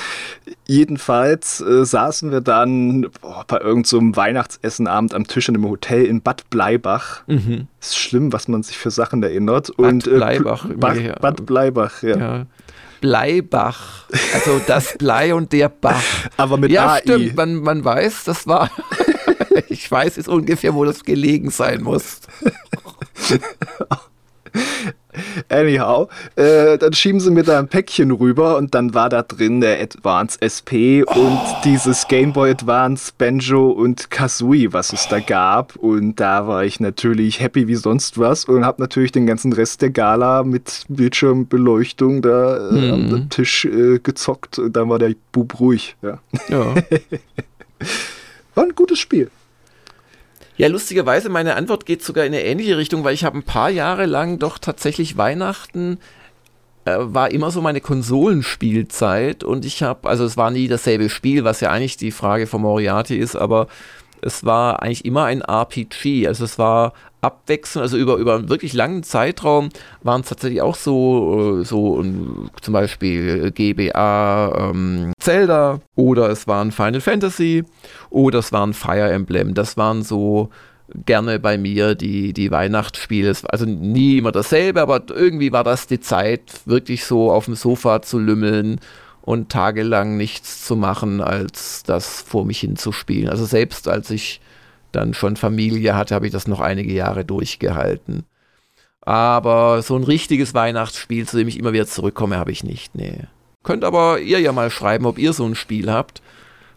Jedenfalls 0.67 1.59
äh, 1.61 1.85
saßen 1.85 2.31
wir 2.31 2.41
dann 2.41 3.07
oh, 3.23 3.41
bei 3.47 3.57
irgendeinem 3.57 4.13
so 4.13 4.15
Weihnachtsessenabend 4.15 5.15
am 5.15 5.25
Tisch 5.25 5.49
in 5.49 5.55
einem 5.55 5.67
Hotel 5.67 6.05
in 6.05 6.21
Bad 6.21 6.49
Bleibach. 6.51 7.23
Mhm. 7.25 7.67
Ist 7.81 7.97
schlimm, 7.97 8.31
was 8.31 8.47
man 8.47 8.61
sich 8.61 8.77
für 8.77 8.91
Sachen 8.91 9.23
erinnert. 9.23 9.75
Bad 9.75 9.87
und, 9.87 10.07
äh, 10.07 10.11
Bleibach. 10.17 10.67
Bad, 10.75 11.19
Bad 11.19 11.45
Bleibach, 11.45 12.03
ja. 12.03 12.17
ja. 12.17 12.45
Bleibach, 13.01 14.05
also 14.33 14.61
das 14.65 14.97
Blei 14.97 15.35
und 15.35 15.51
der 15.51 15.67
Bach. 15.67 16.01
Aber 16.37 16.55
mit 16.55 16.71
Ja, 16.71 16.93
AI. 16.93 17.01
stimmt, 17.01 17.35
man, 17.35 17.55
man 17.55 17.83
weiß, 17.83 18.23
das 18.23 18.47
war, 18.47 18.71
ich 19.69 19.89
weiß 19.89 20.15
jetzt 20.15 20.29
ungefähr, 20.29 20.73
wo 20.73 20.85
das 20.85 21.03
gelegen 21.03 21.49
sein 21.49 21.83
muss. 21.83 22.21
Anyhow, 25.49 26.09
äh, 26.35 26.77
dann 26.77 26.93
schieben 26.93 27.19
sie 27.19 27.31
mir 27.31 27.43
da 27.43 27.59
ein 27.59 27.67
Päckchen 27.67 28.11
rüber 28.11 28.57
und 28.57 28.73
dann 28.75 28.93
war 28.93 29.09
da 29.09 29.21
drin 29.21 29.61
der 29.61 29.81
Advance 29.81 30.37
SP 30.41 31.03
oh. 31.05 31.13
und 31.13 31.39
dieses 31.63 32.07
Game 32.07 32.33
Boy 32.33 32.51
Advance 32.51 33.11
Banjo 33.17 33.69
und 33.69 34.09
Kazooie, 34.09 34.73
was 34.73 34.93
es 34.93 35.07
da 35.07 35.19
gab. 35.19 35.75
Und 35.75 36.19
da 36.19 36.47
war 36.47 36.63
ich 36.65 36.79
natürlich 36.79 37.39
happy 37.39 37.67
wie 37.67 37.75
sonst 37.75 38.17
was 38.17 38.45
und 38.45 38.65
habe 38.65 38.81
natürlich 38.81 39.11
den 39.11 39.25
ganzen 39.25 39.53
Rest 39.53 39.81
der 39.81 39.89
Gala 39.89 40.43
mit 40.43 40.85
Bildschirmbeleuchtung 40.89 42.21
da 42.21 42.69
äh, 42.69 42.73
mhm. 42.73 43.13
am 43.13 43.29
Tisch 43.29 43.65
äh, 43.65 43.99
gezockt. 43.99 44.59
Und 44.59 44.75
dann 44.75 44.89
war 44.89 44.99
der 44.99 45.13
Bub 45.31 45.59
ruhig. 45.59 45.95
Ja. 46.01 46.19
ja. 46.49 46.75
war 48.55 48.63
ein 48.63 48.75
gutes 48.75 48.99
Spiel. 48.99 49.29
Ja, 50.55 50.67
lustigerweise, 50.67 51.29
meine 51.29 51.55
Antwort 51.55 51.85
geht 51.85 52.03
sogar 52.03 52.25
in 52.25 52.33
eine 52.33 52.43
ähnliche 52.43 52.77
Richtung, 52.77 53.03
weil 53.03 53.15
ich 53.15 53.23
habe 53.23 53.37
ein 53.37 53.43
paar 53.43 53.69
Jahre 53.69 54.05
lang 54.05 54.37
doch 54.37 54.59
tatsächlich 54.59 55.17
Weihnachten 55.17 55.97
äh, 56.85 56.95
war 56.97 57.31
immer 57.31 57.49
so 57.49 57.61
meine 57.61 57.81
Konsolenspielzeit 57.81 59.43
und 59.43 59.65
ich 59.65 59.81
habe, 59.81 60.07
also 60.07 60.25
es 60.25 60.37
war 60.37 60.51
nie 60.51 60.67
dasselbe 60.67 61.09
Spiel, 61.09 61.43
was 61.43 61.61
ja 61.61 61.71
eigentlich 61.71 61.97
die 61.97 62.11
Frage 62.11 62.45
von 62.45 62.61
Moriarty 62.61 63.17
ist, 63.17 63.35
aber 63.35 63.67
es 64.25 64.45
war 64.45 64.81
eigentlich 64.81 65.05
immer 65.05 65.25
ein 65.25 65.41
RPG. 65.41 66.27
Also 66.27 66.45
es 66.45 66.57
war 66.57 66.93
abwechselnd, 67.21 67.83
also 67.83 67.97
über, 67.97 68.17
über 68.17 68.35
einen 68.35 68.49
wirklich 68.49 68.73
langen 68.73 69.03
Zeitraum 69.03 69.69
waren 70.01 70.21
es 70.21 70.29
tatsächlich 70.29 70.61
auch 70.61 70.75
so, 70.75 71.61
äh, 71.61 71.63
so 71.63 72.03
zum 72.61 72.73
Beispiel 72.73 73.51
GBA, 73.51 74.69
ähm, 74.71 75.13
Zelda 75.19 75.79
oder 75.95 76.29
es 76.29 76.47
waren 76.47 76.71
Final 76.71 77.01
Fantasy 77.01 77.63
oder 78.09 78.39
es 78.39 78.51
waren 78.51 78.73
Fire 78.73 79.11
Emblem. 79.11 79.53
Das 79.53 79.77
waren 79.77 80.03
so 80.03 80.49
gerne 81.05 81.39
bei 81.39 81.57
mir 81.57 81.95
die, 81.95 82.33
die 82.33 82.51
Weihnachtsspiele. 82.51 83.33
Also 83.49 83.65
nie 83.65 84.17
immer 84.17 84.31
dasselbe, 84.31 84.81
aber 84.81 85.01
irgendwie 85.09 85.51
war 85.51 85.63
das 85.63 85.87
die 85.87 85.99
Zeit, 85.99 86.41
wirklich 86.65 87.05
so 87.05 87.31
auf 87.31 87.45
dem 87.45 87.55
Sofa 87.55 88.01
zu 88.01 88.19
lümmeln 88.19 88.79
und 89.23 89.49
tagelang 89.49 90.17
nichts 90.17 90.65
zu 90.65 90.75
machen, 90.75 91.21
als 91.21 91.83
das 91.83 92.21
vor 92.21 92.45
mich 92.45 92.59
hinzuspielen. 92.59 93.29
Also 93.29 93.45
selbst 93.45 93.87
als 93.87 94.09
ich 94.09 94.41
dann 94.91 95.13
schon 95.13 95.37
Familie 95.37 95.95
hatte, 95.95 96.13
habe 96.13 96.25
ich 96.25 96.33
das 96.33 96.45
noch 96.45 96.59
einige 96.59 96.93
Jahre 96.93 97.23
durchgehalten. 97.23 98.25
Aber 99.01 99.81
so 99.81 99.95
ein 99.95 100.03
richtiges 100.03 100.53
Weihnachtsspiel, 100.53 101.25
zu 101.25 101.37
dem 101.37 101.47
ich 101.47 101.57
immer 101.57 101.71
wieder 101.71 101.87
zurückkomme, 101.87 102.37
habe 102.37 102.51
ich 102.51 102.65
nicht. 102.65 102.95
Nee. 102.95 103.21
Könnt 103.63 103.85
aber 103.85 104.19
ihr 104.19 104.41
ja 104.41 104.51
mal 104.51 104.69
schreiben, 104.69 105.05
ob 105.05 105.17
ihr 105.17 105.31
so 105.31 105.45
ein 105.45 105.55
Spiel 105.55 105.89
habt. 105.89 106.21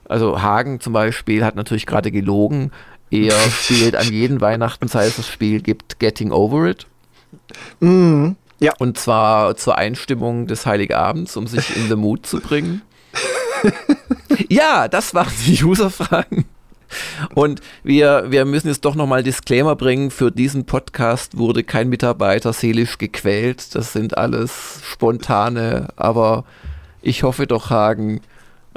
Also 0.08 0.40
Hagen 0.40 0.78
zum 0.78 0.92
Beispiel 0.92 1.44
hat 1.44 1.56
natürlich 1.56 1.84
gerade 1.84 2.12
gelogen. 2.12 2.70
Er 3.10 3.36
spielt 3.50 3.96
an 3.96 4.08
jeden 4.08 4.40
Weihnachten, 4.40 4.86
seit 4.86 5.08
es 5.08 5.16
das 5.16 5.28
Spiel 5.28 5.60
gibt, 5.62 5.98
Getting 5.98 6.30
Over 6.30 6.66
It. 6.66 6.86
Mhm. 7.80 8.36
Ja. 8.58 8.72
Und 8.78 8.98
zwar 8.98 9.56
zur 9.56 9.76
Einstimmung 9.76 10.46
des 10.46 10.66
Heiligabends, 10.66 11.36
um 11.36 11.46
sich 11.46 11.76
in 11.76 11.88
the 11.88 11.96
Mood 11.96 12.26
zu 12.26 12.40
bringen. 12.40 12.82
ja, 14.48 14.88
das 14.88 15.14
waren 15.14 15.32
die 15.46 15.62
User-Fragen. 15.62 16.46
Und 17.34 17.60
wir, 17.82 18.26
wir 18.30 18.44
müssen 18.44 18.68
jetzt 18.68 18.84
doch 18.84 18.94
nochmal 18.94 19.22
Disclaimer 19.22 19.76
bringen, 19.76 20.10
für 20.10 20.30
diesen 20.30 20.66
Podcast 20.66 21.36
wurde 21.36 21.64
kein 21.64 21.88
Mitarbeiter 21.88 22.52
seelisch 22.52 22.98
gequält. 22.98 23.74
Das 23.74 23.92
sind 23.92 24.16
alles 24.16 24.80
spontane, 24.84 25.88
aber 25.96 26.44
ich 27.02 27.22
hoffe 27.22 27.46
doch, 27.46 27.70
Hagen, 27.70 28.20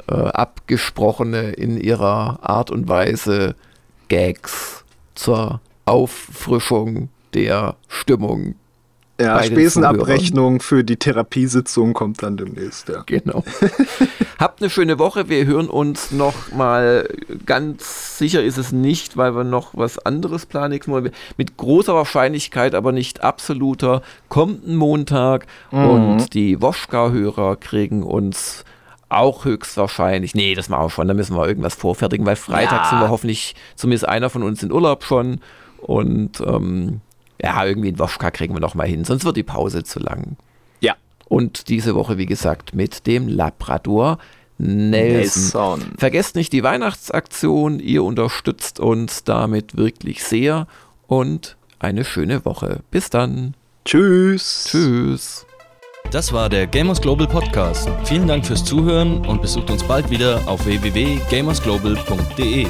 äh, 0.08 0.14
abgesprochene 0.14 1.52
in 1.52 1.80
ihrer 1.80 2.40
Art 2.42 2.70
und 2.70 2.88
Weise 2.88 3.54
Gags 4.08 4.84
zur 5.14 5.60
Auffrischung 5.84 7.08
der 7.32 7.76
Stimmung 7.88 8.56
ja, 9.20 9.42
Spesenabrechnung 9.42 10.60
für 10.60 10.84
die 10.84 10.96
Therapiesitzung 10.96 11.92
kommt 11.92 12.22
dann 12.22 12.36
demnächst, 12.36 12.88
ja. 12.88 13.02
Genau. 13.06 13.44
Habt 14.38 14.62
eine 14.62 14.70
schöne 14.70 14.98
Woche. 14.98 15.28
Wir 15.28 15.46
hören 15.46 15.68
uns 15.68 16.10
noch 16.10 16.52
mal, 16.52 17.08
ganz 17.46 18.18
sicher 18.18 18.42
ist 18.42 18.56
es 18.56 18.72
nicht, 18.72 19.16
weil 19.16 19.36
wir 19.36 19.44
noch 19.44 19.70
was 19.74 19.98
anderes 19.98 20.46
planen. 20.46 20.80
Mit 21.36 21.56
großer 21.56 21.94
Wahrscheinlichkeit, 21.94 22.74
aber 22.74 22.92
nicht 22.92 23.22
absoluter, 23.22 24.02
kommt 24.28 24.66
ein 24.66 24.76
Montag 24.76 25.46
mhm. 25.70 25.84
und 25.84 26.34
die 26.34 26.60
Woschka-Hörer 26.60 27.56
kriegen 27.56 28.02
uns 28.02 28.64
auch 29.10 29.44
höchstwahrscheinlich, 29.44 30.34
nee, 30.34 30.54
das 30.54 30.68
machen 30.68 30.84
wir 30.84 30.90
schon, 30.90 31.08
da 31.08 31.14
müssen 31.14 31.36
wir 31.36 31.46
irgendwas 31.46 31.74
vorfertigen, 31.74 32.24
weil 32.24 32.36
Freitag 32.36 32.84
ja. 32.84 32.88
sind 32.88 33.00
wir 33.00 33.10
hoffentlich, 33.10 33.56
zumindest 33.74 34.08
einer 34.08 34.30
von 34.30 34.42
uns 34.42 34.62
in 34.62 34.72
Urlaub 34.72 35.04
schon 35.04 35.40
und 35.78 36.40
ähm, 36.40 37.00
ja, 37.42 37.64
irgendwie 37.64 37.88
einen 37.88 37.98
Woschka 37.98 38.30
kriegen 38.30 38.54
wir 38.54 38.60
noch 38.60 38.74
mal 38.74 38.86
hin, 38.86 39.04
sonst 39.04 39.24
wird 39.24 39.36
die 39.36 39.42
Pause 39.42 39.84
zu 39.84 39.98
lang. 39.98 40.36
Ja. 40.80 40.94
Und 41.28 41.68
diese 41.68 41.94
Woche, 41.94 42.18
wie 42.18 42.26
gesagt, 42.26 42.74
mit 42.74 43.06
dem 43.06 43.28
Labrador 43.28 44.18
Nelson. 44.58 45.78
Nelson. 45.78 45.92
Vergesst 45.96 46.36
nicht 46.36 46.52
die 46.52 46.62
Weihnachtsaktion, 46.62 47.80
ihr 47.80 48.04
unterstützt 48.04 48.78
uns 48.78 49.24
damit 49.24 49.76
wirklich 49.76 50.22
sehr 50.22 50.66
und 51.06 51.56
eine 51.78 52.04
schöne 52.04 52.44
Woche. 52.44 52.80
Bis 52.90 53.08
dann. 53.08 53.54
Tschüss. 53.86 54.66
Tschüss. 54.68 55.46
Das 56.10 56.32
war 56.32 56.48
der 56.48 56.66
Gamers 56.66 57.00
Global 57.00 57.26
Podcast. 57.26 57.88
Vielen 58.04 58.26
Dank 58.26 58.44
fürs 58.44 58.64
Zuhören 58.64 59.24
und 59.26 59.40
besucht 59.40 59.70
uns 59.70 59.84
bald 59.84 60.10
wieder 60.10 60.40
auf 60.46 60.66
www.gamersglobal.de. 60.66 62.66